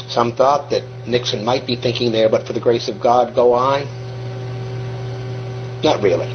some 0.08 0.36
thought 0.36 0.70
that 0.72 0.84
Nixon 1.08 1.44
might 1.44 1.68
be 1.68 1.76
thinking 1.76 2.12
there, 2.12 2.30
but 2.30 2.48
for 2.48 2.54
the 2.54 2.60
grace 2.60 2.88
of 2.88 3.00
God, 3.02 3.36
go 3.36 3.54
on. 3.54 3.84
Not 5.84 6.02
really. 6.02 6.28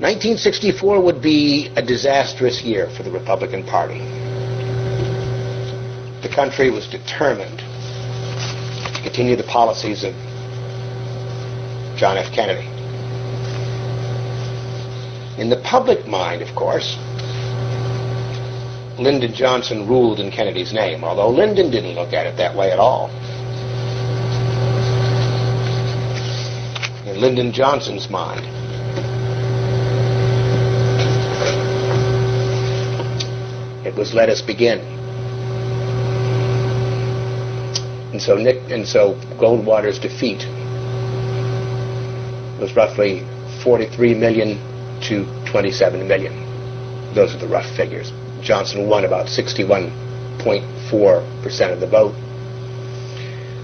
1964 0.00 1.00
would 1.00 1.20
be 1.20 1.70
a 1.76 1.82
disastrous 1.82 2.62
year 2.62 2.88
for 2.96 3.02
the 3.02 3.10
Republican 3.10 3.64
Party. 3.64 3.98
The 6.22 6.34
country 6.34 6.70
was 6.70 6.86
determined 6.88 7.62
to 9.00 9.08
continue 9.08 9.36
the 9.36 9.44
policies 9.44 10.04
of 10.04 10.12
John 11.96 12.18
F. 12.18 12.32
Kennedy. 12.32 12.66
In 15.40 15.48
the 15.48 15.60
public 15.64 16.06
mind, 16.06 16.42
of 16.42 16.54
course, 16.54 16.96
Lyndon 18.98 19.32
Johnson 19.32 19.88
ruled 19.88 20.20
in 20.20 20.30
Kennedy's 20.30 20.74
name, 20.74 21.02
although 21.02 21.30
Lyndon 21.30 21.70
didn't 21.70 21.94
look 21.94 22.12
at 22.12 22.26
it 22.26 22.36
that 22.36 22.54
way 22.54 22.70
at 22.70 22.78
all. 22.78 23.08
In 27.08 27.20
Lyndon 27.20 27.52
Johnson's 27.52 28.10
mind, 28.10 28.44
it 33.86 33.94
was 33.94 34.12
let 34.12 34.28
us 34.28 34.42
begin. 34.42 34.99
And 38.12 38.20
so 38.20 38.36
Nick 38.36 38.70
and 38.70 38.86
so 38.86 39.14
Goldwater's 39.38 39.98
defeat 39.98 40.46
was 42.60 42.76
roughly 42.76 43.24
43 43.62 44.14
million 44.14 44.58
to 45.02 45.24
27 45.50 46.06
million. 46.06 46.34
Those 47.14 47.34
are 47.34 47.38
the 47.38 47.48
rough 47.48 47.68
figures. 47.76 48.12
Johnson 48.42 48.88
won 48.88 49.04
about 49.04 49.26
61.4% 49.26 51.72
of 51.72 51.80
the 51.80 51.86
vote. 51.86 52.14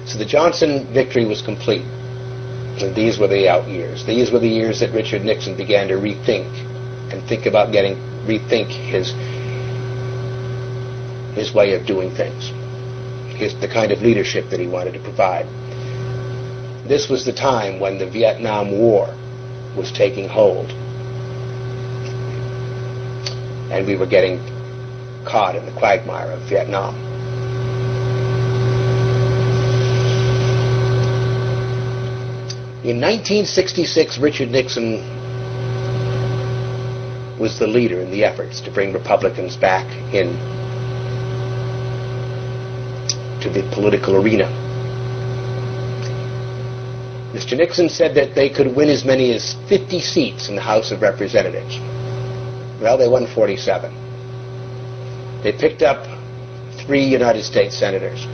So 0.07 0.19
the 0.19 0.25
Johnson 0.25 0.87
victory 0.93 1.25
was 1.25 1.43
complete. 1.43 1.83
And 1.83 2.95
these 2.95 3.19
were 3.19 3.27
the 3.27 3.49
out 3.49 3.67
years. 3.69 4.05
These 4.05 4.31
were 4.31 4.39
the 4.39 4.49
years 4.49 4.81
that 4.81 4.93
Richard 4.93 5.25
Nixon 5.25 5.57
began 5.57 5.89
to 5.89 5.95
rethink 5.95 6.47
and 7.13 7.27
think 7.27 7.47
about 7.47 7.73
getting 7.73 7.97
rethink 8.27 8.69
his 8.69 9.13
his 11.35 11.55
way 11.55 11.75
of 11.75 11.87
doing 11.87 12.15
things, 12.15 12.51
his, 13.37 13.55
the 13.61 13.69
kind 13.69 13.93
of 13.93 14.03
leadership 14.03 14.51
that 14.51 14.59
he 14.59 14.67
wanted 14.67 14.95
to 14.95 15.01
provide. 15.01 15.47
This 16.89 17.09
was 17.09 17.25
the 17.25 17.33
time 17.33 17.79
when 17.81 17.99
the 17.99 18.09
Vietnam 18.09 18.79
War 18.79 19.07
was 19.77 19.93
taking 19.93 20.29
hold, 20.29 20.71
and 23.71 23.87
we 23.87 23.97
were 23.97 24.07
getting 24.07 24.39
caught 25.25 25.57
in 25.57 25.67
the 25.67 25.73
quagmire 25.73 26.31
of 26.31 26.41
Vietnam. 26.49 26.95
In 32.85 33.01
1966, 33.01 34.19
Richard 34.19 34.51
Nixon 34.51 35.03
was 37.37 37.59
the 37.59 37.67
leader 37.67 38.01
in 38.01 38.13
the 38.13 38.25
efforts 38.25 38.61
to 38.61 38.71
bring 38.71 38.93
Republicans 38.93 39.57
back 39.57 39.85
in 40.15 40.37
to 43.47 43.63
the 43.63 43.69
political 43.71 44.17
arena. 44.17 44.45
Mr. 47.33 47.57
Nixon 47.57 47.89
said 47.89 48.15
that 48.15 48.35
they 48.35 48.49
could 48.49 48.75
win 48.75 48.89
as 48.89 49.05
many 49.05 49.33
as 49.33 49.55
50 49.69 50.01
seats 50.01 50.49
in 50.49 50.57
the 50.57 50.63
House 50.63 50.91
of 50.91 51.03
Representatives. 51.03 51.79
Well, 52.81 52.97
they 52.99 53.09
won 53.09 53.27
47. 53.27 53.93
They 55.43 55.53
picked 55.53 55.83
up 55.83 56.07
three 56.79 57.05
United 57.05 57.45
States 57.45 57.77
senators. 57.77 58.25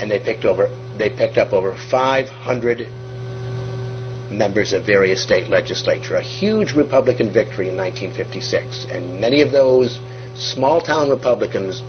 And 0.00 0.10
they 0.10 0.18
picked 0.18 0.44
over 0.44 0.68
they 0.98 1.08
picked 1.10 1.38
up 1.38 1.52
over 1.52 1.74
500 1.90 2.86
members 4.32 4.72
of 4.72 4.84
various 4.84 5.22
state 5.22 5.48
legislature, 5.48 6.16
a 6.16 6.22
huge 6.22 6.72
Republican 6.72 7.32
victory 7.32 7.68
in 7.68 7.76
1956. 7.76 8.86
And 8.90 9.20
many 9.20 9.40
of 9.42 9.52
those 9.52 10.00
small 10.34 10.80
town 10.80 11.10
Republicans 11.10 11.82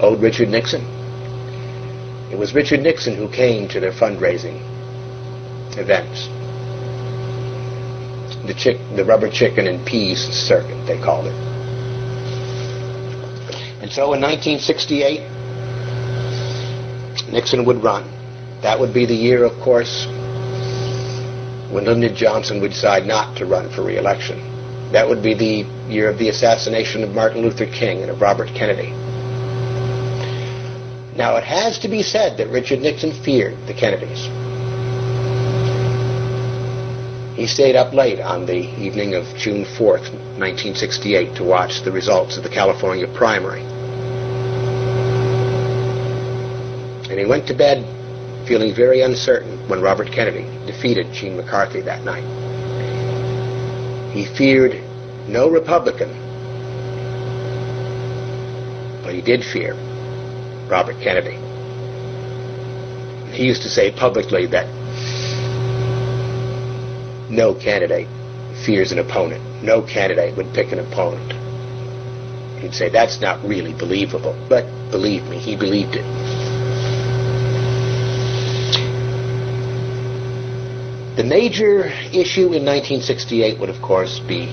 owed 0.00 0.20
Richard 0.20 0.48
Nixon. 0.48 0.82
It 2.30 2.38
was 2.38 2.54
Richard 2.54 2.80
Nixon 2.80 3.14
who 3.16 3.28
came 3.28 3.68
to 3.68 3.80
their 3.80 3.92
fundraising 3.92 4.60
events. 5.78 6.28
The 8.46 8.54
chick, 8.54 8.78
the 8.96 9.04
rubber 9.04 9.30
chicken 9.30 9.66
and 9.66 9.86
peas 9.86 10.18
circuit, 10.18 10.84
they 10.86 10.98
called 11.00 11.26
it. 11.26 11.34
And 13.80 13.90
so 13.92 14.14
in 14.14 14.20
1968, 14.20 15.20
Nixon 17.32 17.64
would 17.64 17.82
run. 17.82 18.13
That 18.64 18.80
would 18.80 18.94
be 18.94 19.04
the 19.04 19.14
year, 19.14 19.44
of 19.44 19.52
course, 19.60 20.06
when 21.70 21.84
Lyndon 21.84 22.16
Johnson 22.16 22.62
would 22.62 22.70
decide 22.70 23.04
not 23.04 23.36
to 23.36 23.44
run 23.44 23.68
for 23.68 23.82
re-election. 23.82 24.38
That 24.90 25.06
would 25.06 25.22
be 25.22 25.34
the 25.34 25.68
year 25.92 26.08
of 26.08 26.16
the 26.16 26.30
assassination 26.30 27.02
of 27.02 27.10
Martin 27.10 27.42
Luther 27.42 27.66
King 27.66 28.00
and 28.00 28.10
of 28.10 28.22
Robert 28.22 28.48
Kennedy. 28.54 28.88
Now, 31.14 31.36
it 31.36 31.44
has 31.44 31.78
to 31.80 31.88
be 31.88 32.02
said 32.02 32.38
that 32.38 32.48
Richard 32.48 32.80
Nixon 32.80 33.12
feared 33.22 33.54
the 33.66 33.74
Kennedys. 33.74 34.30
He 37.36 37.46
stayed 37.46 37.76
up 37.76 37.92
late 37.92 38.18
on 38.18 38.46
the 38.46 38.60
evening 38.82 39.14
of 39.14 39.26
June 39.36 39.66
4th, 39.66 40.08
1968, 40.40 41.36
to 41.36 41.44
watch 41.44 41.82
the 41.82 41.92
results 41.92 42.38
of 42.38 42.42
the 42.42 42.48
California 42.48 43.06
primary. 43.08 43.60
And 47.10 47.20
he 47.20 47.26
went 47.26 47.46
to 47.48 47.54
bed 47.54 47.84
feeling 48.46 48.74
very 48.74 49.02
uncertain 49.02 49.68
when 49.68 49.80
Robert 49.80 50.10
Kennedy 50.12 50.44
defeated 50.66 51.12
Gene 51.12 51.36
McCarthy 51.36 51.80
that 51.82 52.04
night. 52.04 52.24
He 54.12 54.26
feared 54.36 54.80
no 55.28 55.48
Republican 55.48 56.24
but 59.04 59.14
he 59.14 59.20
did 59.20 59.44
fear 59.44 59.74
Robert 60.66 60.96
Kennedy. 61.00 61.36
He 63.36 63.44
used 63.44 63.62
to 63.62 63.68
say 63.68 63.92
publicly 63.92 64.46
that 64.46 64.66
no 67.30 67.54
candidate 67.54 68.08
fears 68.64 68.92
an 68.92 68.98
opponent. 68.98 69.62
No 69.62 69.82
candidate 69.82 70.36
would 70.36 70.52
pick 70.54 70.72
an 70.72 70.78
opponent. 70.78 71.32
He'd 72.60 72.74
say 72.74 72.88
that's 72.88 73.20
not 73.20 73.44
really 73.44 73.74
believable, 73.74 74.34
but 74.48 74.64
believe 74.90 75.24
me, 75.24 75.38
he 75.38 75.54
believed 75.54 75.96
it. 75.96 76.43
The 81.16 81.22
major 81.22 81.84
issue 82.12 82.52
in 82.52 82.64
1968 82.66 83.60
would, 83.60 83.68
of 83.68 83.80
course, 83.80 84.18
be 84.18 84.46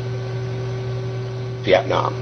Vietnam. 1.63 2.13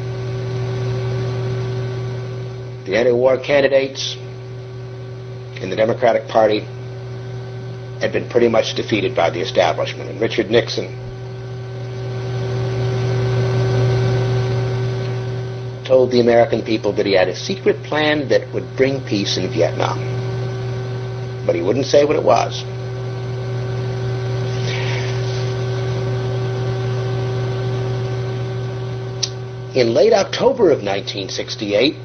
The 2.85 2.95
anti-war 2.95 3.37
candidates 3.39 4.15
in 5.61 5.69
the 5.69 5.75
Democratic 5.75 6.29
Party 6.29 6.61
had 7.99 8.13
been 8.13 8.29
pretty 8.29 8.47
much 8.47 8.75
defeated 8.75 9.13
by 9.13 9.29
the 9.29 9.41
establishment, 9.41 10.09
and 10.09 10.21
Richard 10.21 10.49
Nixon 10.49 10.87
told 15.83 16.11
the 16.11 16.21
American 16.21 16.63
people 16.63 16.93
that 16.93 17.05
he 17.05 17.11
had 17.11 17.27
a 17.27 17.35
secret 17.35 17.83
plan 17.83 18.29
that 18.29 18.53
would 18.53 18.77
bring 18.77 19.03
peace 19.05 19.35
in 19.37 19.51
Vietnam. 19.51 19.99
But 21.45 21.55
he 21.55 21.61
wouldn't 21.61 21.87
say 21.87 22.05
what 22.05 22.15
it 22.15 22.23
was. 22.23 22.63
In 29.75 29.93
late 29.93 30.13
October 30.13 30.71
of 30.71 30.81
1968, 30.81 31.95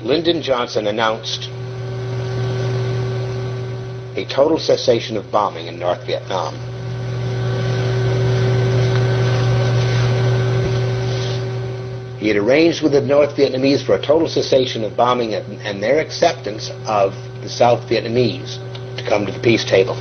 Lyndon 0.02 0.42
Johnson 0.42 0.88
announced 0.88 1.48
a 4.16 4.24
total 4.28 4.58
cessation 4.58 5.16
of 5.16 5.30
bombing 5.30 5.68
in 5.68 5.78
North 5.78 6.04
Vietnam. 6.06 6.56
He 12.18 12.26
had 12.26 12.36
arranged 12.36 12.82
with 12.82 12.90
the 12.90 13.02
North 13.02 13.36
Vietnamese 13.36 13.86
for 13.86 13.94
a 13.94 14.02
total 14.02 14.26
cessation 14.26 14.82
of 14.82 14.96
bombing 14.96 15.34
and, 15.34 15.80
their 15.80 16.00
acceptance 16.00 16.70
of 16.84 17.14
the 17.42 17.48
South 17.48 17.88
Vietnamese 17.88 18.58
to 18.96 19.08
come 19.08 19.24
to 19.24 19.30
the 19.30 19.38
peace 19.38 19.64
table. 19.64 19.94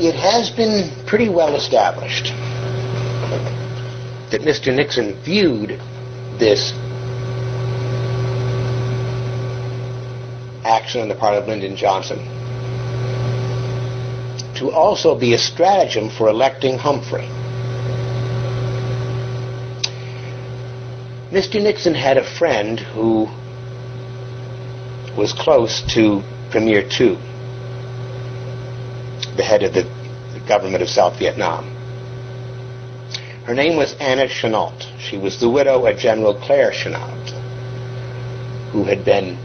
It 0.00 0.14
has 0.14 0.48
been 0.48 0.92
pretty 1.06 1.28
well 1.28 1.56
established 1.56 2.26
that 4.30 4.42
Mr. 4.42 4.72
Nixon 4.72 5.20
viewed 5.22 5.70
this 6.38 6.72
action 10.64 11.00
on 11.00 11.08
the 11.08 11.16
part 11.16 11.34
of 11.34 11.48
Lyndon 11.48 11.74
Johnson 11.74 12.18
to 14.54 14.70
also 14.70 15.18
be 15.18 15.34
a 15.34 15.38
stratagem 15.38 16.10
for 16.10 16.28
electing 16.28 16.78
Humphrey. 16.78 17.28
Mr. 21.32 21.60
Nixon 21.60 21.94
had 21.94 22.18
a 22.18 22.24
friend 22.38 22.78
who 22.78 23.28
was 25.16 25.32
close 25.32 25.82
to 25.94 26.22
Premier 26.50 26.88
Thieu 26.88 27.18
the 29.38 29.44
head 29.44 29.62
of 29.62 29.72
the, 29.72 29.84
the 30.34 30.44
government 30.48 30.82
of 30.82 30.88
South 30.88 31.16
Vietnam. 31.18 31.64
Her 33.46 33.54
name 33.54 33.76
was 33.76 33.94
Anna 34.00 34.26
Chennault. 34.26 34.98
She 34.98 35.16
was 35.16 35.40
the 35.40 35.48
widow 35.48 35.86
of 35.86 35.96
General 35.96 36.34
Claire 36.34 36.72
Chennault, 36.72 37.30
who 38.72 38.84
had 38.84 39.04
been, 39.04 39.36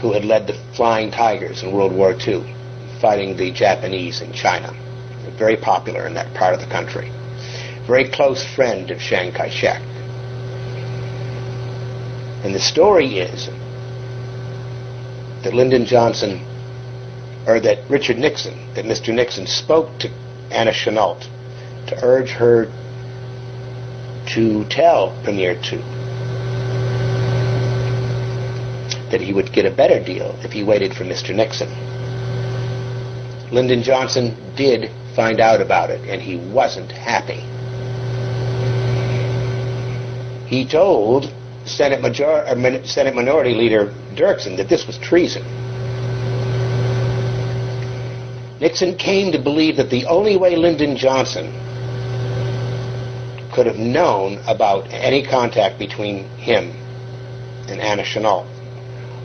who 0.00 0.12
had 0.12 0.24
led 0.24 0.46
the 0.46 0.52
Flying 0.76 1.10
Tigers 1.10 1.62
in 1.62 1.72
World 1.72 1.92
War 1.92 2.12
II, 2.12 2.54
fighting 3.00 3.36
the 3.36 3.50
Japanese 3.50 4.20
in 4.20 4.32
China. 4.34 4.70
Very 5.38 5.56
popular 5.56 6.06
in 6.06 6.14
that 6.14 6.32
part 6.36 6.52
of 6.52 6.60
the 6.60 6.66
country. 6.66 7.10
Very 7.86 8.08
close 8.10 8.44
friend 8.54 8.90
of 8.90 8.98
Chiang 9.00 9.32
Kai-shek. 9.32 9.80
And 12.44 12.54
the 12.54 12.60
story 12.60 13.18
is 13.18 13.46
that 15.42 15.54
Lyndon 15.54 15.86
Johnson 15.86 16.46
or 17.46 17.60
that 17.60 17.78
Richard 17.88 18.18
Nixon, 18.18 18.54
that 18.74 18.84
Mr. 18.84 19.14
Nixon 19.14 19.46
spoke 19.46 19.98
to 20.00 20.10
Anna 20.50 20.72
Chennault 20.72 21.26
to 21.88 22.04
urge 22.04 22.30
her 22.30 22.66
to 24.34 24.64
tell 24.68 25.18
Premier 25.24 25.54
Thieu 25.54 25.78
that 29.10 29.20
he 29.20 29.32
would 29.32 29.52
get 29.52 29.66
a 29.66 29.70
better 29.70 30.02
deal 30.02 30.38
if 30.42 30.52
he 30.52 30.62
waited 30.62 30.94
for 30.94 31.04
Mr. 31.04 31.34
Nixon. 31.34 31.68
Lyndon 33.52 33.82
Johnson 33.82 34.36
did 34.56 34.90
find 35.16 35.40
out 35.40 35.60
about 35.60 35.90
it, 35.90 36.00
and 36.08 36.22
he 36.22 36.36
wasn't 36.36 36.90
happy. 36.92 37.40
He 40.46 40.64
told 40.64 41.32
Senate, 41.64 42.00
Major- 42.00 42.44
uh, 42.46 42.84
Senate 42.84 43.14
Minority 43.14 43.54
Leader 43.54 43.92
Dirksen 44.14 44.56
that 44.56 44.68
this 44.68 44.86
was 44.86 44.98
treason. 44.98 45.42
Nixon 48.60 48.94
came 48.96 49.32
to 49.32 49.38
believe 49.38 49.76
that 49.76 49.88
the 49.88 50.04
only 50.04 50.36
way 50.36 50.54
Lyndon 50.54 50.94
Johnson 50.94 51.46
could 53.52 53.64
have 53.64 53.78
known 53.78 54.38
about 54.46 54.92
any 54.92 55.26
contact 55.26 55.78
between 55.78 56.24
him 56.36 56.70
and 57.68 57.80
Anna 57.80 58.02
Chennault 58.02 58.46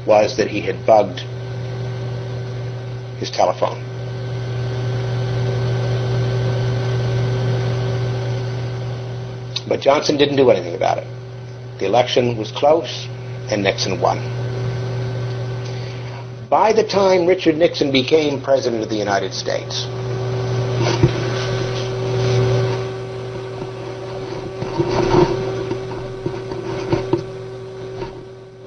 was 0.07 0.38
that 0.38 0.47
he 0.47 0.61
had 0.61 0.86
bugged 0.86 1.19
his 3.19 3.29
telephone. 3.29 3.83
But 9.67 9.81
Johnson 9.81 10.15
didn't 10.15 10.38
do 10.38 10.49
anything 10.49 10.75
about 10.75 10.99
it. 10.99 11.07
The 11.79 11.86
election 11.86 12.38
was 12.38 12.51
close, 12.51 13.07
and 13.51 13.63
Nixon 13.63 13.99
won 13.99 14.19
by 16.49 16.73
the 16.73 16.83
time 16.83 17.25
Richard 17.25 17.57
Nixon 17.57 17.91
became 17.91 18.41
President 18.41 18.83
of 18.83 18.89
the 18.89 18.95
United 18.95 19.33
States. 19.33 19.85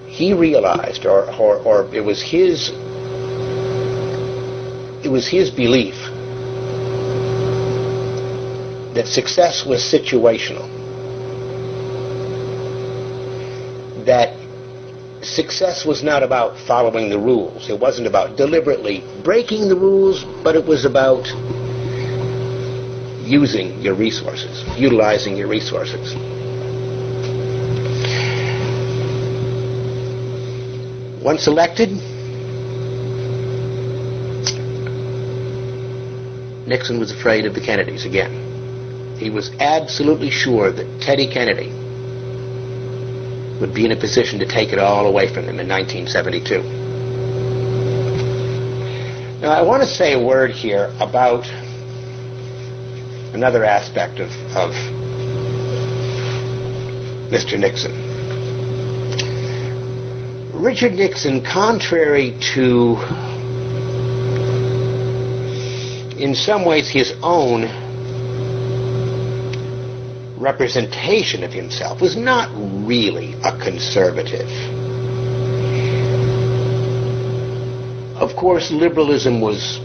He 0.06 0.32
realized, 0.32 1.06
or, 1.06 1.32
or, 1.36 1.58
or 1.58 1.94
it 1.94 2.00
was 2.00 2.20
his, 2.20 2.70
it 5.04 5.10
was 5.10 5.28
his 5.28 5.50
belief 5.50 5.94
that 8.94 9.06
success 9.06 9.64
was 9.64 9.80
situational. 9.80 10.66
That 14.04 14.37
success 15.38 15.84
was 15.84 16.02
not 16.02 16.24
about 16.24 16.58
following 16.66 17.10
the 17.10 17.18
rules. 17.18 17.70
It 17.70 17.78
wasn't 17.78 18.08
about 18.08 18.36
deliberately 18.36 19.04
breaking 19.22 19.68
the 19.68 19.76
rules, 19.76 20.24
but 20.42 20.56
it 20.56 20.64
was 20.66 20.84
about 20.84 21.28
using 23.22 23.80
your 23.80 23.94
resources, 23.94 24.64
utilizing 24.76 25.36
your 25.36 25.46
resources. 25.46 26.16
Once 31.22 31.46
elected, 31.46 31.90
Nixon 36.66 36.98
was 36.98 37.12
afraid 37.12 37.46
of 37.46 37.54
the 37.54 37.60
Kennedys 37.60 38.04
again. 38.04 39.16
He 39.18 39.30
was 39.30 39.52
absolutely 39.60 40.30
sure 40.30 40.72
that 40.72 41.00
Teddy 41.00 41.32
Kennedy 41.32 41.70
would 43.60 43.74
be 43.74 43.84
in 43.84 43.92
a 43.92 43.96
position 43.96 44.38
to 44.38 44.46
take 44.46 44.72
it 44.72 44.78
all 44.78 45.06
away 45.06 45.26
from 45.26 45.46
them 45.46 45.58
in 45.58 45.68
1972. 45.68 46.62
Now, 49.40 49.50
I 49.52 49.62
want 49.62 49.82
to 49.82 49.88
say 49.88 50.14
a 50.14 50.20
word 50.20 50.50
here 50.50 50.92
about 51.00 51.46
another 53.34 53.64
aspect 53.64 54.20
of, 54.20 54.30
of 54.56 54.72
Mr. 57.30 57.58
Nixon. 57.58 57.92
Richard 60.52 60.94
Nixon, 60.94 61.44
contrary 61.44 62.36
to, 62.54 62.96
in 66.18 66.34
some 66.34 66.64
ways, 66.64 66.88
his 66.88 67.14
own 67.22 67.87
representation 70.38 71.42
of 71.44 71.52
himself 71.52 72.00
was 72.00 72.16
not 72.16 72.50
really 72.86 73.34
a 73.44 73.56
conservative. 73.58 74.48
Of 78.20 78.34
course, 78.36 78.70
liberalism 78.70 79.40
was 79.40 79.78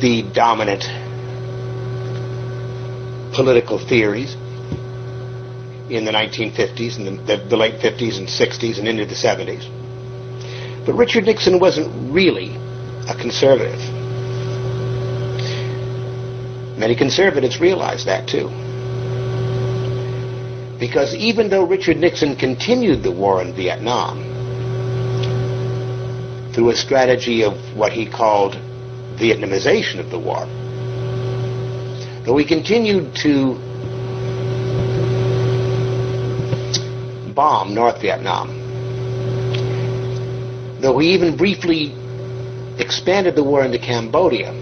the 0.00 0.22
dominant 0.34 0.84
political 3.34 3.78
theories 3.78 4.34
in 5.90 6.04
the 6.04 6.12
1950s 6.12 6.96
and 6.96 7.06
the, 7.06 7.36
the, 7.36 7.44
the, 7.48 7.56
late 7.56 7.74
50s 7.80 8.18
and 8.18 8.28
60s 8.28 8.78
and 8.78 8.88
into 8.88 9.04
the 9.04 9.14
70s. 9.14 9.64
But 10.86 10.94
Richard 10.94 11.24
Nixon 11.24 11.58
wasn't 11.58 12.12
really 12.12 12.56
a 13.08 13.14
conservative. 13.14 13.80
Many 16.76 16.94
conservatives 16.94 17.58
realized 17.58 18.06
that 18.06 18.28
too. 18.28 18.48
Because 20.78 21.14
even 21.14 21.48
though 21.48 21.64
Richard 21.64 21.96
Nixon 21.96 22.36
continued 22.36 23.02
the 23.02 23.10
war 23.10 23.40
in 23.40 23.54
Vietnam 23.54 24.22
through 26.52 26.68
a 26.68 26.76
strategy 26.76 27.44
of 27.44 27.54
what 27.74 27.92
he 27.92 28.04
called 28.04 28.56
Vietnamization 29.16 30.00
of 30.00 30.10
the 30.10 30.18
war, 30.18 30.46
though 32.26 32.36
he 32.36 32.44
continued 32.44 33.14
to 33.16 33.54
bomb 37.32 37.74
North 37.74 38.02
Vietnam, 38.02 38.48
though 40.80 40.98
he 40.98 41.14
even 41.14 41.38
briefly 41.38 41.94
expanded 42.78 43.34
the 43.34 43.42
war 43.42 43.64
into 43.64 43.78
Cambodia, 43.78 44.52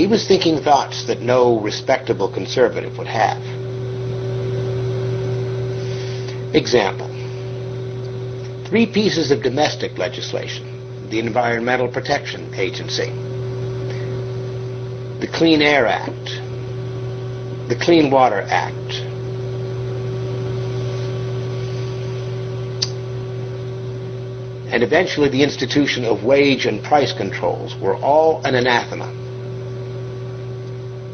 he 0.00 0.06
was 0.06 0.26
thinking 0.26 0.62
thoughts 0.62 1.04
that 1.08 1.20
no 1.20 1.60
respectable 1.60 2.32
conservative 2.32 2.96
would 2.96 3.06
have. 3.06 3.36
Example. 6.54 7.06
Three 8.66 8.86
pieces 8.86 9.30
of 9.30 9.42
domestic 9.42 9.98
legislation. 9.98 11.10
The 11.10 11.18
Environmental 11.18 11.86
Protection 11.86 12.54
Agency, 12.54 13.10
the 15.20 15.28
Clean 15.34 15.60
Air 15.60 15.86
Act, 15.86 16.30
the 17.68 17.76
Clean 17.78 18.10
Water 18.10 18.40
Act, 18.40 18.94
and 24.72 24.82
eventually 24.82 25.28
the 25.28 25.42
institution 25.42 26.06
of 26.06 26.24
wage 26.24 26.64
and 26.64 26.82
price 26.82 27.12
controls 27.12 27.76
were 27.76 27.96
all 27.96 28.42
an 28.46 28.54
anathema 28.54 29.20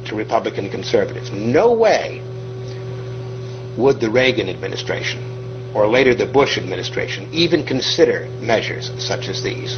to 0.07 0.15
Republican 0.15 0.71
conservatives. 0.71 1.31
No 1.31 1.73
way 1.73 2.23
would 3.77 4.01
the 4.01 4.11
Reagan 4.11 4.49
administration 4.49 5.35
or 5.75 5.87
later 5.87 6.15
the 6.15 6.27
Bush 6.27 6.57
administration 6.57 7.29
even 7.33 7.67
consider 7.67 8.27
measures 8.41 8.91
such 8.99 9.29
as 9.29 9.43
these. 9.43 9.77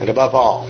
And 0.00 0.08
above 0.08 0.34
all, 0.34 0.66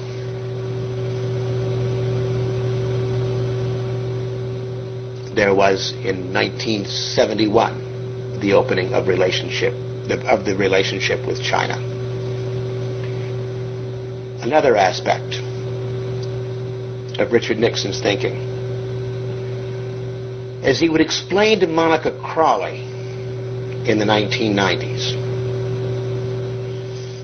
there 5.34 5.54
was 5.54 5.92
in 5.92 6.34
1971 6.34 8.40
the 8.40 8.52
opening 8.52 8.92
of 8.92 9.08
relationship 9.08 9.72
of 10.26 10.44
the 10.44 10.54
relationship 10.56 11.24
with 11.26 11.42
China 11.42 11.78
another 14.43 14.76
aspect 14.76 15.36
of 17.20 17.32
Richard 17.32 17.59
Nixon's 17.59 18.01
thinking. 18.01 18.36
As 20.64 20.80
he 20.80 20.88
would 20.88 21.01
explain 21.01 21.61
to 21.61 21.66
Monica 21.66 22.11
Crowley 22.22 22.80
in 23.88 23.99
the 23.99 24.05
1990s. 24.05 25.30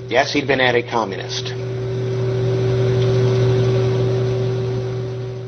Yes, 0.09 0.33
he'd 0.33 0.47
been 0.47 0.61
anti-communist. 0.61 1.53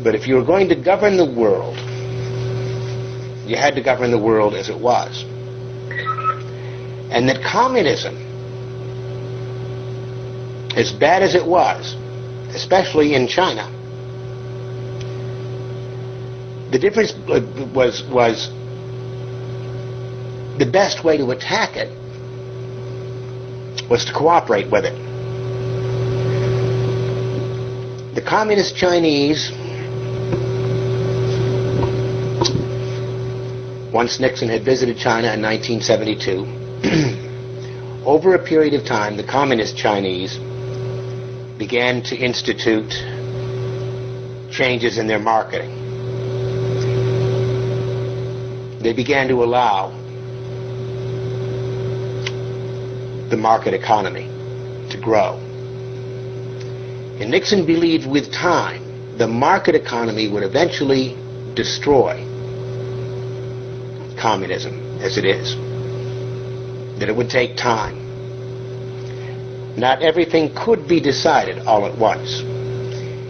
But 0.04 0.16
if 0.16 0.28
you 0.28 0.36
were 0.36 0.44
going 0.44 0.70
to 0.70 0.76
govern 0.76 1.18
the 1.18 1.26
world, 1.26 1.78
you 3.48 3.56
had 3.56 3.76
to 3.76 3.82
govern 3.82 4.12
the 4.12 4.20
world 4.20 4.56
as 4.56 4.70
it 4.70 4.78
was. 4.78 5.24
And 7.12 7.28
that 7.30 7.42
communism 7.44 8.31
as 10.76 10.92
bad 10.92 11.22
as 11.22 11.36
it 11.36 11.46
was, 11.46 11.96
especially 12.56 13.16
in 13.16 13.28
China, 13.28 13.70
the 16.72 16.80
difference 16.80 17.12
uh, 17.28 17.42
was 17.74 18.04
was 18.06 18.50
the 20.58 20.70
best 20.72 21.04
way 21.04 21.18
to 21.18 21.32
attack 21.32 21.76
it 21.76 21.90
was 23.90 24.06
to 24.06 24.14
cooperate 24.14 24.72
with 24.72 24.86
it. 24.86 24.96
The 28.16 28.22
communist 28.22 28.76
Chinese, 28.76 29.52
once 33.94 34.20
Nixon 34.20 34.48
had 34.48 34.64
visited 34.64 34.98
China 34.98 35.34
in 35.34 35.42
1972, 35.42 38.04
over 38.06 38.36
a 38.36 38.40
period 38.40 38.74
of 38.74 38.86
time, 38.86 39.18
the 39.18 39.24
communist 39.24 39.76
Chinese 39.76 40.40
began 41.62 42.02
to 42.02 42.16
institute 42.18 42.92
changes 44.52 44.98
in 44.98 45.06
their 45.06 45.20
marketing. 45.20 45.70
They 48.82 48.94
began 48.94 49.28
to 49.28 49.44
allow 49.44 49.92
the 53.30 53.38
market 53.38 53.76
economy 53.76 54.26
to 54.90 54.98
grow. 55.00 55.38
And 57.22 57.30
Nixon 57.30 57.68
believed 57.68 58.10
with 58.10 58.34
time 58.34 59.20
the 59.20 59.28
market 59.28 59.76
economy 59.76 60.30
would 60.30 60.42
eventually 60.42 61.16
destroy 61.54 62.16
communism 64.20 65.00
as 65.00 65.20
it 65.20 65.26
is. 65.26 65.56
That 66.98 67.08
it 67.08 67.16
would 67.16 67.30
take 67.30 67.56
time. 67.56 68.01
Not 69.78 70.02
everything 70.02 70.54
could 70.54 70.88
be 70.88 71.00
decided 71.00 71.60
all 71.60 71.86
at 71.86 71.98
once. 71.98 72.42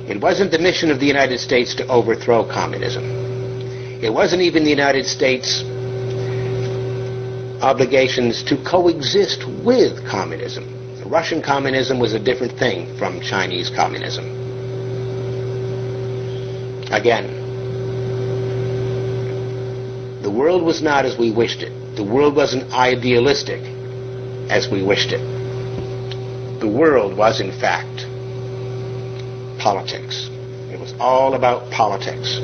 It 0.10 0.20
wasn't 0.20 0.52
the 0.52 0.60
mission 0.60 0.90
of 0.90 1.00
the 1.00 1.06
United 1.06 1.40
States 1.40 1.76
to 1.76 1.88
overthrow 1.88 2.44
communism. 2.44 3.04
It 4.04 4.12
wasn't 4.12 4.42
even 4.42 4.64
the 4.64 4.70
United 4.70 5.06
States' 5.06 5.64
obligations 7.62 8.42
to 8.44 8.58
coexist 8.66 9.48
with 9.64 10.06
communism. 10.08 10.66
Russian 11.06 11.42
communism 11.42 12.00
was 12.00 12.14
a 12.14 12.20
different 12.20 12.58
thing 12.58 12.98
from 12.98 13.22
Chinese 13.22 13.70
communism. 13.70 14.26
Again, 16.92 17.28
the 20.24 20.32
world 20.32 20.64
was 20.64 20.82
not 20.82 21.06
as 21.06 21.18
we 21.18 21.32
wished 21.32 21.62
it. 21.62 21.96
The 21.96 22.04
world 22.04 22.36
wasn't 22.36 22.74
idealistic 22.74 23.62
as 24.50 24.70
we 24.70 24.82
wished 24.82 25.12
it 25.12 25.41
the 26.62 26.68
world 26.68 27.18
was, 27.18 27.42
in 27.42 27.52
fact, 27.52 28.06
politics. 29.60 30.30
It 30.70 30.80
was 30.80 30.94
all 31.00 31.34
about 31.34 31.70
politics. 31.72 32.40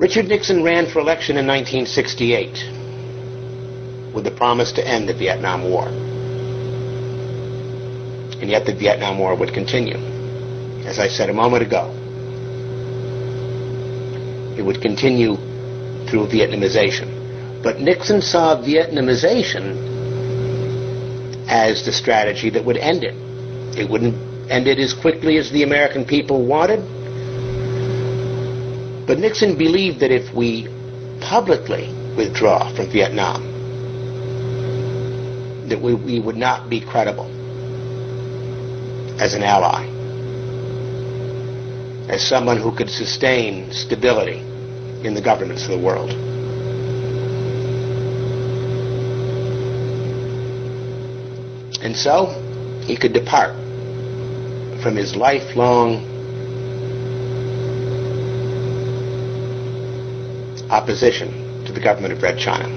Richard 0.00 0.26
Nixon 0.26 0.64
ran 0.64 0.90
for 0.90 0.98
election 0.98 1.36
in 1.36 1.46
1968 1.46 4.12
with 4.12 4.24
the 4.24 4.32
promise 4.32 4.72
to 4.72 4.86
end 4.86 5.08
the 5.08 5.14
Vietnam 5.14 5.70
War. 5.70 5.86
And 8.40 8.50
yet 8.50 8.66
the 8.66 8.74
Vietnam 8.74 9.18
War 9.18 9.36
would 9.36 9.54
continue. 9.54 9.96
As 10.86 10.98
I 10.98 11.06
said 11.06 11.30
a 11.30 11.34
moment 11.34 11.62
ago, 11.62 11.88
it 14.58 14.62
would 14.62 14.82
continue 14.82 15.36
through 16.08 16.26
Vietnamization. 16.26 17.62
But 17.62 17.78
Nixon 17.78 18.20
saw 18.20 18.56
Vietnamization 18.56 19.89
as 21.50 21.84
the 21.84 21.92
strategy 21.92 22.48
that 22.50 22.64
would 22.64 22.76
end 22.76 23.02
it. 23.02 23.14
It 23.76 23.90
wouldn't 23.90 24.14
end 24.50 24.68
it 24.68 24.78
as 24.78 24.94
quickly 24.94 25.36
as 25.36 25.50
the 25.50 25.64
American 25.64 26.04
people 26.04 26.46
wanted. 26.46 26.78
But 29.06 29.18
Nixon 29.18 29.58
believed 29.58 29.98
that 30.00 30.12
if 30.12 30.32
we 30.32 30.68
publicly 31.20 31.92
withdraw 32.16 32.72
from 32.74 32.90
Vietnam, 32.92 33.42
that 35.68 35.80
we, 35.80 35.94
we 35.94 36.20
would 36.20 36.36
not 36.36 36.70
be 36.70 36.80
credible 36.80 37.26
as 39.20 39.34
an 39.34 39.42
ally, 39.42 39.84
as 42.08 42.26
someone 42.26 42.58
who 42.58 42.74
could 42.74 42.88
sustain 42.88 43.72
stability 43.72 44.38
in 45.04 45.14
the 45.14 45.20
governments 45.20 45.64
of 45.64 45.70
the 45.70 45.78
world. 45.78 46.10
And 51.82 51.96
so 51.96 52.26
he 52.84 52.96
could 52.96 53.12
depart 53.12 53.54
from 54.82 54.96
his 54.96 55.16
lifelong 55.16 56.06
opposition 60.70 61.64
to 61.64 61.72
the 61.72 61.80
government 61.80 62.12
of 62.12 62.22
Red 62.22 62.38
China. 62.38 62.68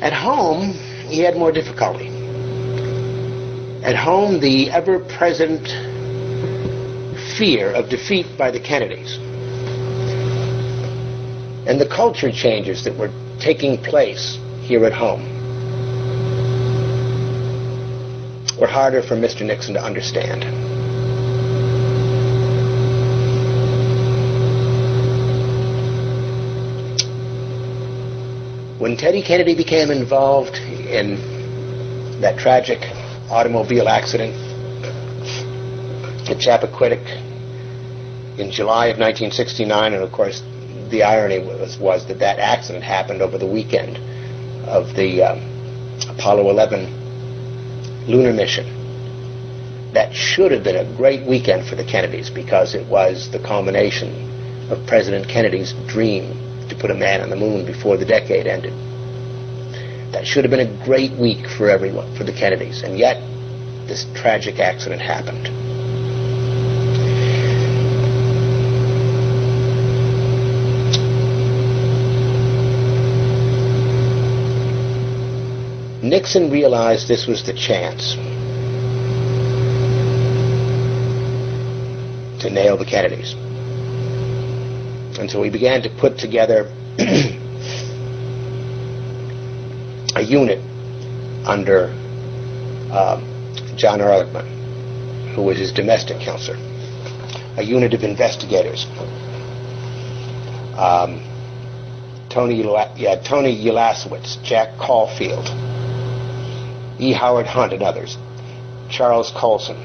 At 0.00 0.12
home, 0.12 0.72
he 1.08 1.20
had 1.20 1.36
more 1.36 1.52
difficulty. 1.52 2.08
At 3.82 3.96
home, 3.96 4.40
the 4.40 4.70
ever 4.70 5.00
present 5.00 5.66
fear 7.36 7.72
of 7.72 7.88
defeat 7.88 8.26
by 8.36 8.50
the 8.50 8.60
Kennedys 8.60 9.18
and 11.68 11.78
the 11.78 11.86
culture 11.86 12.32
changes 12.32 12.82
that 12.84 12.96
were 12.96 13.10
taking 13.40 13.78
place 13.82 14.38
here 14.62 14.84
at 14.84 14.92
home 14.92 15.22
were 18.58 18.66
harder 18.66 19.02
for 19.02 19.14
Mr. 19.14 19.46
Nixon 19.46 19.74
to 19.74 19.82
understand. 19.82 20.44
When 28.80 28.96
Teddy 28.96 29.22
Kennedy 29.22 29.54
became 29.54 29.90
involved 29.90 30.54
in 30.56 32.20
that 32.20 32.38
tragic 32.38 32.80
automobile 33.30 33.88
accident 33.88 34.34
at 36.28 36.38
Chappaquiddick 36.38 37.06
in 38.38 38.50
July 38.50 38.86
of 38.86 38.98
1969, 38.98 39.94
and 39.94 40.02
of 40.02 40.12
course, 40.12 40.42
the 40.90 41.02
irony 41.02 41.38
was, 41.38 41.78
was 41.78 42.06
that 42.08 42.18
that 42.20 42.38
accident 42.38 42.84
happened 42.84 43.22
over 43.22 43.38
the 43.38 43.46
weekend 43.46 43.96
of 44.66 44.94
the 44.94 45.22
um, 45.22 45.38
Apollo 46.08 46.50
11 46.50 48.06
lunar 48.08 48.32
mission. 48.32 48.74
That 49.94 50.14
should 50.14 50.52
have 50.52 50.62
been 50.64 50.76
a 50.76 50.96
great 50.96 51.26
weekend 51.26 51.66
for 51.66 51.74
the 51.74 51.84
Kennedys 51.84 52.30
because 52.30 52.74
it 52.74 52.86
was 52.86 53.30
the 53.30 53.38
culmination 53.38 54.70
of 54.70 54.86
President 54.86 55.28
Kennedy's 55.28 55.72
dream 55.86 56.68
to 56.68 56.76
put 56.76 56.90
a 56.90 56.94
man 56.94 57.22
on 57.22 57.30
the 57.30 57.36
moon 57.36 57.64
before 57.64 57.96
the 57.96 58.04
decade 58.04 58.46
ended. 58.46 58.72
That 60.12 60.26
should 60.26 60.44
have 60.44 60.50
been 60.50 60.66
a 60.66 60.84
great 60.84 61.12
week 61.12 61.46
for 61.46 61.68
everyone, 61.70 62.14
for 62.16 62.24
the 62.24 62.32
Kennedys, 62.32 62.82
and 62.82 62.98
yet 62.98 63.16
this 63.88 64.06
tragic 64.14 64.58
accident 64.58 65.00
happened. 65.00 65.46
Nixon 76.08 76.50
realized 76.50 77.08
this 77.08 77.26
was 77.26 77.44
the 77.44 77.52
chance 77.52 78.14
to 82.42 82.50
nail 82.50 82.76
the 82.76 82.84
Kennedys. 82.84 83.34
And 85.18 85.30
so 85.30 85.42
he 85.42 85.50
began 85.50 85.82
to 85.82 85.90
put 85.90 86.16
together 86.16 86.72
a 90.14 90.22
unit 90.22 90.60
under 91.44 91.92
uh, 92.92 93.20
John 93.76 94.00
Ehrlichman, 94.00 95.34
who 95.34 95.42
was 95.42 95.58
his 95.58 95.72
domestic 95.72 96.20
counselor, 96.20 96.56
a 97.56 97.62
unit 97.62 97.94
of 97.94 98.02
investigators. 98.04 98.86
Um, 100.78 101.24
Tony, 102.30 102.62
yeah, 102.96 103.20
Tony 103.22 103.50
Jack 104.44 104.78
Caulfield, 104.78 105.48
E. 106.98 107.12
Howard 107.12 107.46
Hunt, 107.46 107.72
and 107.72 107.82
others, 107.82 108.16
Charles 108.90 109.30
Colson. 109.36 109.76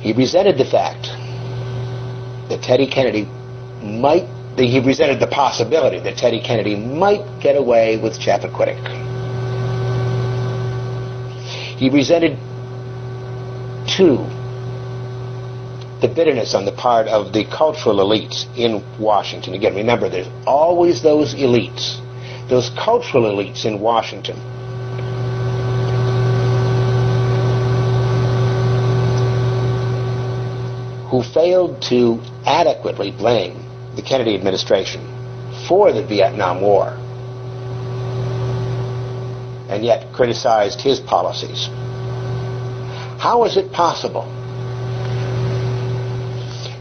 He 0.00 0.12
resented 0.12 0.58
the 0.58 0.64
fact 0.64 1.08
that 2.48 2.60
Teddy 2.62 2.86
Kennedy 2.86 3.28
might, 3.82 4.26
he 4.56 4.80
resented 4.80 5.20
the 5.20 5.28
possibility 5.28 5.98
that 6.00 6.16
Teddy 6.16 6.40
Kennedy 6.40 6.76
might 6.76 7.40
get 7.40 7.56
away 7.56 7.96
with 7.98 8.18
Chappaquiddick. 8.18 8.80
He 11.78 11.88
resented, 11.88 12.36
too, 13.88 14.18
the 16.00 16.08
bitterness 16.08 16.54
on 16.54 16.64
the 16.64 16.72
part 16.72 17.06
of 17.06 17.32
the 17.32 17.44
cultural 17.44 17.98
elites 17.98 18.46
in 18.56 18.82
Washington. 18.98 19.54
Again, 19.54 19.74
remember, 19.74 20.08
there's 20.08 20.28
always 20.46 21.00
those 21.02 21.34
elites, 21.34 22.00
those 22.52 22.68
cultural 22.76 23.22
elites 23.22 23.64
in 23.64 23.80
Washington 23.80 24.36
who 31.08 31.22
failed 31.22 31.80
to 31.80 32.20
adequately 32.44 33.10
blame 33.10 33.56
the 33.96 34.02
Kennedy 34.02 34.34
administration 34.34 35.00
for 35.66 35.94
the 35.94 36.04
Vietnam 36.04 36.60
War 36.60 36.88
and 39.70 39.82
yet 39.82 40.12
criticized 40.12 40.82
his 40.82 41.00
policies. 41.00 41.68
How 43.18 43.44
is 43.46 43.56
it 43.56 43.72
possible 43.72 44.26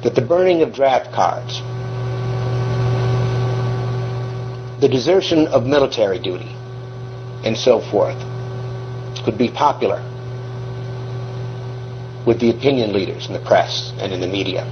that 0.04 0.16
the 0.16 0.22
burning 0.22 0.64
of 0.64 0.74
draft 0.74 1.14
cards, 1.14 1.62
the 4.82 4.90
desertion 4.90 5.46
of 5.50 5.64
military 5.68 6.18
duty, 6.18 6.56
and 7.46 7.56
so 7.56 7.80
forth 7.80 8.18
could 9.24 9.38
be 9.38 9.48
popular 9.48 10.02
with 12.26 12.40
the 12.40 12.50
opinion 12.50 12.92
leaders 12.92 13.28
in 13.28 13.34
the 13.34 13.40
press 13.42 13.94
and 14.00 14.12
in 14.12 14.20
the 14.20 14.28
media. 14.28 14.64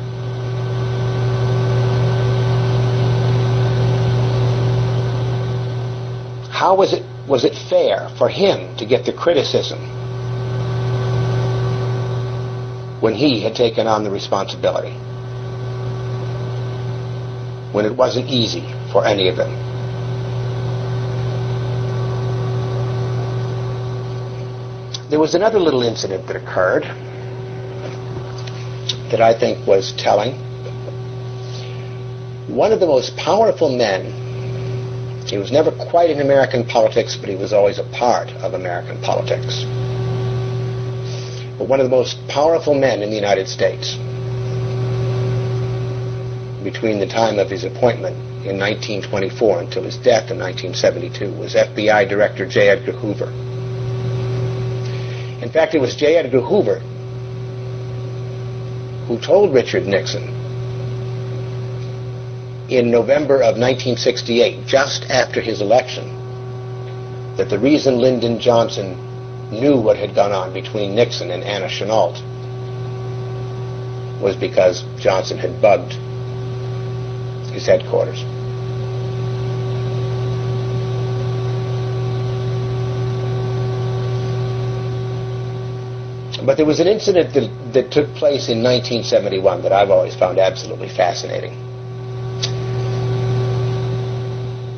How 6.52 6.76
was 6.76 6.92
it 6.94 7.06
was 7.28 7.46
it 7.46 7.54
fair 7.70 8.10
for 8.18 8.28
him 8.28 8.76
to 8.78 8.86
get 8.88 9.06
the 9.06 9.14
criticism 9.14 9.78
when 13.00 13.14
he 13.14 13.42
had 13.42 13.56
taken 13.56 13.86
on 13.86 14.04
the 14.04 14.10
responsibility? 14.10 14.94
When 17.72 17.86
it 17.86 17.96
wasn't 17.96 18.28
easy 18.28 18.68
for 18.92 19.06
any 19.06 19.28
of 19.28 19.38
them. 19.38 19.79
There 25.10 25.20
was 25.20 25.34
another 25.34 25.60
little 25.60 25.82
incident 25.82 26.28
that 26.28 26.36
occurred 26.36 26.84
that 29.10 29.22
I 29.22 29.34
think 29.34 29.66
was 29.66 29.92
telling. 29.94 30.34
One 32.48 32.72
of 32.72 32.80
the 32.80 32.86
most 32.86 33.18
powerful 33.18 33.76
men, 33.76 35.26
he 35.26 35.38
was 35.38 35.52
never 35.52 35.72
quite 35.72 36.12
in 36.12 36.22
American 36.22 36.64
politics, 36.64 37.18
but 37.20 37.28
he 37.28 37.36
was 37.36 37.54
always 37.54 37.80
a 37.80 37.86
part 37.86 38.30
of 38.44 38.54
American 38.54 39.02
politics. 39.02 39.64
But 41.58 41.68
one 41.68 41.80
of 41.80 41.90
the 41.90 41.96
most 41.96 42.16
powerful 42.28 42.76
men 42.76 43.02
in 43.02 43.10
the 43.10 43.16
United 43.16 43.48
States 43.48 43.96
between 46.64 47.00
the 47.00 47.08
time 47.08 47.40
of 47.40 47.50
his 47.50 47.64
appointment 47.64 48.16
in 48.46 48.60
1924 48.60 49.62
until 49.62 49.84
his 49.84 49.98
death 49.98 50.30
in 50.30 50.38
1972 50.38 51.34
was 51.34 51.56
FBI 51.56 52.08
Director 52.08 52.48
J. 52.48 52.70
Edgar 52.70 52.92
Hoover. 52.92 53.49
In 55.50 55.54
fact, 55.54 55.74
it 55.74 55.82
was 55.82 55.96
J. 55.96 56.16
Edgar 56.18 56.42
Hoover 56.42 56.78
who 59.08 59.18
told 59.18 59.52
Richard 59.52 59.88
Nixon 59.88 60.22
in 62.70 62.92
November 62.92 63.38
of 63.38 63.58
1968, 63.58 64.68
just 64.68 65.10
after 65.10 65.42
his 65.42 65.60
election, 65.60 66.06
that 67.36 67.50
the 67.50 67.58
reason 67.58 67.98
Lyndon 67.98 68.40
Johnson 68.40 68.96
knew 69.50 69.76
what 69.82 69.98
had 69.98 70.14
gone 70.14 70.32
on 70.32 70.54
between 70.54 70.94
Nixon 70.94 71.32
and 71.32 71.44
Anna 71.44 71.66
Chennault 71.66 72.22
was 74.22 74.36
because 74.36 74.84
Johnson 75.00 75.40
had 75.40 75.60
bugged 75.60 75.94
his 77.52 77.66
headquarters. 77.66 78.24
But 86.46 86.56
there 86.56 86.66
was 86.66 86.80
an 86.80 86.88
incident 86.88 87.34
that, 87.34 87.74
that 87.74 87.92
took 87.92 88.08
place 88.16 88.48
in 88.48 88.64
1971 88.64 89.62
that 89.64 89.74
I've 89.74 89.90
always 89.90 90.16
found 90.16 90.40
absolutely 90.40 90.90
fascinating. 90.90 91.52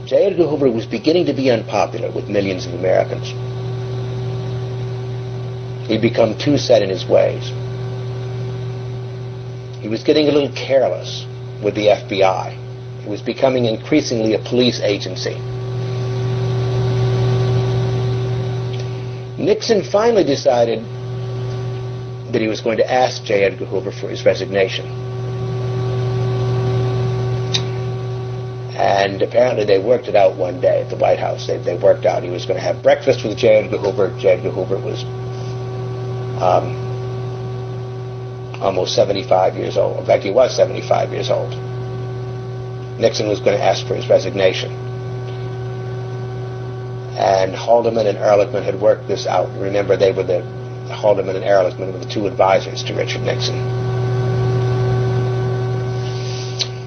J. 0.07 0.25
Edgar 0.25 0.47
Hoover 0.47 0.69
was 0.71 0.85
beginning 0.85 1.25
to 1.27 1.33
be 1.33 1.49
unpopular 1.51 2.11
with 2.11 2.27
millions 2.27 2.65
of 2.65 2.73
Americans. 2.73 3.31
He'd 5.87 6.01
become 6.01 6.37
too 6.37 6.57
set 6.57 6.81
in 6.81 6.89
his 6.89 7.05
ways. 7.05 7.49
He 9.81 9.87
was 9.87 10.03
getting 10.03 10.27
a 10.27 10.31
little 10.31 10.51
careless 10.55 11.25
with 11.63 11.75
the 11.75 11.87
FBI. 11.87 13.03
He 13.03 13.09
was 13.09 13.21
becoming 13.21 13.65
increasingly 13.65 14.33
a 14.33 14.39
police 14.39 14.81
agency. 14.81 15.35
Nixon 19.41 19.83
finally 19.83 20.23
decided 20.23 20.85
that 22.31 22.41
he 22.41 22.47
was 22.47 22.61
going 22.61 22.77
to 22.77 22.91
ask 22.91 23.23
J. 23.23 23.43
Edgar 23.43 23.65
Hoover 23.65 23.91
for 23.91 24.09
his 24.09 24.25
resignation. 24.25 24.85
And 28.75 29.21
apparently 29.21 29.65
they 29.65 29.79
worked 29.79 30.07
it 30.07 30.15
out 30.15 30.35
one 30.35 30.59
day 30.61 30.81
at 30.81 30.89
the 30.89 30.95
White 30.95 31.19
House. 31.19 31.45
They, 31.47 31.57
they 31.57 31.77
worked 31.77 32.05
out 32.05 32.23
he 32.23 32.29
was 32.29 32.45
going 32.45 32.57
to 32.57 32.63
have 32.63 32.81
breakfast 32.81 33.23
with 33.23 33.37
J. 33.37 33.63
Edgar 33.63 33.77
Hoover. 33.77 34.15
J. 34.19 34.29
Edgar 34.29 34.51
Hoover 34.51 34.77
was 34.77 35.03
um, 36.41 36.75
almost 38.61 38.95
75 38.95 39.55
years 39.55 39.77
old. 39.77 39.99
In 39.99 40.05
fact, 40.05 40.23
he 40.23 40.31
was 40.31 40.55
75 40.55 41.11
years 41.11 41.29
old. 41.29 41.51
Nixon 42.99 43.27
was 43.27 43.39
going 43.39 43.57
to 43.57 43.63
ask 43.63 43.85
for 43.87 43.95
his 43.95 44.07
resignation. 44.07 44.71
And 47.17 47.53
Haldeman 47.53 48.07
and 48.07 48.17
Ehrlichman 48.17 48.63
had 48.63 48.79
worked 48.79 49.07
this 49.07 49.27
out. 49.27 49.49
Remember, 49.59 49.97
they 49.97 50.11
were 50.11 50.23
the 50.23 50.60
Haldeman 50.93 51.35
and 51.35 51.45
Ehrlichman 51.45 51.93
were 51.93 51.99
the 51.99 52.09
two 52.09 52.27
advisors 52.27 52.83
to 52.83 52.93
Richard 52.93 53.21
Nixon. 53.21 53.55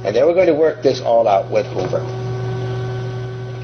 And 0.04 0.14
they 0.14 0.22
were 0.22 0.34
going 0.34 0.48
to 0.48 0.54
work 0.54 0.82
this 0.82 1.00
all 1.00 1.26
out 1.26 1.50
with 1.50 1.66
Hoover. 1.66 2.02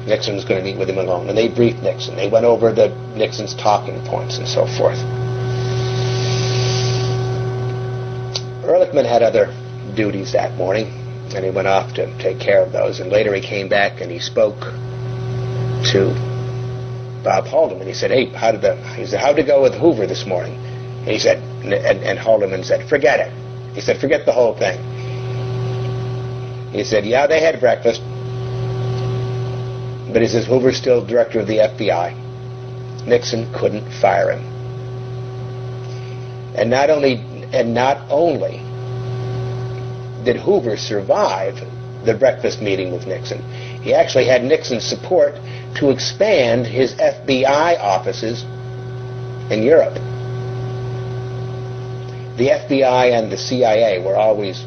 Nixon 0.07 0.35
was 0.35 0.43
going 0.43 0.59
to 0.59 0.65
meet 0.65 0.79
with 0.79 0.89
him 0.89 0.97
alone. 0.97 1.29
And 1.29 1.37
they 1.37 1.47
briefed 1.47 1.83
Nixon. 1.83 2.15
They 2.15 2.29
went 2.29 2.45
over 2.45 2.73
the 2.73 2.89
Nixon's 3.15 3.53
talking 3.53 4.03
points 4.05 4.37
and 4.37 4.47
so 4.47 4.65
forth. 4.65 4.97
Ehrlichman 8.65 9.05
had 9.05 9.21
other 9.21 9.53
duties 9.95 10.31
that 10.33 10.55
morning, 10.55 10.87
and 11.35 11.45
he 11.45 11.51
went 11.51 11.67
off 11.67 11.93
to 11.95 12.17
take 12.17 12.39
care 12.39 12.63
of 12.63 12.71
those. 12.71 12.99
And 12.99 13.11
later 13.11 13.33
he 13.35 13.41
came 13.41 13.69
back 13.69 14.01
and 14.01 14.09
he 14.11 14.19
spoke 14.19 14.59
to 15.91 16.30
Bob 17.23 17.45
Haldeman. 17.45 17.87
He 17.87 17.93
said, 17.93 18.11
"Hey, 18.11 18.25
how 18.27 18.51
did 18.51 18.61
the?" 18.61 18.75
He 18.95 19.05
said, 19.05 19.19
"How'd 19.19 19.39
it 19.39 19.47
go 19.47 19.61
with 19.61 19.75
Hoover 19.75 20.07
this 20.07 20.25
morning?" 20.25 20.55
And 21.01 21.09
he 21.09 21.19
said, 21.19 21.37
and, 21.63 21.73
and 21.73 22.19
Haldeman 22.19 22.63
said, 22.63 22.87
"Forget 22.87 23.19
it." 23.19 23.31
He 23.73 23.81
said, 23.81 23.97
"Forget 23.97 24.25
the 24.25 24.31
whole 24.31 24.53
thing." 24.53 24.79
He 26.71 26.83
said, 26.83 27.05
"Yeah, 27.05 27.27
they 27.27 27.41
had 27.41 27.59
breakfast, 27.59 28.01
but 30.11 30.21
he 30.21 30.27
says 30.27 30.45
Hoover's 30.45 30.77
still 30.77 31.05
director 31.05 31.39
of 31.39 31.47
the 31.47 31.57
FBI. 31.57 32.15
Nixon 33.05 33.51
couldn't 33.53 33.89
fire 33.93 34.31
him, 34.31 34.41
and 36.55 36.69
not 36.69 36.89
only 36.89 37.23
and 37.53 37.73
not 37.73 37.97
only 38.09 38.61
did 40.23 40.37
Hoover 40.37 40.77
survive 40.77 41.59
the 42.05 42.13
breakfast 42.13 42.61
meeting 42.61 42.91
with 42.91 43.07
Nixon, 43.07 43.43
he 43.81 43.93
actually 43.93 44.25
had 44.25 44.43
Nixon's 44.43 44.83
support 44.85 45.35
to 45.75 45.89
expand 45.89 46.67
his 46.67 46.93
FBI 46.95 47.79
offices 47.79 48.43
in 49.51 49.63
Europe. 49.63 49.95
The 52.37 52.49
FBI 52.49 53.11
and 53.17 53.31
the 53.31 53.37
CIA 53.37 53.99
were 54.03 54.15
always 54.15 54.65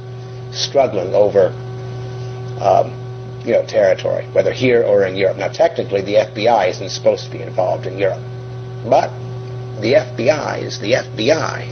struggling 0.53 1.15
over, 1.15 1.49
um, 2.61 2.91
you 3.45 3.53
know, 3.53 3.65
territory, 3.67 4.27
whether 4.33 4.53
here 4.53 4.83
or 4.83 5.05
in 5.07 5.17
Europe. 5.17 5.37
Now, 5.37 5.49
technically, 5.49 6.03
the 6.03 6.15
FBI 6.17 6.69
isn't 6.71 6.91
supposed 6.91 7.25
to 7.25 7.31
be 7.31 7.41
involved 7.41 7.87
in 7.87 7.99
Europe, 7.99 8.23
but 8.89 9.11
the 9.81 9.95
FBI 9.95 10.63
is 10.63 10.79
the 10.81 10.93
FBI. 10.93 11.71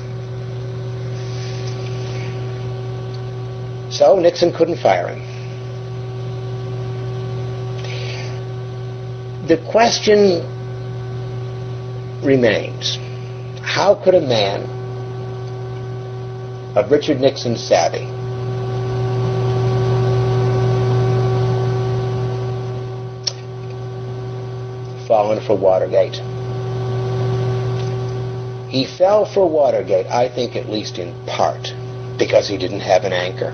So 3.92 4.18
Nixon 4.18 4.52
couldn't 4.52 4.78
fire 4.78 5.08
him. 5.08 5.31
The 9.48 9.56
question 9.72 10.46
remains 12.22 12.96
how 13.60 13.96
could 13.96 14.14
a 14.14 14.20
man 14.20 14.62
of 16.76 16.92
Richard 16.92 17.20
Nixon's 17.20 17.60
savvy 17.60 18.06
fallen 25.08 25.44
for 25.44 25.56
Watergate? 25.56 26.14
He 28.70 28.86
fell 28.86 29.24
for 29.24 29.50
Watergate, 29.50 30.06
I 30.06 30.28
think, 30.28 30.54
at 30.54 30.68
least 30.68 30.98
in 30.98 31.12
part, 31.26 31.74
because 32.16 32.48
he 32.48 32.56
didn't 32.56 32.80
have 32.80 33.02
an 33.02 33.12
anchor. 33.12 33.50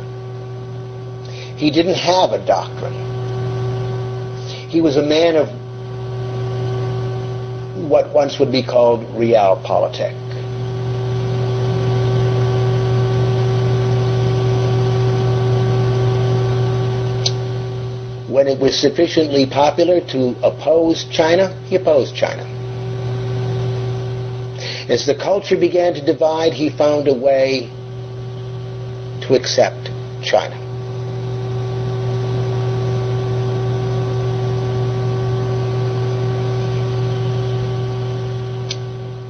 He 1.56 1.70
didn't 1.70 1.94
have 1.94 2.32
a 2.32 2.44
doctrine. 2.44 2.92
He 4.68 4.82
was 4.82 4.98
a 4.98 5.02
man 5.02 5.34
of 5.34 5.48
what 7.88 8.12
once 8.12 8.38
would 8.38 8.52
be 8.52 8.62
called 8.62 9.00
realpolitik. 9.14 10.14
When 18.28 18.46
it 18.46 18.58
was 18.60 18.78
sufficiently 18.78 19.46
popular 19.46 20.00
to 20.12 20.36
oppose 20.42 21.04
China, 21.10 21.48
he 21.64 21.76
opposed 21.76 22.14
China. 22.14 22.44
As 24.88 25.06
the 25.06 25.14
culture 25.14 25.56
began 25.56 25.94
to 25.94 26.04
divide, 26.04 26.52
he 26.52 26.70
found 26.70 27.08
a 27.08 27.14
way 27.14 27.70
to 29.22 29.34
accept 29.34 29.90
China. 30.22 30.67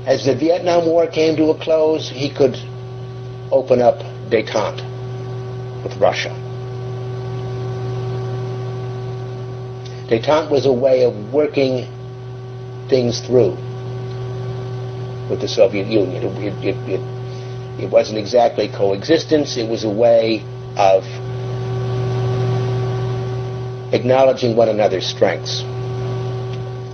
As 0.09 0.25
the 0.25 0.35
Vietnam 0.35 0.87
War 0.87 1.07
came 1.07 1.37
to 1.37 1.51
a 1.51 1.55
close, 1.55 2.09
he 2.09 2.31
could 2.31 2.57
open 3.53 3.83
up 3.83 3.99
detente 4.31 4.83
with 5.85 5.95
Russia. 5.99 6.31
Detente 10.09 10.51
was 10.51 10.65
a 10.65 10.73
way 10.73 11.05
of 11.05 11.13
working 11.31 11.87
things 12.89 13.21
through 13.21 13.51
with 15.29 15.43
the 15.43 15.47
Soviet 15.47 15.87
Union. 15.89 16.25
It, 16.25 16.55
it, 16.65 16.77
it, 16.89 17.01
it, 17.85 17.91
wasn't 17.91 18.17
exactly 18.17 18.69
coexistence, 18.69 19.59
it 19.59 19.69
was 19.69 19.85
a 19.85 19.91
way 19.91 20.43
of 20.79 21.05
acknowledging 23.93 24.57
one 24.57 24.71
another's 24.71 25.07
strengths, 25.07 25.61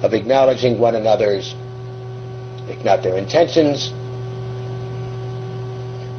of 0.03 0.15
acknowledging 0.15 0.81
one 0.81 0.97
another's 0.97 1.55
not 2.83 3.03
their 3.03 3.19
intentions, 3.19 3.93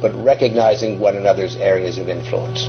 but 0.00 0.14
recognizing 0.14 1.00
one 1.00 1.16
another's 1.16 1.56
areas 1.56 1.98
of 1.98 2.08
influence. 2.08 2.68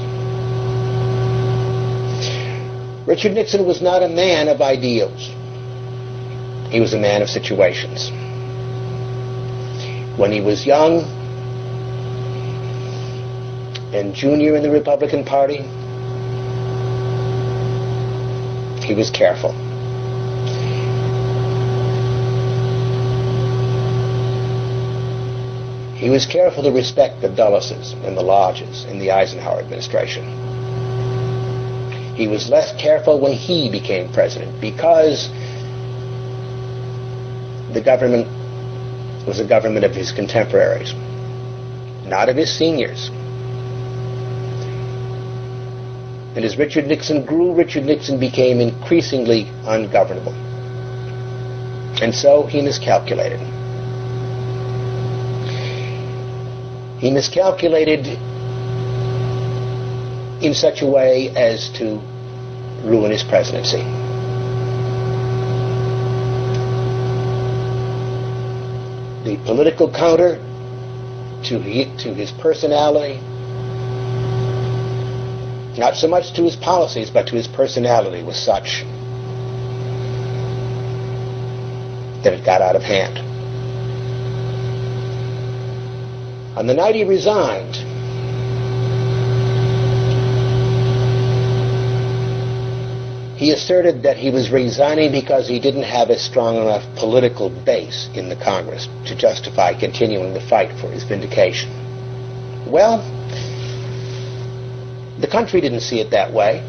Richard 3.06 3.32
Nixon 3.32 3.64
was 3.64 3.80
not 3.80 4.02
a 4.02 4.08
man 4.08 4.48
of 4.48 4.60
ideals. 4.60 5.30
He 6.70 6.80
was 6.80 6.92
a 6.92 6.98
man 6.98 7.22
of 7.22 7.30
situations. 7.30 8.10
When 10.18 10.32
he 10.32 10.40
was 10.40 10.66
young 10.66 11.04
and 13.94 14.12
junior 14.14 14.56
in 14.56 14.62
the 14.62 14.70
Republican 14.70 15.24
Party, 15.24 15.62
he 18.84 18.94
was 18.94 19.10
careful. 19.10 19.67
He 25.98 26.10
was 26.10 26.26
careful 26.26 26.62
to 26.62 26.70
respect 26.70 27.20
the 27.22 27.28
Dulleses 27.28 27.92
and 28.04 28.16
the 28.16 28.22
Lodges 28.22 28.84
in 28.84 29.00
the 29.00 29.10
Eisenhower 29.10 29.58
administration. 29.58 30.24
He 32.14 32.28
was 32.28 32.48
less 32.48 32.72
careful 32.80 33.18
when 33.18 33.32
he 33.32 33.68
became 33.68 34.12
president 34.12 34.60
because 34.60 35.28
the 37.72 37.80
government 37.80 38.28
was 39.26 39.40
a 39.40 39.44
government 39.44 39.84
of 39.84 39.92
his 39.92 40.12
contemporaries, 40.12 40.94
not 42.06 42.28
of 42.28 42.36
his 42.36 42.56
seniors. 42.56 43.08
And 46.36 46.44
as 46.44 46.56
Richard 46.56 46.86
Nixon 46.86 47.24
grew, 47.24 47.52
Richard 47.54 47.84
Nixon 47.84 48.20
became 48.20 48.60
increasingly 48.60 49.48
ungovernable. 49.64 50.34
And 52.00 52.14
so 52.14 52.46
he 52.46 52.62
miscalculated. 52.62 53.57
He 56.98 57.10
miscalculated 57.10 58.06
in 60.42 60.54
such 60.54 60.82
a 60.82 60.86
way 60.86 61.30
as 61.30 61.68
to 61.70 62.00
ruin 62.82 63.10
his 63.10 63.22
presidency. 63.22 63.82
The 69.24 69.36
political 69.44 69.90
counter 69.92 70.36
to, 71.44 71.58
to 71.98 72.14
his 72.14 72.32
personality, 72.32 73.20
not 75.78 75.96
so 75.96 76.08
much 76.08 76.32
to 76.32 76.42
his 76.42 76.56
policies, 76.56 77.10
but 77.10 77.28
to 77.28 77.36
his 77.36 77.46
personality, 77.46 78.22
was 78.22 78.36
such 78.36 78.84
that 82.22 82.32
it 82.32 82.44
got 82.44 82.60
out 82.62 82.74
of 82.74 82.82
hand. 82.82 83.27
On 86.58 86.66
the 86.66 86.74
night 86.74 86.96
he 86.96 87.04
resigned, 87.04 87.76
he 93.38 93.52
asserted 93.52 94.02
that 94.02 94.16
he 94.16 94.30
was 94.30 94.50
resigning 94.50 95.12
because 95.12 95.46
he 95.46 95.60
didn't 95.60 95.84
have 95.84 96.10
a 96.10 96.18
strong 96.18 96.56
enough 96.56 96.82
political 96.96 97.48
base 97.48 98.08
in 98.14 98.28
the 98.28 98.34
Congress 98.34 98.88
to 99.06 99.14
justify 99.14 99.72
continuing 99.72 100.34
the 100.34 100.40
fight 100.40 100.76
for 100.80 100.90
his 100.90 101.04
vindication. 101.04 101.70
Well, 102.66 103.06
the 105.20 105.28
country 105.28 105.60
didn't 105.60 105.82
see 105.82 106.00
it 106.00 106.10
that 106.10 106.32
way, 106.32 106.60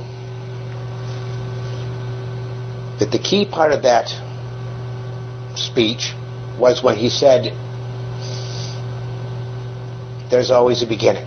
that 2.98 3.10
the 3.10 3.18
key 3.18 3.44
part 3.44 3.72
of 3.72 3.82
that 3.82 4.08
speech 5.56 6.14
was 6.58 6.82
when 6.82 6.96
he 6.96 7.08
said, 7.08 7.52
there's 10.30 10.50
always 10.50 10.82
a 10.82 10.86
beginning. 10.86 11.26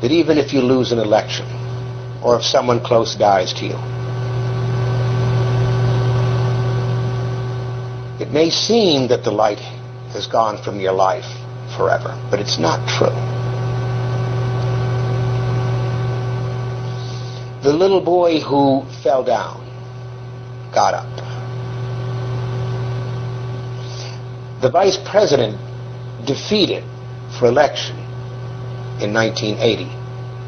That 0.00 0.10
even 0.10 0.38
if 0.38 0.52
you 0.52 0.60
lose 0.60 0.92
an 0.92 0.98
election, 0.98 1.46
or 2.22 2.36
if 2.36 2.44
someone 2.44 2.80
close 2.80 3.14
dies 3.14 3.52
to 3.54 3.66
you, 3.66 3.76
it 8.20 8.32
may 8.32 8.50
seem 8.50 9.08
that 9.08 9.24
the 9.24 9.30
light 9.30 9.60
has 10.12 10.26
gone 10.26 10.62
from 10.62 10.80
your 10.80 10.92
life 10.92 11.26
forever, 11.76 12.16
but 12.30 12.40
it's 12.40 12.58
not 12.58 12.88
true. 12.88 13.35
The 17.66 17.72
little 17.72 18.00
boy 18.00 18.38
who 18.38 18.86
fell 19.02 19.24
down 19.24 19.58
got 20.72 20.94
up. 20.94 21.26
the 24.60 24.70
vice 24.70 24.96
president 25.04 25.58
defeated 26.26 26.84
for 27.38 27.46
election 27.46 27.96
in 29.02 29.12
1980 29.12 29.84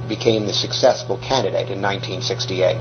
became 0.08 0.46
the 0.46 0.52
successful 0.52 1.18
candidate 1.18 1.68
in 1.70 1.82
1968. 1.82 2.76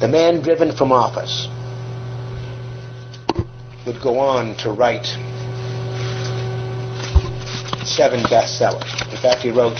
The 0.00 0.08
man 0.08 0.40
driven 0.40 0.70
from 0.70 0.92
office 0.92 1.48
would 3.86 4.00
go 4.00 4.20
on 4.20 4.56
to 4.58 4.70
write 4.70 5.16
seven 7.92 8.20
bestsellers. 8.24 8.88
In 9.12 9.18
fact, 9.18 9.42
he 9.42 9.50
wrote 9.50 9.76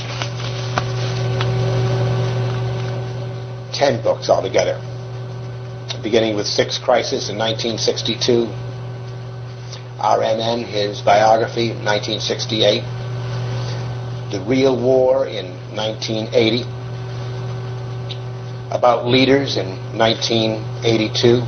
ten 3.73 4.03
books 4.03 4.29
altogether, 4.29 4.79
beginning 6.03 6.37
with 6.37 6.47
Six 6.47 6.79
Crisis 6.79 7.31
in 7.31 7.39
1962, 7.39 8.47
RMN, 9.99 10.65
his 10.67 11.01
biography, 11.01 11.69
1968, 11.71 12.83
The 14.31 14.45
Real 14.47 14.77
War 14.79 15.27
in 15.27 15.47
1980, 15.75 16.65
About 18.71 19.07
Leaders 19.07 19.57
in 19.57 19.69
1982, 19.97 21.41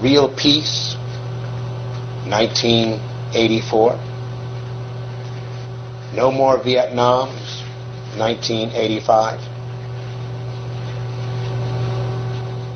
Real 0.00 0.28
Peace, 0.36 0.94
1984, 3.36 3.92
No 6.16 6.32
More 6.32 6.58
Vietnams, 6.58 7.62
1985, 8.16 9.40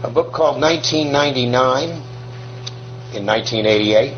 a 0.04 0.10
book 0.12 0.32
called 0.34 0.60
1999 0.60 1.88
in 3.16 3.24
1988, 3.24 4.12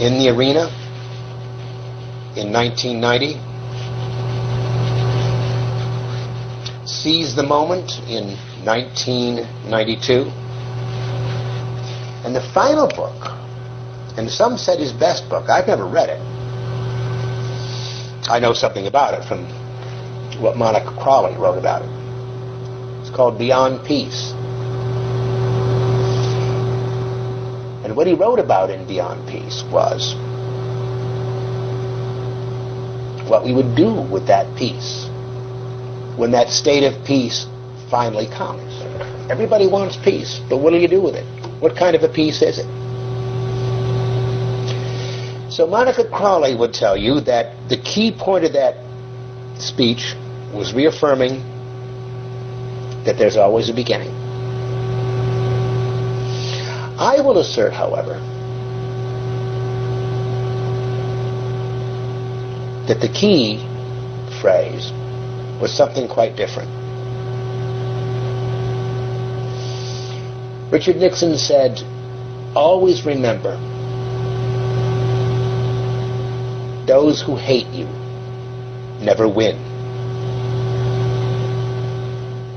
In 0.00 0.18
the 0.18 0.30
Arena 0.30 0.70
in 2.34 2.50
1990, 2.50 3.38
Seize 6.86 7.34
the 7.36 7.42
Moment 7.42 8.00
in 8.08 8.38
1992, 8.64 10.32
and 12.24 12.34
the 12.34 12.40
final 12.54 12.88
book, 12.88 13.43
and 14.16 14.30
some 14.30 14.56
said 14.56 14.78
his 14.78 14.92
best 14.92 15.28
book, 15.28 15.48
I've 15.48 15.66
never 15.66 15.86
read 15.86 16.08
it. 16.08 16.20
I 18.28 18.38
know 18.38 18.52
something 18.52 18.86
about 18.86 19.14
it 19.14 19.24
from 19.26 19.44
what 20.40 20.56
Monica 20.56 20.96
Crowley 21.00 21.36
wrote 21.36 21.58
about 21.58 21.82
it 21.82 21.88
It's 23.00 23.14
called 23.14 23.38
Beyond 23.38 23.84
Peace. 23.86 24.32
And 27.84 27.94
what 27.96 28.06
he 28.06 28.14
wrote 28.14 28.38
about 28.38 28.70
in 28.70 28.86
Beyond 28.86 29.28
Peace 29.28 29.62
was 29.70 30.14
what 33.28 33.44
we 33.44 33.52
would 33.52 33.74
do 33.74 33.92
with 34.10 34.26
that 34.26 34.46
peace 34.56 35.06
when 36.16 36.30
that 36.30 36.48
state 36.48 36.84
of 36.84 37.04
peace 37.04 37.46
finally 37.90 38.26
comes. 38.26 38.72
Everybody 39.30 39.66
wants 39.66 39.96
peace, 39.96 40.40
but 40.48 40.58
what 40.58 40.70
do 40.70 40.78
you 40.78 40.88
do 40.88 41.00
with 41.00 41.14
it? 41.14 41.24
What 41.60 41.76
kind 41.76 41.96
of 41.96 42.02
a 42.02 42.08
peace 42.08 42.42
is 42.42 42.58
it? 42.58 42.66
So 45.54 45.68
Monica 45.68 46.02
Crowley 46.08 46.56
would 46.56 46.74
tell 46.74 46.96
you 46.96 47.20
that 47.20 47.68
the 47.68 47.76
key 47.76 48.10
point 48.10 48.44
of 48.44 48.54
that 48.54 48.74
speech 49.56 50.16
was 50.52 50.74
reaffirming 50.74 51.38
that 53.04 53.16
there's 53.18 53.36
always 53.36 53.68
a 53.68 53.72
beginning. 53.72 54.10
I 56.98 57.20
will 57.20 57.38
assert, 57.38 57.72
however, 57.72 58.14
that 62.88 63.00
the 63.00 63.08
key 63.08 63.58
phrase 64.40 64.90
was 65.60 65.72
something 65.72 66.08
quite 66.08 66.34
different. 66.34 66.68
Richard 70.72 70.96
Nixon 70.96 71.38
said, 71.38 71.80
always 72.56 73.06
remember, 73.06 73.56
those 76.86 77.20
who 77.22 77.36
hate 77.36 77.68
you 77.68 77.86
never 79.00 79.28
win 79.28 79.56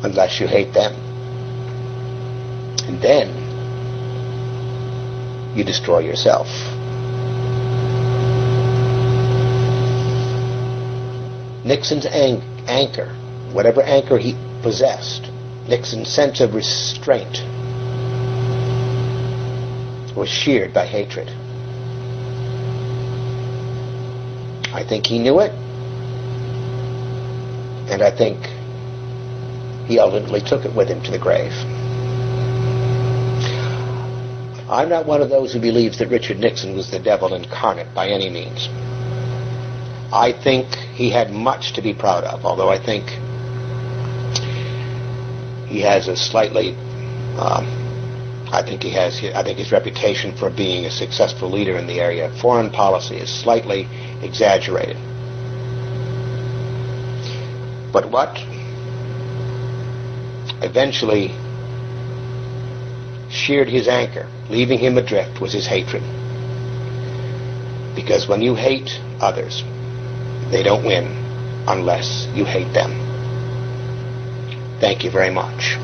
unless 0.03 0.39
you 0.39 0.47
hate 0.47 0.73
them. 0.73 0.93
And 2.87 3.01
then 3.01 3.27
you 5.55 5.63
destroy 5.63 5.99
yourself. 5.99 6.47
Nixon's 11.65 12.05
an- 12.05 12.41
anchor, 12.67 13.13
whatever 13.51 13.81
anchor 13.81 14.17
he 14.17 14.35
possessed, 14.61 15.29
Nixon's 15.67 16.07
sense 16.07 16.39
of 16.39 16.53
restraint 16.53 17.43
was 20.15 20.29
sheared 20.29 20.73
by 20.73 20.85
hatred. 20.85 21.29
I 24.77 24.83
think 24.87 25.07
he 25.07 25.17
knew 25.17 25.39
it, 25.39 25.51
and 27.89 28.03
I 28.03 28.15
think 28.15 28.37
he 29.89 29.97
ultimately 29.97 30.39
took 30.39 30.65
it 30.65 30.75
with 30.75 30.87
him 30.87 31.01
to 31.01 31.09
the 31.09 31.17
grave. 31.17 31.51
I'm 34.69 34.87
not 34.87 35.07
one 35.07 35.23
of 35.23 35.29
those 35.29 35.51
who 35.51 35.59
believes 35.59 35.97
that 35.97 36.09
Richard 36.09 36.37
Nixon 36.37 36.75
was 36.75 36.91
the 36.91 36.99
devil 36.99 37.33
incarnate 37.33 37.91
by 37.95 38.09
any 38.09 38.29
means. 38.29 38.67
I 40.13 40.31
think 40.43 40.67
he 40.93 41.09
had 41.09 41.31
much 41.31 41.73
to 41.73 41.81
be 41.81 41.95
proud 41.95 42.23
of, 42.25 42.45
although 42.45 42.69
I 42.69 42.77
think 42.77 43.09
he 45.67 45.81
has 45.81 46.07
a 46.07 46.15
slightly, 46.15 46.75
um, 47.39 47.65
I 48.51 48.61
think 48.63 48.81
he 48.81 48.91
has, 48.91 49.21
I 49.35 49.43
think 49.43 49.57
his 49.57 49.71
reputation 49.71 50.35
for 50.37 50.49
being 50.49 50.85
a 50.85 50.91
successful 50.91 51.49
leader 51.49 51.77
in 51.77 51.85
the 51.85 51.99
area 51.99 52.27
of 52.29 52.39
foreign 52.39 52.69
policy 52.69 53.17
is 53.17 53.29
slightly 53.29 53.87
exaggerated. 54.21 54.95
But 57.91 58.09
what 58.09 58.37
eventually 60.63 61.27
sheared 63.29 63.67
his 63.67 63.87
anchor, 63.87 64.29
leaving 64.49 64.79
him 64.79 64.97
adrift, 64.97 65.41
was 65.41 65.51
his 65.51 65.67
hatred. 65.67 66.03
Because 67.95 68.27
when 68.27 68.41
you 68.41 68.55
hate 68.55 69.01
others, 69.19 69.63
they 70.51 70.63
don't 70.63 70.85
win 70.85 71.05
unless 71.67 72.27
you 72.33 72.45
hate 72.45 72.71
them. 72.73 72.91
Thank 74.79 75.03
you 75.03 75.11
very 75.11 75.31
much. 75.31 75.77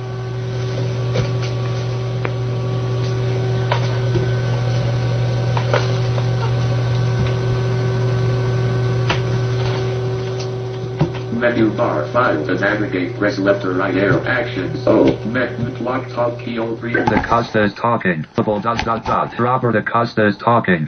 Menu 11.44 11.76
bar 11.76 12.10
file 12.14 12.46
to 12.46 12.56
navigate 12.56 13.18
press 13.18 13.38
left 13.38 13.66
or 13.66 13.74
right 13.74 13.94
arrow 13.98 14.24
actions. 14.24 14.82
Oh, 14.88 15.04
met 15.26 15.52
lock 15.82 16.08
talk 16.08 16.40
key 16.40 16.58
O 16.58 16.78
three. 16.78 16.94
Acosta 16.94 17.66
is 17.66 17.74
talking. 17.74 18.26
Double 18.38 18.62
dot 18.62 18.86
dot 18.86 19.04
dot. 19.04 19.38
Robert 19.38 19.76
Acosta 19.76 20.26
is 20.26 20.38
talking. 20.38 20.88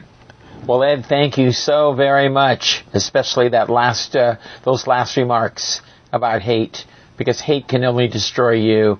Well, 0.65 0.81
Ed, 0.81 1.07
thank 1.09 1.37
you 1.37 1.51
so 1.51 1.93
very 1.93 2.29
much, 2.29 2.85
especially 2.93 3.49
that 3.49 3.69
last, 3.69 4.15
uh, 4.15 4.37
those 4.63 4.87
last 4.87 5.17
remarks 5.17 5.81
about 6.13 6.41
hate, 6.41 6.85
because 7.17 7.41
hate 7.41 7.67
can 7.67 7.83
only 7.83 8.07
destroy 8.07 8.53
you. 8.53 8.97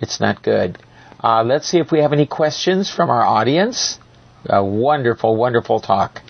It's 0.00 0.20
not 0.20 0.40
good. 0.44 0.78
Uh, 1.22 1.42
let's 1.42 1.66
see 1.66 1.78
if 1.78 1.90
we 1.90 1.98
have 1.98 2.12
any 2.12 2.26
questions 2.26 2.88
from 2.88 3.10
our 3.10 3.22
audience. 3.22 3.98
A 4.46 4.64
wonderful, 4.64 5.34
wonderful 5.34 5.80
talk. 5.80 6.22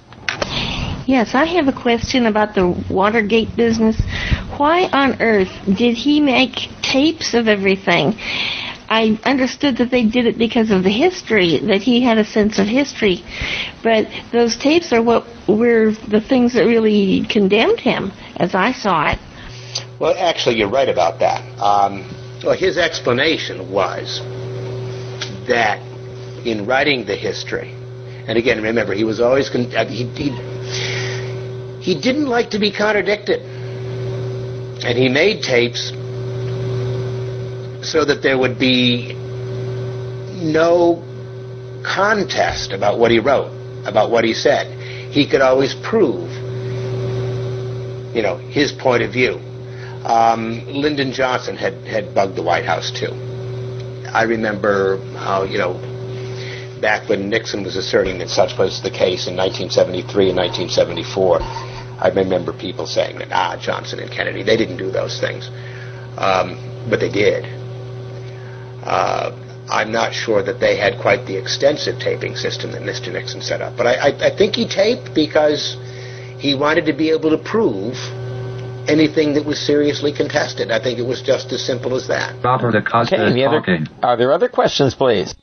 Yes, 1.11 1.35
I 1.35 1.45
have 1.45 1.67
a 1.67 1.73
question 1.73 2.27
about 2.27 2.55
the 2.55 2.69
Watergate 2.89 3.57
business. 3.57 4.01
Why 4.59 4.85
on 4.93 5.21
earth 5.21 5.51
did 5.67 5.97
he 5.97 6.21
make 6.21 6.69
tapes 6.83 7.35
of 7.35 7.49
everything? 7.49 8.15
I 8.89 9.19
understood 9.25 9.79
that 9.79 9.91
they 9.91 10.05
did 10.05 10.27
it 10.27 10.39
because 10.39 10.71
of 10.71 10.85
the 10.85 10.91
history, 10.91 11.59
that 11.67 11.83
he 11.83 12.01
had 12.01 12.19
a 12.19 12.25
sense 12.25 12.61
of 12.61 12.69
history. 12.69 13.25
But 13.83 14.07
those 14.31 14.57
tapes 14.57 14.93
are 14.93 15.03
what 15.03 15.27
were 15.49 15.91
the 16.07 16.21
things 16.21 16.55
that 16.55 16.63
really 16.63 17.27
condemned 17.29 17.81
him, 17.81 18.13
as 18.37 18.55
I 18.55 18.71
saw 18.71 19.11
it. 19.11 19.19
Well, 19.99 20.15
actually, 20.17 20.59
you're 20.59 20.71
right 20.71 20.89
about 20.89 21.19
that. 21.19 21.43
Um, 21.59 22.09
well, 22.45 22.57
his 22.57 22.79
explanation 22.79 23.73
was 23.73 24.21
that 25.49 25.81
in 26.47 26.67
writing 26.67 27.05
the 27.05 27.17
history, 27.17 27.75
and 28.29 28.39
again, 28.39 28.63
remember, 28.63 28.95
he 28.95 29.03
was 29.03 29.21
always 29.21 29.51
con- 29.51 29.75
uh, 29.75 29.85
he, 29.87 30.05
he 30.15 30.31
he 31.81 32.01
didn't 32.01 32.27
like 32.27 32.51
to 32.51 32.59
be 32.59 32.71
contradicted, 32.71 33.41
and 33.41 34.97
he 34.99 35.09
made 35.09 35.43
tapes 35.43 35.91
so 37.83 38.05
that 38.05 38.21
there 38.23 38.39
would 38.39 38.59
be 38.59 39.15
no 40.43 41.03
contest 41.85 42.73
about 42.73 42.99
what 42.99 43.11
he 43.11 43.19
wrote, 43.19 43.51
about 43.87 44.11
what 44.11 44.25
he 44.25 44.35
said. 44.35 44.67
He 45.11 45.27
could 45.27 45.41
always 45.41 45.75
prove, 45.75 46.31
you 48.15 48.23
know, 48.23 48.37
his 48.37 48.73
point 48.73 49.03
of 49.03 49.13
view. 49.13 49.41
Um, 50.05 50.65
Lyndon 50.67 51.13
Johnson 51.13 51.57
had, 51.57 51.75
had 51.87 52.15
bugged 52.15 52.37
the 52.37 52.43
White 52.43 52.65
House 52.65 52.91
too. 52.91 53.13
I 54.13 54.25
remember 54.25 54.99
how, 55.17 55.45
you 55.45 55.59
know, 55.59 55.75
back 56.81 57.09
when 57.09 57.29
Nixon 57.29 57.63
was 57.63 57.77
asserting 57.77 58.19
that 58.19 58.29
such 58.29 58.59
was 58.59 58.83
the 58.83 58.91
case 58.91 59.29
in 59.29 59.37
1973 59.37 60.31
and 60.31 60.39
1974, 60.39 61.39
I 62.01 62.09
remember 62.09 62.53
people 62.53 62.87
saying 62.87 63.19
that, 63.19 63.29
ah, 63.31 63.57
Johnson 63.61 64.01
and 64.01 64.11
Kennedy, 64.11 64.43
they 64.43 64.57
didn't 64.57 64.79
do 64.79 64.91
those 64.91 65.21
things. 65.21 65.49
Um, 66.17 66.57
but 66.89 66.99
they 67.01 67.11
did. 67.11 67.45
Uh, 68.85 69.37
I'm 69.71 69.93
not 69.93 70.13
sure 70.13 70.43
that 70.43 70.59
they 70.59 70.77
had 70.77 70.99
quite 71.01 71.27
the 71.27 71.37
extensive 71.37 71.99
taping 72.01 72.35
system 72.35 72.73
that 72.73 72.83
Mr. 72.83 73.13
Nixon 73.13 73.41
set 73.41 73.61
up. 73.61 73.77
But 73.77 73.87
I, 73.87 73.95
I, 74.09 74.27
I 74.33 74.37
think 74.37 74.57
he 74.57 74.67
taped 74.67 75.15
because 75.15 75.77
he 76.39 76.55
wanted 76.55 76.87
to 76.87 76.93
be 76.93 77.11
able 77.11 77.31
to 77.31 77.39
prove 77.39 77.95
anything 78.89 79.35
that 79.35 79.45
was 79.45 79.59
seriously 79.65 80.13
contested. 80.13 80.71
I 80.71 80.83
think 80.83 80.99
it 80.99 81.07
was 81.07 81.23
just 81.23 81.53
as 81.53 81.65
simple 81.65 81.95
as 81.95 82.09
that. 82.09 82.43
Robert 82.43 82.75
Acosta 82.75 83.15
Okay, 83.15 83.25
is 83.27 83.33
any 83.33 83.45
other, 83.45 83.61
talking. 83.61 83.87
are 84.03 84.17
there 84.17 84.33
other 84.33 84.49
questions, 84.49 84.95
please? 84.95 85.35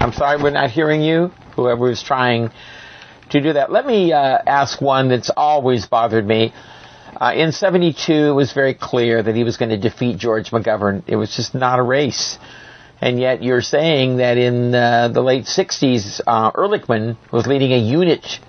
I'm 0.00 0.14
sorry 0.14 0.42
we're 0.42 0.48
not 0.48 0.70
hearing 0.70 1.02
you, 1.02 1.26
whoever 1.56 1.90
is 1.90 2.02
trying 2.02 2.50
to 3.28 3.40
do 3.42 3.52
that. 3.52 3.70
Let 3.70 3.84
me 3.84 4.14
uh, 4.14 4.38
ask 4.46 4.80
one 4.80 5.10
that's 5.10 5.30
always 5.36 5.84
bothered 5.84 6.26
me. 6.26 6.54
Uh, 7.20 7.34
in 7.36 7.52
72, 7.52 8.10
it 8.10 8.30
was 8.30 8.54
very 8.54 8.72
clear 8.72 9.22
that 9.22 9.36
he 9.36 9.44
was 9.44 9.58
going 9.58 9.68
to 9.68 9.76
defeat 9.76 10.16
George 10.16 10.52
McGovern. 10.52 11.02
It 11.06 11.16
was 11.16 11.36
just 11.36 11.54
not 11.54 11.78
a 11.78 11.82
race. 11.82 12.38
And 13.02 13.20
yet 13.20 13.42
you're 13.42 13.60
saying 13.60 14.16
that 14.16 14.38
in 14.38 14.74
uh, 14.74 15.08
the 15.08 15.20
late 15.20 15.44
60s, 15.44 16.22
uh, 16.26 16.52
Ehrlichman 16.52 17.18
was 17.30 17.46
leading 17.46 17.72
a 17.72 17.78
unit 17.78 18.40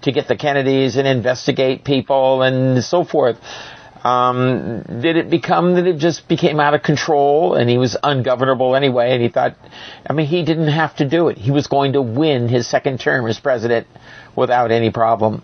to 0.00 0.12
get 0.12 0.28
the 0.28 0.36
Kennedys 0.36 0.96
and 0.96 1.06
investigate 1.06 1.84
people 1.84 2.40
and 2.40 2.82
so 2.82 3.04
forth. 3.04 3.36
Um, 4.02 4.82
did 5.02 5.16
it 5.16 5.28
become 5.28 5.74
that 5.74 5.86
it 5.86 5.98
just 5.98 6.26
became 6.26 6.58
out 6.58 6.72
of 6.72 6.82
control 6.82 7.54
and 7.54 7.68
he 7.68 7.76
was 7.76 7.98
ungovernable 8.02 8.74
anyway 8.74 9.12
and 9.12 9.22
he 9.22 9.28
thought, 9.28 9.56
I 10.08 10.14
mean, 10.14 10.26
he 10.26 10.42
didn't 10.42 10.68
have 10.68 10.96
to 10.96 11.08
do 11.08 11.28
it. 11.28 11.36
He 11.36 11.50
was 11.50 11.66
going 11.66 11.92
to 11.92 12.00
win 12.00 12.48
his 12.48 12.66
second 12.66 13.00
term 13.00 13.26
as 13.26 13.38
president 13.38 13.86
without 14.34 14.70
any 14.70 14.90
problem. 14.90 15.42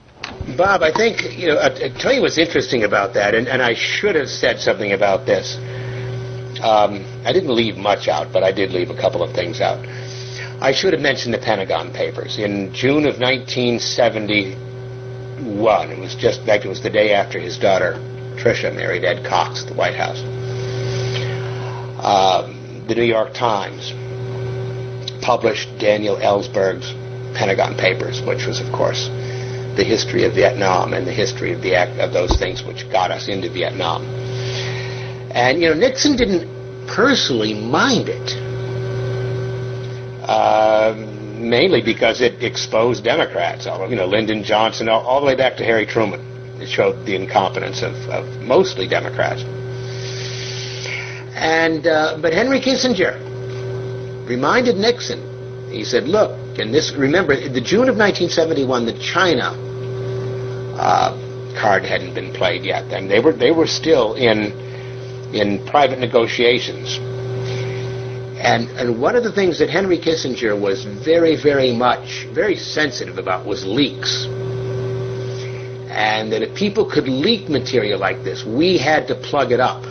Bob, 0.57 0.83
I 0.83 0.93
think, 0.93 1.39
you 1.39 1.49
know, 1.49 1.57
I'll 1.57 1.95
tell 1.99 2.15
you 2.15 2.23
what's 2.23 2.39
interesting 2.39 2.85
about 2.85 3.15
that, 3.15 3.35
and, 3.35 3.47
and 3.47 3.63
I 3.63 3.75
should 3.75 4.15
have 4.15 4.29
said 4.29 4.59
something 4.59 4.93
about 4.93 5.27
this. 5.27 5.57
Um, 6.63 7.05
I 7.25 7.33
didn't 7.33 7.55
leave 7.55 7.77
much 7.77 8.09
out, 8.09 8.33
but 8.33 8.43
I 8.43 8.53
did 8.53 8.71
leave 8.71 8.91
a 8.91 8.97
couple 8.97 9.23
of 9.23 9.35
things 9.35 9.61
out. 9.61 9.85
I 10.61 10.73
should 10.73 10.95
have 10.95 11.03
mentioned 11.03 11.35
the 11.35 11.39
Pentagon 11.39 11.93
Papers. 11.93 12.39
In 12.39 12.73
June 12.73 13.07
of 13.07 13.21
1971, 13.21 15.91
it 15.91 15.99
was 15.99 16.15
just, 16.15 16.47
fact, 16.47 16.65
it 16.65 16.69
was 16.69 16.83
the 16.83 16.91
day 16.91 17.13
after 17.13 17.39
his 17.39 17.59
daughter, 17.59 18.01
Tricia, 18.37 18.75
married 18.75 19.05
Ed 19.05 19.25
Cox 19.25 19.63
at 19.63 19.69
the 19.69 19.75
White 19.75 19.97
House. 19.97 20.21
Um, 22.05 22.85
the 22.87 22.95
New 22.95 23.05
York 23.05 23.35
Times 23.35 23.93
published 25.23 25.79
Daniel 25.79 26.17
Ellsberg's 26.17 26.93
Pentagon 27.37 27.77
Papers, 27.77 28.21
which 28.23 28.47
was, 28.47 28.61
of 28.61 28.71
course, 28.73 29.09
the 29.77 29.85
history 29.85 30.25
of 30.25 30.35
Vietnam 30.35 30.95
and 30.95 31.07
the 31.07 31.13
history 31.13 31.53
of 31.53 31.61
the 31.63 31.75
act 31.75 31.99
of 32.01 32.13
those 32.13 32.37
things 32.39 32.63
which 32.63 32.89
got 32.91 33.11
us 33.11 33.29
into 33.29 33.51
Vietnam. 33.51 34.03
And 35.33 35.61
you 35.61 35.69
know, 35.69 35.75
Nixon 35.75 36.17
didn't 36.17 36.49
personally 36.87 37.53
mind 37.53 38.09
it, 38.09 38.33
uh, 40.23 40.95
mainly 41.37 41.83
because 41.83 42.21
it 42.21 42.43
exposed 42.43 43.05
Democrats. 43.05 43.67
You 43.67 43.97
know, 43.97 44.07
Lyndon 44.07 44.45
Johnson, 44.45 44.89
all, 44.89 45.05
all 45.05 45.21
the 45.21 45.27
way 45.27 45.35
back 45.37 45.57
to 45.59 45.65
Harry 45.65 45.85
Truman. 45.87 46.36
It 46.61 46.69
showed 46.69 47.05
the 47.05 47.15
incompetence 47.15 47.83
of, 47.83 47.95
of 48.09 48.43
mostly 48.43 48.89
Democrats. 48.89 49.43
And 51.35 51.87
uh, 51.87 52.19
but 52.21 52.33
Henry 52.33 52.61
Kissinger 52.61 53.17
reminded 54.27 54.77
Nixon. 54.77 55.71
He 55.71 55.85
said, 55.85 56.05
"Look, 56.09 56.31
And 56.59 56.73
this, 56.73 56.93
remember, 56.93 57.37
the 57.37 57.61
June 57.61 57.89
of 57.89 57.97
1971, 57.97 58.87
the 58.87 58.99
China 58.99 59.53
uh, 60.79 61.13
card 61.61 61.85
hadn't 61.85 62.15
been 62.15 62.33
played 62.33 62.65
yet. 62.65 62.85
And 62.93 63.11
they 63.11 63.21
were 63.21 63.33
they 63.33 63.51
were 63.51 63.67
still 63.67 64.15
in 64.15 64.53
in 65.35 65.65
private 65.67 65.99
negotiations. 65.99 66.99
And 68.41 68.69
and 68.79 69.01
one 69.01 69.17
of 69.17 69.25
the 69.25 69.33
things 69.33 69.59
that 69.59 69.71
Henry 69.71 69.99
Kissinger 69.99 70.59
was 70.59 70.85
very 70.85 71.37
very 71.37 71.73
much 71.73 72.27
very 72.33 72.57
sensitive 72.57 73.19
about 73.19 73.45
was 73.45 73.65
leaks. 73.67 74.27
And 75.97 76.31
that 76.33 76.43
if 76.43 76.55
people 76.55 76.85
could 76.85 77.09
leak 77.09 77.49
material 77.49 77.99
like 77.99 78.23
this, 78.23 78.45
we 78.45 78.77
had 78.77 79.09
to 79.09 79.15
plug 79.15 79.51
it 79.51 79.61
up. 79.61 79.83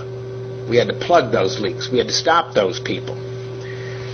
We 0.69 0.77
had 0.77 0.87
to 0.87 0.93
plug 0.93 1.31
those 1.31 1.59
leaks. 1.59 1.89
We 1.91 1.97
had 1.97 2.07
to 2.07 2.13
stop 2.13 2.53
those 2.53 2.79
people. 2.79 3.17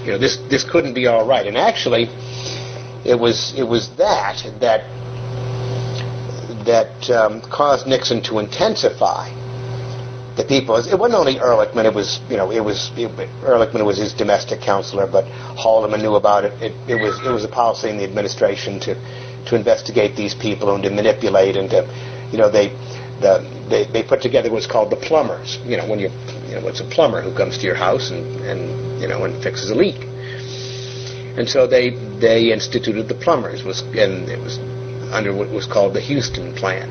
You 0.06 0.14
know, 0.14 0.18
this 0.18 0.38
this 0.50 0.64
couldn't 0.64 0.94
be 0.94 1.08
all 1.08 1.28
right. 1.28 1.46
And 1.46 1.58
actually, 1.58 2.08
it 3.06 3.20
was 3.20 3.54
it 3.58 3.64
was 3.64 3.90
that 3.98 4.42
that 4.62 4.88
that 6.66 7.10
um, 7.10 7.42
caused 7.42 7.88
Nixon 7.88 8.24
to 8.24 8.40
intensify 8.40 9.30
the 10.38 10.46
people. 10.46 10.78
It 10.78 10.98
wasn't 10.98 11.20
only 11.20 11.36
Ehrlichman. 11.36 11.86
It 11.86 11.94
was 11.94 12.22
you 12.30 12.38
know 12.38 12.52
it 12.52 12.64
was 12.64 12.92
it, 12.96 13.12
Ehrlichman 13.44 13.86
was 13.86 13.98
his 13.98 14.14
domestic 14.14 14.62
counselor, 14.62 15.08
but 15.08 15.26
Haldeman 15.58 16.02
knew 16.02 16.16
about 16.16 16.46
it. 16.46 16.54
it. 16.62 16.74
It 16.90 17.02
was 17.02 17.20
it 17.26 17.32
was 17.32 17.44
a 17.44 17.50
policy 17.50 17.90
in 17.90 17.98
the 17.98 18.04
administration 18.04 18.80
to 18.82 18.96
to 19.48 19.56
investigate 19.56 20.16
these 20.16 20.36
people 20.36 20.74
and 20.76 20.84
to 20.84 20.90
manipulate 20.90 21.56
and 21.56 21.70
to 21.70 21.82
you 22.32 22.38
know 22.38 22.50
they 22.50 22.70
the 23.22 23.40
they, 23.70 23.86
they 23.86 24.04
put 24.04 24.22
together 24.22 24.52
what's 24.52 24.68
called 24.68 24.90
the 24.92 24.96
plumbers. 24.98 25.60
You 25.66 25.78
know 25.78 25.88
when 25.88 26.00
you 26.00 26.10
you 26.48 26.56
know 26.56 26.68
it's 26.68 26.82
a 26.82 26.90
plumber 26.90 27.22
who 27.22 27.36
comes 27.36 27.58
to 27.58 27.64
your 27.66 27.76
house 27.76 28.12
and 28.12 28.26
and 28.42 29.02
you 29.02 29.08
know 29.08 29.24
and 29.24 29.42
fixes 29.44 29.72
a 29.72 29.76
leak. 29.76 30.08
And 31.38 31.48
so 31.48 31.68
they 31.68 31.92
they 32.20 32.52
instituted 32.52 33.08
the 33.08 33.16
plumbers 33.16 33.64
was 33.64 33.82
and 33.82 34.30
it 34.30 34.40
was 34.40 34.58
under 35.12 35.34
what 35.36 35.50
was 35.50 35.66
called 35.66 35.94
the 35.94 36.02
Huston 36.02 36.54
Plan. 36.56 36.90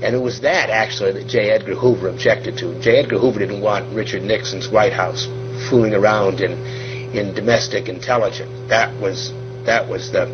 And 0.00 0.14
it 0.14 0.18
was 0.18 0.40
that, 0.42 0.70
actually, 0.70 1.12
that 1.12 1.26
J. 1.26 1.50
Edgar 1.50 1.74
Hoover 1.74 2.08
objected 2.08 2.56
to. 2.58 2.80
J. 2.80 2.98
Edgar 2.98 3.18
Hoover 3.18 3.40
didn't 3.40 3.60
want 3.60 3.92
Richard 3.92 4.22
Nixon's 4.22 4.68
White 4.68 4.92
House 4.92 5.26
fooling 5.68 5.92
around 5.92 6.40
in, 6.40 6.52
in 7.16 7.34
domestic 7.34 7.88
intelligence. 7.88 8.52
That 8.68 8.94
was, 9.00 9.32
that 9.64 9.88
was 9.88 10.12
the, 10.12 10.26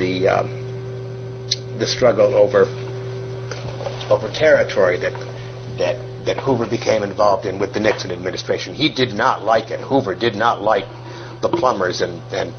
the, 0.00 0.26
um, 0.28 0.48
the 1.78 1.86
struggle 1.86 2.34
over, 2.34 2.64
over 4.10 4.32
territory 4.32 4.98
that, 4.98 5.12
that, 5.78 6.24
that 6.26 6.38
Hoover 6.38 6.66
became 6.66 7.04
involved 7.04 7.46
in 7.46 7.60
with 7.60 7.72
the 7.72 7.80
Nixon 7.80 8.10
administration. 8.10 8.74
He 8.74 8.92
did 8.92 9.12
not 9.14 9.44
like 9.44 9.70
it. 9.70 9.80
Hoover 9.80 10.14
did 10.14 10.34
not 10.34 10.62
like 10.62 10.84
the 11.42 11.48
plumbers 11.48 12.00
and, 12.00 12.20
and 12.32 12.52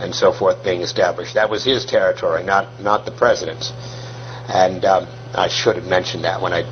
and 0.00 0.14
so 0.14 0.32
forth 0.32 0.62
being 0.62 0.80
established. 0.80 1.34
That 1.34 1.50
was 1.50 1.64
his 1.64 1.84
territory, 1.84 2.44
not 2.44 2.80
not 2.80 3.04
the 3.04 3.10
president's. 3.10 3.72
And 4.48 4.84
um, 4.84 5.06
I 5.34 5.48
should 5.48 5.76
have 5.76 5.86
mentioned 5.86 6.24
that 6.24 6.40
when 6.40 6.52
I 6.52 6.62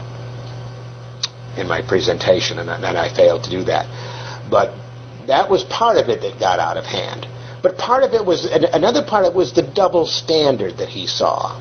in 1.59 1.67
my 1.67 1.83
presentation, 1.83 2.59
and, 2.59 2.69
and 2.71 2.99
I 2.99 3.15
failed 3.15 3.45
to 3.45 3.51
do 3.51 3.65
that. 3.65 3.87
But 4.51 4.75
that 5.27 5.51
was 5.51 5.65
part 5.65 5.97
of 5.97 6.09
it 6.09 6.21
that 6.21 6.39
got 6.39 6.61
out 6.61 6.77
of 6.77 6.85
hand. 6.85 7.27
But 7.67 7.79
part 7.79 8.05
of 8.05 8.15
it 8.15 8.25
was 8.25 8.45
another 8.45 9.03
part 9.05 9.25
of 9.25 9.33
it 9.33 9.37
was 9.37 9.53
the 9.53 9.63
double 9.63 10.07
standard 10.07 10.77
that 10.77 10.89
he 10.89 11.09
saw. 11.09 11.59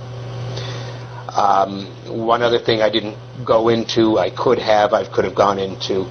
Um, 1.36 1.88
one 2.30 2.44
other 2.44 2.60
thing 2.60 2.84
I 2.84 2.92
didn't 2.92 3.18
go 3.44 3.70
into, 3.70 4.20
I 4.20 4.30
could 4.30 4.60
have, 4.60 4.94
I 4.94 5.08
could 5.08 5.26
have 5.26 5.34
gone 5.34 5.58
into 5.58 6.04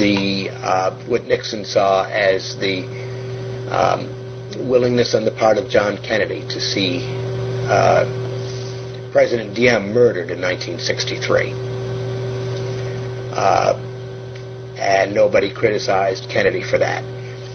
the 0.00 0.48
uh, 0.54 0.96
what 1.06 1.24
Nixon 1.24 1.66
saw 1.66 2.06
as 2.06 2.56
the 2.56 2.86
um, 3.70 4.08
willingness 4.66 5.14
on 5.14 5.26
the 5.26 5.32
part 5.32 5.58
of 5.58 5.68
John 5.68 5.98
Kennedy 5.98 6.40
to 6.40 6.58
see 6.58 7.04
uh, 7.68 8.06
President 9.12 9.54
Diem 9.54 9.92
murdered 9.92 10.30
in 10.30 10.40
1963. 10.40 11.52
Uh, 13.36 13.74
and 14.78 15.14
nobody 15.14 15.52
criticized 15.52 16.30
Kennedy 16.30 16.62
for 16.62 16.78
that. 16.78 17.04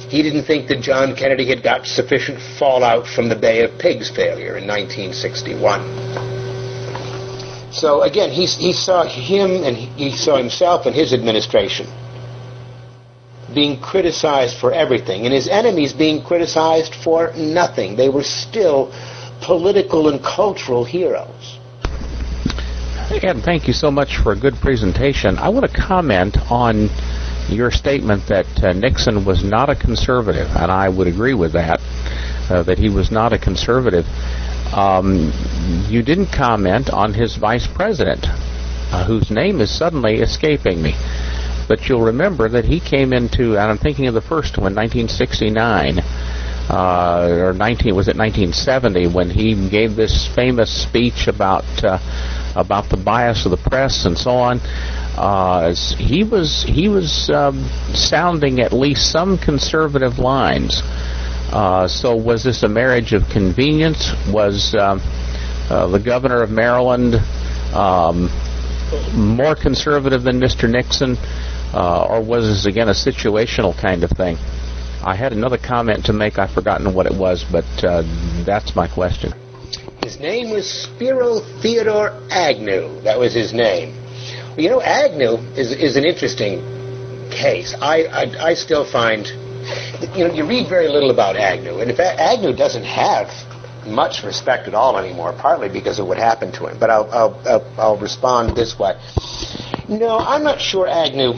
He 0.09 0.23
didn't 0.23 0.43
think 0.43 0.67
that 0.69 0.81
John 0.81 1.15
Kennedy 1.15 1.47
had 1.47 1.63
got 1.63 1.85
sufficient 1.85 2.39
fallout 2.57 3.07
from 3.07 3.29
the 3.29 3.35
Bay 3.35 3.63
of 3.63 3.77
Pigs 3.77 4.09
failure 4.09 4.57
in 4.57 4.65
1961. 4.67 5.81
So 7.73 8.01
again, 8.03 8.31
he, 8.31 8.45
he 8.45 8.73
saw 8.73 9.03
him 9.03 9.63
and 9.63 9.75
he 9.75 10.11
saw 10.11 10.37
himself 10.37 10.85
and 10.85 10.95
his 10.95 11.13
administration 11.13 11.87
being 13.53 13.79
criticized 13.79 14.57
for 14.57 14.73
everything, 14.73 15.25
and 15.25 15.33
his 15.33 15.47
enemies 15.47 15.93
being 15.93 16.21
criticized 16.21 16.93
for 16.95 17.31
nothing. 17.35 17.95
They 17.95 18.09
were 18.09 18.23
still 18.23 18.91
political 19.41 20.09
and 20.09 20.21
cultural 20.23 20.83
heroes. 20.83 21.59
Ed, 23.09 23.41
thank 23.43 23.67
you 23.67 23.73
so 23.73 23.89
much 23.89 24.17
for 24.17 24.33
a 24.33 24.35
good 24.35 24.55
presentation. 24.55 25.37
I 25.37 25.49
want 25.49 25.65
to 25.71 25.77
comment 25.77 26.37
on 26.51 26.89
your 27.49 27.71
statement 27.71 28.27
that 28.27 28.63
uh, 28.63 28.73
Nixon 28.73 29.25
was 29.25 29.43
not 29.43 29.69
a 29.69 29.75
conservative, 29.75 30.47
and 30.55 30.71
I 30.71 30.89
would 30.89 31.07
agree 31.07 31.33
with 31.33 31.53
that, 31.53 31.79
uh, 32.49 32.63
that 32.63 32.77
he 32.77 32.89
was 32.89 33.11
not 33.11 33.33
a 33.33 33.39
conservative. 33.39 34.05
Um, 34.73 35.31
you 35.87 36.03
didn't 36.03 36.27
comment 36.27 36.89
on 36.89 37.13
his 37.13 37.37
vice 37.37 37.67
president, 37.67 38.25
uh, 38.27 39.05
whose 39.05 39.31
name 39.31 39.61
is 39.61 39.75
suddenly 39.75 40.15
escaping 40.15 40.81
me. 40.81 40.95
But 41.67 41.87
you'll 41.87 42.05
remember 42.05 42.47
that 42.49 42.65
he 42.65 42.79
came 42.79 43.13
into, 43.13 43.57
and 43.57 43.71
I'm 43.71 43.77
thinking 43.77 44.07
of 44.07 44.13
the 44.13 44.21
first 44.21 44.57
one, 44.57 44.75
1969. 44.75 45.99
Uh, 46.69 47.29
or 47.47 47.53
19 47.53 47.95
was 47.95 48.09
it 48.09 48.17
1970 48.17 49.07
when 49.07 49.29
he 49.29 49.69
gave 49.69 49.95
this 49.95 50.27
famous 50.35 50.69
speech 50.69 51.27
about 51.27 51.63
uh, 51.81 51.97
about 52.57 52.89
the 52.89 52.97
bias 52.97 53.45
of 53.45 53.51
the 53.51 53.69
press 53.69 54.05
and 54.05 54.17
so 54.17 54.31
on. 54.31 54.59
Uh, 55.17 55.73
he 55.97 56.23
was 56.23 56.63
he 56.63 56.87
was 56.87 57.29
um, 57.31 57.67
sounding 57.93 58.59
at 58.59 58.71
least 58.71 59.11
some 59.11 59.37
conservative 59.37 60.19
lines. 60.19 60.81
Uh, 61.51 61.87
so 61.87 62.15
was 62.15 62.43
this 62.43 62.63
a 62.63 62.67
marriage 62.67 63.13
of 63.13 63.27
convenience? 63.29 64.11
Was 64.31 64.75
um, 64.75 65.01
uh, 65.69 65.87
the 65.87 65.99
governor 65.99 66.43
of 66.43 66.51
Maryland 66.51 67.15
um, 67.73 68.29
more 69.13 69.55
conservative 69.55 70.23
than 70.23 70.39
Mr. 70.39 70.69
Nixon? 70.69 71.17
uh, 71.73 72.05
or 72.09 72.21
was 72.21 72.47
this 72.47 72.65
again 72.65 72.89
a 72.89 72.93
situational 72.93 73.77
kind 73.77 74.03
of 74.03 74.11
thing? 74.11 74.37
I 75.03 75.15
had 75.15 75.31
another 75.31 75.57
comment 75.57 76.05
to 76.05 76.13
make. 76.13 76.39
I've 76.39 76.51
forgotten 76.51 76.93
what 76.93 77.05
it 77.05 77.13
was, 77.13 77.45
but 77.51 77.65
uh, 77.83 78.03
that's 78.45 78.75
my 78.75 78.87
question. 78.87 79.33
His 80.03 80.19
name 80.19 80.49
was 80.49 80.69
Spiro 80.69 81.39
Theodore 81.61 82.11
Agnew. 82.29 83.01
That 83.01 83.19
was 83.19 83.33
his 83.33 83.53
name. 83.53 83.93
You 84.57 84.69
know, 84.69 84.81
Agnew 84.81 85.37
is 85.55 85.71
is 85.71 85.97
an 85.97 86.03
interesting 86.03 86.61
case. 87.29 87.75
I, 87.79 88.05
I 88.05 88.49
I 88.49 88.53
still 88.55 88.83
find, 88.83 89.27
you 90.17 90.27
know, 90.27 90.33
you 90.33 90.45
read 90.45 90.67
very 90.67 90.87
little 90.87 91.11
about 91.11 91.35
Agnew, 91.35 91.77
and 91.79 91.91
Agnew 91.99 92.55
doesn't 92.55 92.83
have 92.83 93.29
much 93.85 94.23
respect 94.23 94.67
at 94.67 94.73
all 94.73 94.97
anymore, 94.97 95.31
partly 95.37 95.69
because 95.69 95.99
of 95.99 96.07
what 96.07 96.17
happened 96.17 96.55
to 96.55 96.65
him. 96.65 96.79
But 96.79 96.89
I'll 96.89 97.07
I'll 97.11 97.41
I'll, 97.45 97.73
I'll 97.77 97.97
respond 97.99 98.57
this 98.57 98.79
way. 98.79 98.97
No, 99.87 100.17
I'm 100.17 100.41
not 100.41 100.59
sure 100.59 100.87
Agnew 100.87 101.33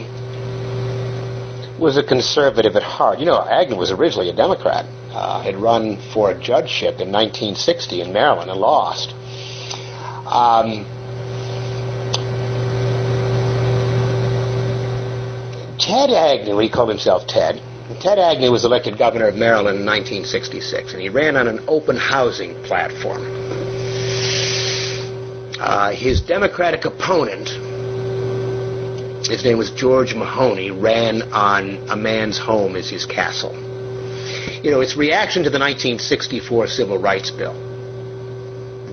was 1.78 1.98
a 1.98 2.04
conservative 2.04 2.78
at 2.78 2.84
heart. 2.84 3.20
You 3.20 3.26
know, 3.26 3.42
Agnew 3.42 3.76
was 3.76 3.92
originally 3.92 4.30
a 4.30 4.34
Democrat. 4.36 4.86
Uh, 5.12 5.42
had 5.42 5.58
run 5.58 5.98
for 6.14 6.32
a 6.32 6.40
judgeship 6.40 7.02
in 7.02 7.12
1960 7.12 8.00
in 8.02 8.14
Maryland 8.14 8.50
and 8.50 8.62
lost. 8.62 9.14
Um, 10.26 10.86
Ted 15.90 16.12
Agnew, 16.12 16.60
he 16.60 16.70
called 16.70 16.90
himself 16.90 17.26
Ted. 17.26 17.62
Ted 18.00 18.20
Agnew 18.20 18.52
was 18.52 18.64
elected 18.64 18.98
governor 18.98 19.28
of 19.28 19.36
Maryland 19.36 19.80
in 19.80 19.86
1966, 19.86 20.94
and 20.94 21.02
he 21.02 21.10
ran 21.10 21.36
on 21.36 21.48
an 21.48 21.60
open 21.68 21.98
housing 21.98 22.54
platform. 22.64 23.24
Uh, 25.60 25.92
his 25.92 26.22
Democratic 26.22 26.86
opponent 26.86 27.50
his 29.30 29.44
name 29.44 29.60
was 29.60 29.70
George 29.70 30.16
Mahoney, 30.16 30.72
ran 30.72 31.22
on 31.34 31.90
a 31.90 31.96
man's 31.96 32.38
home 32.38 32.76
as 32.76 32.90
his 32.90 33.06
castle. 33.06 33.54
You 34.64 34.72
know, 34.72 34.82
it's 34.82 34.96
reaction 34.96 35.44
to 35.44 35.50
the 35.50 35.60
1964 35.60 36.68
Civil 36.68 36.98
Rights 36.98 37.30
Bill 37.30 37.54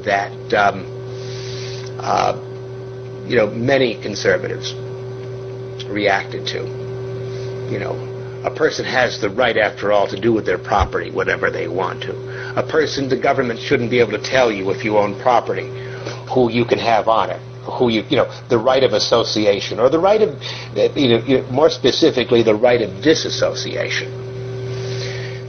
that, 0.04 0.32
um, 0.52 0.84
uh, 1.98 2.38
you 3.26 3.36
know, 3.36 3.46
many 3.48 4.00
conservatives 4.02 4.74
reacted 5.88 6.46
to. 6.48 6.75
You 7.70 7.78
know, 7.78 8.42
a 8.44 8.50
person 8.50 8.84
has 8.84 9.20
the 9.20 9.30
right, 9.30 9.56
after 9.56 9.92
all, 9.92 10.06
to 10.08 10.20
do 10.20 10.32
with 10.32 10.46
their 10.46 10.58
property 10.58 11.10
whatever 11.10 11.50
they 11.50 11.68
want 11.68 12.02
to. 12.02 12.58
A 12.58 12.62
person, 12.62 13.08
the 13.08 13.16
government 13.16 13.60
shouldn't 13.60 13.90
be 13.90 14.00
able 14.00 14.12
to 14.12 14.22
tell 14.22 14.52
you 14.52 14.70
if 14.70 14.84
you 14.84 14.98
own 14.98 15.18
property 15.20 15.68
who 16.32 16.50
you 16.50 16.64
can 16.64 16.78
have 16.78 17.08
on 17.08 17.30
it 17.30 17.40
who 17.66 17.88
you 17.88 18.04
you 18.08 18.16
know 18.16 18.30
the 18.48 18.56
right 18.56 18.84
of 18.84 18.92
association 18.92 19.80
or 19.80 19.90
the 19.90 19.98
right 19.98 20.22
of 20.22 20.40
you 20.96 21.18
know 21.18 21.42
more 21.50 21.68
specifically 21.68 22.40
the 22.44 22.54
right 22.54 22.80
of 22.80 23.02
disassociation. 23.02 24.08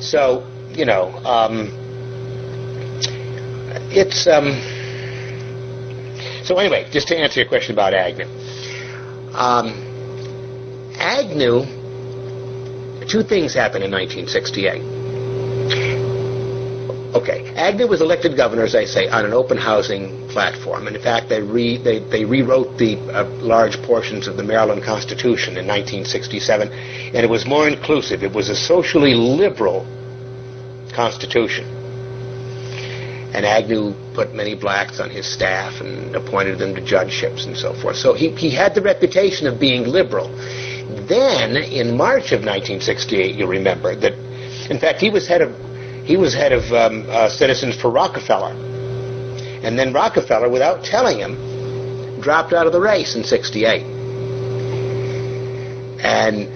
So 0.01 0.43
you 0.77 0.85
know, 0.85 1.09
um, 1.25 1.69
it's 3.91 4.27
um, 4.27 4.53
so 6.45 6.57
anyway. 6.59 6.87
Just 6.91 7.07
to 7.09 7.17
answer 7.17 7.39
your 7.39 7.49
question 7.49 7.73
about 7.73 7.93
Agnew, 7.93 8.25
um, 9.33 9.73
Agnew. 10.99 11.76
Two 13.07 13.23
things 13.23 13.53
happened 13.53 13.83
in 13.83 13.91
1968. 13.91 14.81
Okay, 17.15 17.53
Agnew 17.55 17.87
was 17.87 18.01
elected 18.01 18.35
governor, 18.35 18.63
as 18.63 18.75
I 18.75 18.83
say, 18.85 19.07
on 19.07 19.25
an 19.25 19.33
open 19.33 19.57
housing 19.57 20.27
platform. 20.27 20.87
And 20.87 20.95
in 20.95 21.01
fact, 21.01 21.29
they, 21.29 21.41
re, 21.41 21.77
they, 21.77 21.99
they 21.99 22.25
rewrote 22.25 22.77
the 22.77 22.97
uh, 23.11 23.23
large 23.41 23.81
portions 23.83 24.27
of 24.27 24.35
the 24.37 24.43
Maryland 24.43 24.83
Constitution 24.83 25.57
in 25.57 25.65
1967, 25.65 26.67
and 26.69 27.15
it 27.15 27.29
was 27.29 27.45
more 27.45 27.67
inclusive. 27.67 28.23
It 28.23 28.33
was 28.33 28.49
a 28.49 28.55
socially 28.55 29.15
liberal 29.15 29.87
constitution. 30.93 31.65
And 33.33 33.45
Agnew 33.45 33.93
put 34.13 34.33
many 34.33 34.53
blacks 34.55 34.99
on 34.99 35.09
his 35.09 35.25
staff 35.25 35.79
and 35.79 36.15
appointed 36.15 36.59
them 36.59 36.75
to 36.75 36.81
judgeships 36.81 37.45
and 37.45 37.55
so 37.57 37.73
forth. 37.73 37.95
So 37.95 38.13
he, 38.13 38.31
he 38.31 38.49
had 38.53 38.75
the 38.75 38.81
reputation 38.81 39.47
of 39.47 39.59
being 39.59 39.87
liberal. 39.87 40.27
Then, 41.07 41.55
in 41.55 41.95
March 41.95 42.33
of 42.33 42.43
1968, 42.43 43.35
you 43.35 43.47
remember 43.47 43.95
that, 43.95 44.13
in 44.69 44.77
fact, 44.79 44.99
he 44.99 45.09
was 45.09 45.27
head 45.27 45.41
of 45.41 45.55
he 46.03 46.15
was 46.15 46.33
head 46.33 46.53
of 46.53 46.63
um, 46.71 47.05
uh, 47.09 47.27
Citizens 47.29 47.75
for 47.75 47.89
Rockefeller, 47.89 48.51
and 49.63 49.77
then 49.77 49.91
Rockefeller, 49.93 50.49
without 50.49 50.83
telling 50.83 51.19
him, 51.19 52.21
dropped 52.21 52.53
out 52.53 52.65
of 52.65 52.73
the 52.73 52.79
race 52.79 53.15
in 53.15 53.23
'68, 53.23 53.83
and 56.03 56.47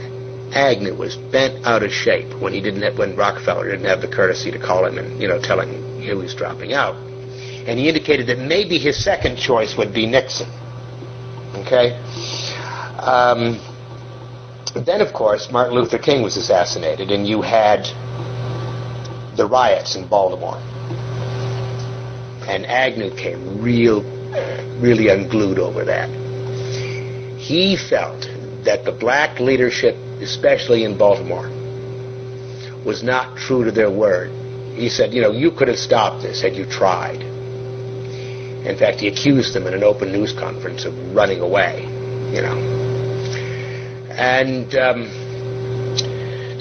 Agnew 0.54 0.96
was 0.96 1.16
bent 1.16 1.66
out 1.66 1.84
of 1.84 1.92
shape 1.92 2.34
when 2.42 2.54
he 2.54 2.62
didn't 2.62 2.82
have, 2.82 2.98
when 2.98 3.16
Rockefeller 3.16 3.70
didn't 3.70 3.86
have 3.86 4.02
the 4.02 4.08
courtesy 4.08 4.52
to 4.52 4.60
call 4.60 4.86
him 4.86 4.98
and 4.98 5.22
you 5.22 5.28
know 5.28 5.40
tell 5.40 5.60
him 5.62 6.02
he 6.02 6.14
was 6.14 6.36
dropping 6.36 6.74
out, 6.74 6.96
and 7.68 7.80
he 7.80 7.88
indicated 7.88 8.28
that 8.28 8.40
maybe 8.40 8.78
his 8.78 9.02
second 9.02 9.38
choice 9.38 9.78
would 9.78 9.94
be 9.94 10.06
Nixon. 10.06 10.50
Okay. 11.56 11.96
Um, 13.00 13.60
then, 14.76 15.02
of 15.02 15.14
course, 15.14 15.52
Martin 15.52 15.76
Luther 15.76 15.98
King 15.98 16.22
was 16.22 16.38
assassinated, 16.38 17.12
and 17.12 17.28
you 17.28 17.42
had 17.42 17.84
the 19.36 19.46
riots 19.46 19.96
in 19.96 20.08
Baltimore. 20.08 20.60
And 22.48 22.66
Agnew 22.66 23.16
came 23.16 23.62
real, 23.62 24.02
really 24.80 25.10
unglued 25.10 25.60
over 25.60 25.86
that. 25.86 26.10
He 27.38 27.76
felt 27.76 28.30
that 28.64 28.86
the 28.86 28.92
black 28.92 29.40
leadership, 29.40 29.96
especially 30.22 30.84
in 30.84 30.98
Baltimore, 30.98 31.50
was 32.86 33.04
not 33.04 33.38
true 33.38 33.64
to 33.64 33.72
their 33.72 33.92
word. 33.92 34.32
He 34.76 34.90
said, 34.90 35.14
you 35.14 35.22
know, 35.22 35.32
you 35.32 35.52
could 35.52 35.68
have 35.68 35.78
stopped 35.78 36.22
this 36.22 36.42
had 36.42 36.56
you 36.56 36.66
tried. 36.66 37.22
In 37.22 38.78
fact, 38.78 39.00
he 39.00 39.08
accused 39.08 39.54
them 39.54 39.68
in 39.68 39.74
an 39.74 39.84
open 39.84 40.12
news 40.12 40.34
conference 40.34 40.86
of 40.86 40.94
running 41.16 41.42
away, 41.42 41.84
you 42.34 42.42
know. 42.42 42.81
And 44.18 44.76
um, 44.76 45.10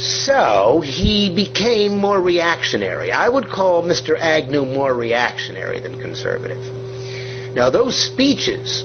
so 0.00 0.80
he 0.80 1.34
became 1.34 1.98
more 1.98 2.20
reactionary. 2.20 3.12
I 3.12 3.28
would 3.28 3.48
call 3.48 3.82
Mr. 3.82 4.18
Agnew 4.18 4.64
more 4.64 4.94
reactionary 4.94 5.78
than 5.80 6.00
conservative. 6.00 6.64
Now, 7.54 7.68
those 7.68 7.96
speeches 7.96 8.82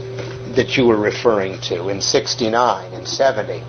that 0.55 0.75
you 0.75 0.85
were 0.85 0.97
referring 0.97 1.59
to 1.61 1.89
in 1.89 2.01
69 2.01 2.93
and 2.93 3.07
70 3.07 3.63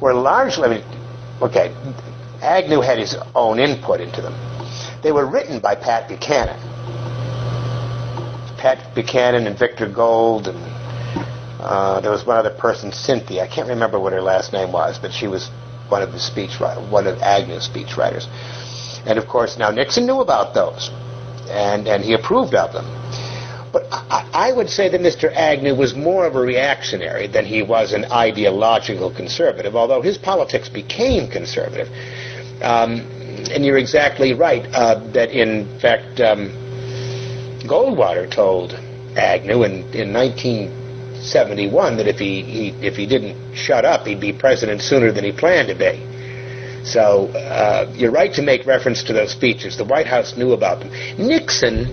were 0.00 0.14
largely, 0.14 0.64
I 0.64 0.74
mean, 0.76 0.84
okay, 1.42 1.74
Agnew 2.42 2.80
had 2.80 2.98
his 2.98 3.16
own 3.34 3.58
input 3.58 4.00
into 4.00 4.22
them. 4.22 4.34
They 5.02 5.12
were 5.12 5.26
written 5.26 5.60
by 5.60 5.74
Pat 5.74 6.08
Buchanan. 6.08 6.58
Pat 8.56 8.94
Buchanan 8.94 9.46
and 9.46 9.58
Victor 9.58 9.88
Gold 9.88 10.48
and 10.48 10.69
uh, 11.60 12.00
there 12.00 12.10
was 12.10 12.24
one 12.24 12.36
other 12.36 12.50
person, 12.50 12.92
Cynthia. 12.92 13.42
I 13.42 13.48
can't 13.48 13.68
remember 13.68 13.98
what 14.00 14.12
her 14.12 14.22
last 14.22 14.52
name 14.52 14.72
was, 14.72 14.98
but 14.98 15.12
she 15.12 15.26
was 15.26 15.48
one 15.88 16.02
of 16.02 16.12
the 16.12 16.20
speech 16.20 16.58
one 16.60 17.06
of 17.06 17.18
Agnew's 17.20 17.68
speechwriters. 17.68 18.26
And 19.06 19.18
of 19.18 19.26
course, 19.26 19.58
now 19.58 19.70
Nixon 19.70 20.06
knew 20.06 20.20
about 20.20 20.54
those, 20.54 20.90
and 21.48 21.86
and 21.88 22.04
he 22.04 22.14
approved 22.14 22.54
of 22.54 22.72
them. 22.72 22.86
But 23.72 23.84
I, 23.92 24.28
I 24.32 24.52
would 24.52 24.68
say 24.68 24.88
that 24.88 25.00
Mr. 25.00 25.32
Agnew 25.32 25.74
was 25.74 25.94
more 25.94 26.26
of 26.26 26.34
a 26.34 26.40
reactionary 26.40 27.28
than 27.28 27.44
he 27.44 27.62
was 27.62 27.92
an 27.92 28.04
ideological 28.06 29.14
conservative, 29.14 29.76
although 29.76 30.02
his 30.02 30.18
politics 30.18 30.68
became 30.68 31.30
conservative. 31.30 31.88
Um, 32.62 33.00
and 33.52 33.64
you're 33.64 33.78
exactly 33.78 34.34
right 34.34 34.66
uh, 34.72 34.96
that, 35.12 35.30
in 35.30 35.78
fact, 35.78 36.20
um, 36.20 36.50
Goldwater 37.64 38.28
told 38.28 38.72
Agnew 39.16 39.62
in, 39.62 39.84
in 39.94 40.12
1971 41.20 41.98
that 41.98 42.08
if 42.08 42.18
he, 42.18 42.42
he, 42.42 42.68
if 42.80 42.96
he 42.96 43.06
didn't 43.06 43.36
shut 43.54 43.84
up, 43.84 44.06
he'd 44.06 44.20
be 44.20 44.32
president 44.32 44.80
sooner 44.80 45.12
than 45.12 45.22
he 45.22 45.32
planned 45.32 45.68
to 45.68 45.74
be. 45.74 46.00
So 46.82 47.28
uh, 47.28 47.92
you're 47.94 48.10
right 48.10 48.32
to 48.34 48.42
make 48.42 48.64
reference 48.64 49.04
to 49.04 49.12
those 49.12 49.30
speeches. 49.30 49.76
The 49.76 49.84
White 49.84 50.06
House 50.06 50.38
knew 50.38 50.52
about 50.52 50.80
them. 50.80 50.88
Nixon, 51.18 51.84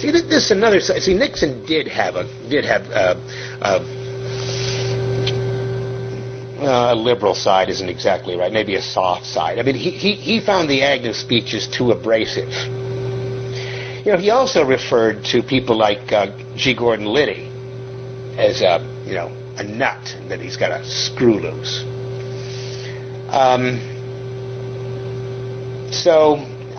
see, 0.00 0.10
this 0.10 0.44
is 0.46 0.50
another. 0.50 0.80
Side 0.80 1.02
see, 1.02 1.12
Nixon 1.12 1.66
did 1.66 1.86
have 1.88 2.16
a 2.16 2.24
did 2.48 2.64
have 2.64 2.82
uh, 2.90 3.14
uh, 3.60 3.84
a 6.62 6.94
liberal 6.94 7.34
side 7.34 7.68
isn't 7.68 7.90
exactly 7.90 8.36
right. 8.38 8.50
Maybe 8.50 8.74
a 8.76 8.82
soft 8.82 9.26
side. 9.26 9.58
I 9.58 9.62
mean, 9.62 9.74
he 9.74 9.90
he, 9.90 10.14
he 10.14 10.40
found 10.40 10.70
the 10.70 10.82
Agnew 10.82 11.12
speeches 11.12 11.68
too 11.68 11.90
abrasive. 11.92 12.48
You 14.06 14.12
know, 14.12 14.18
he 14.18 14.30
also 14.30 14.64
referred 14.64 15.26
to 15.26 15.42
people 15.42 15.76
like 15.76 16.10
uh, 16.10 16.28
G. 16.56 16.72
Gordon 16.74 17.04
Liddy 17.04 17.53
as 18.36 18.62
a, 18.62 18.78
you 19.06 19.14
know, 19.14 19.28
a 19.56 19.62
nut 19.62 20.16
that 20.28 20.40
he's 20.40 20.56
got 20.56 20.68
to 20.68 20.84
screw 20.84 21.38
loose. 21.40 21.84
Um, 23.30 23.80
so 25.92 26.36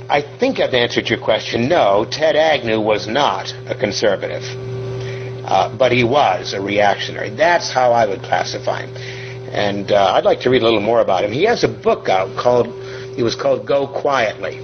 I 0.09 0.21
think 0.39 0.59
I've 0.59 0.73
answered 0.73 1.09
your 1.09 1.19
question. 1.19 1.67
No, 1.67 2.05
Ted 2.09 2.35
Agnew 2.35 2.79
was 2.79 3.07
not 3.07 3.53
a 3.67 3.75
conservative, 3.75 4.43
uh, 5.45 5.75
but 5.77 5.91
he 5.91 6.03
was 6.03 6.53
a 6.53 6.61
reactionary. 6.61 7.29
That's 7.29 7.71
how 7.71 7.91
I 7.91 8.05
would 8.05 8.21
classify 8.21 8.85
him. 8.85 8.95
And 9.53 9.91
uh, 9.91 10.13
I'd 10.13 10.25
like 10.25 10.41
to 10.41 10.49
read 10.49 10.61
a 10.61 10.65
little 10.65 10.81
more 10.81 10.99
about 10.99 11.23
him. 11.23 11.31
He 11.31 11.43
has 11.43 11.63
a 11.63 11.69
book 11.69 12.09
out 12.09 12.35
called, 12.37 12.67
it 13.17 13.23
was 13.23 13.35
called 13.35 13.65
Go 13.65 13.87
Quietly. 13.87 14.59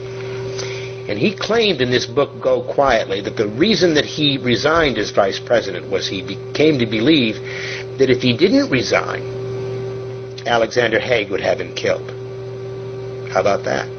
And 1.12 1.20
he 1.20 1.36
claimed 1.36 1.82
in 1.82 1.92
this 1.92 2.06
book, 2.06 2.40
Go 2.40 2.64
Quietly, 2.74 3.20
that 3.20 3.36
the 3.36 3.50
reason 3.50 3.96
that 3.96 4.06
he 4.06 4.38
resigned 4.38 4.98
as 4.98 5.12
vice 5.12 5.42
president 5.42 5.92
was 5.92 6.08
he 6.08 6.22
came 6.54 6.80
to 6.80 6.86
believe 6.86 7.36
that 8.00 8.10
if 8.10 8.22
he 8.22 8.32
didn't 8.38 8.70
resign, 8.72 9.22
Alexander 10.48 11.02
Haig 11.02 11.30
would 11.30 11.42
have 11.42 11.60
him 11.60 11.76
killed. 11.76 12.10
How 13.30 13.42
about 13.42 13.66
that? 13.66 13.90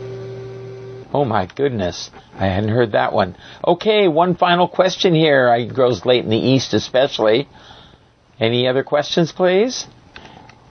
Oh 1.13 1.27
my 1.27 1.45
goodness. 1.45 2.11
I 2.33 2.47
hadn't 2.47 2.71
heard 2.71 2.93
that 2.93 3.13
one. 3.13 3.37
Okay, 3.63 4.09
one 4.09 4.35
final 4.35 4.67
question 4.67 5.15
here. 5.15 5.55
It 5.55 5.75
grows 5.75 6.07
late 6.07 6.25
in 6.25 6.31
the 6.31 6.39
East 6.39 6.73
especially. 6.73 7.47
Any 8.41 8.67
other 8.67 8.85
questions, 8.85 9.33
please? 9.33 9.87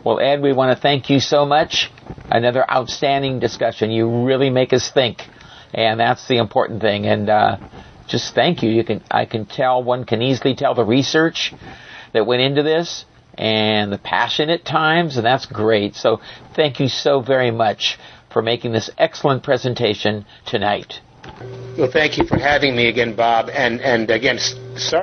Well, 0.04 0.20
Ed, 0.20 0.42
we 0.42 0.54
want 0.54 0.76
to 0.76 0.82
thank 0.82 1.08
you 1.12 1.20
so 1.20 1.46
much. 1.46 1.92
Another 2.32 2.66
outstanding 2.68 3.38
discussion. 3.38 3.92
You 3.92 4.26
really 4.26 4.50
make 4.50 4.74
us 4.74 4.90
think 4.92 5.22
and 5.74 6.00
that's 6.00 6.28
the 6.28 6.38
important 6.38 6.82
thing. 6.82 7.06
And 7.06 7.30
uh, 7.30 7.58
just 8.08 8.36
thank 8.36 8.64
you. 8.64 8.70
You 8.70 8.84
can 8.84 9.04
I 9.10 9.26
can 9.26 9.46
tell 9.46 9.84
one 9.84 10.06
can 10.06 10.22
easily 10.22 10.56
tell 10.56 10.76
the 10.76 10.86
research 10.86 11.54
that 12.14 12.26
went 12.26 12.42
into 12.42 12.64
this 12.64 13.06
and 13.38 13.92
the 13.92 13.98
passion 13.98 14.50
at 14.50 14.66
times, 14.66 15.18
and 15.18 15.26
that's 15.26 15.46
great. 15.46 15.96
So 15.96 16.20
thank 16.56 16.80
you 16.80 16.88
so 16.88 17.22
very 17.22 17.52
much 17.52 17.98
for 18.32 18.42
making 18.42 18.72
this 18.74 18.90
excellent 18.98 19.44
presentation 19.44 20.26
tonight. 20.46 21.00
Well, 21.78 21.90
thank 21.92 22.18
you 22.18 22.26
for 22.26 22.38
having 22.38 22.76
me 22.76 22.88
again, 22.88 23.16
Bob, 23.16 23.50
and 23.50 23.80
and 23.82 24.10
again, 24.10 24.40
sorry. 24.40 25.00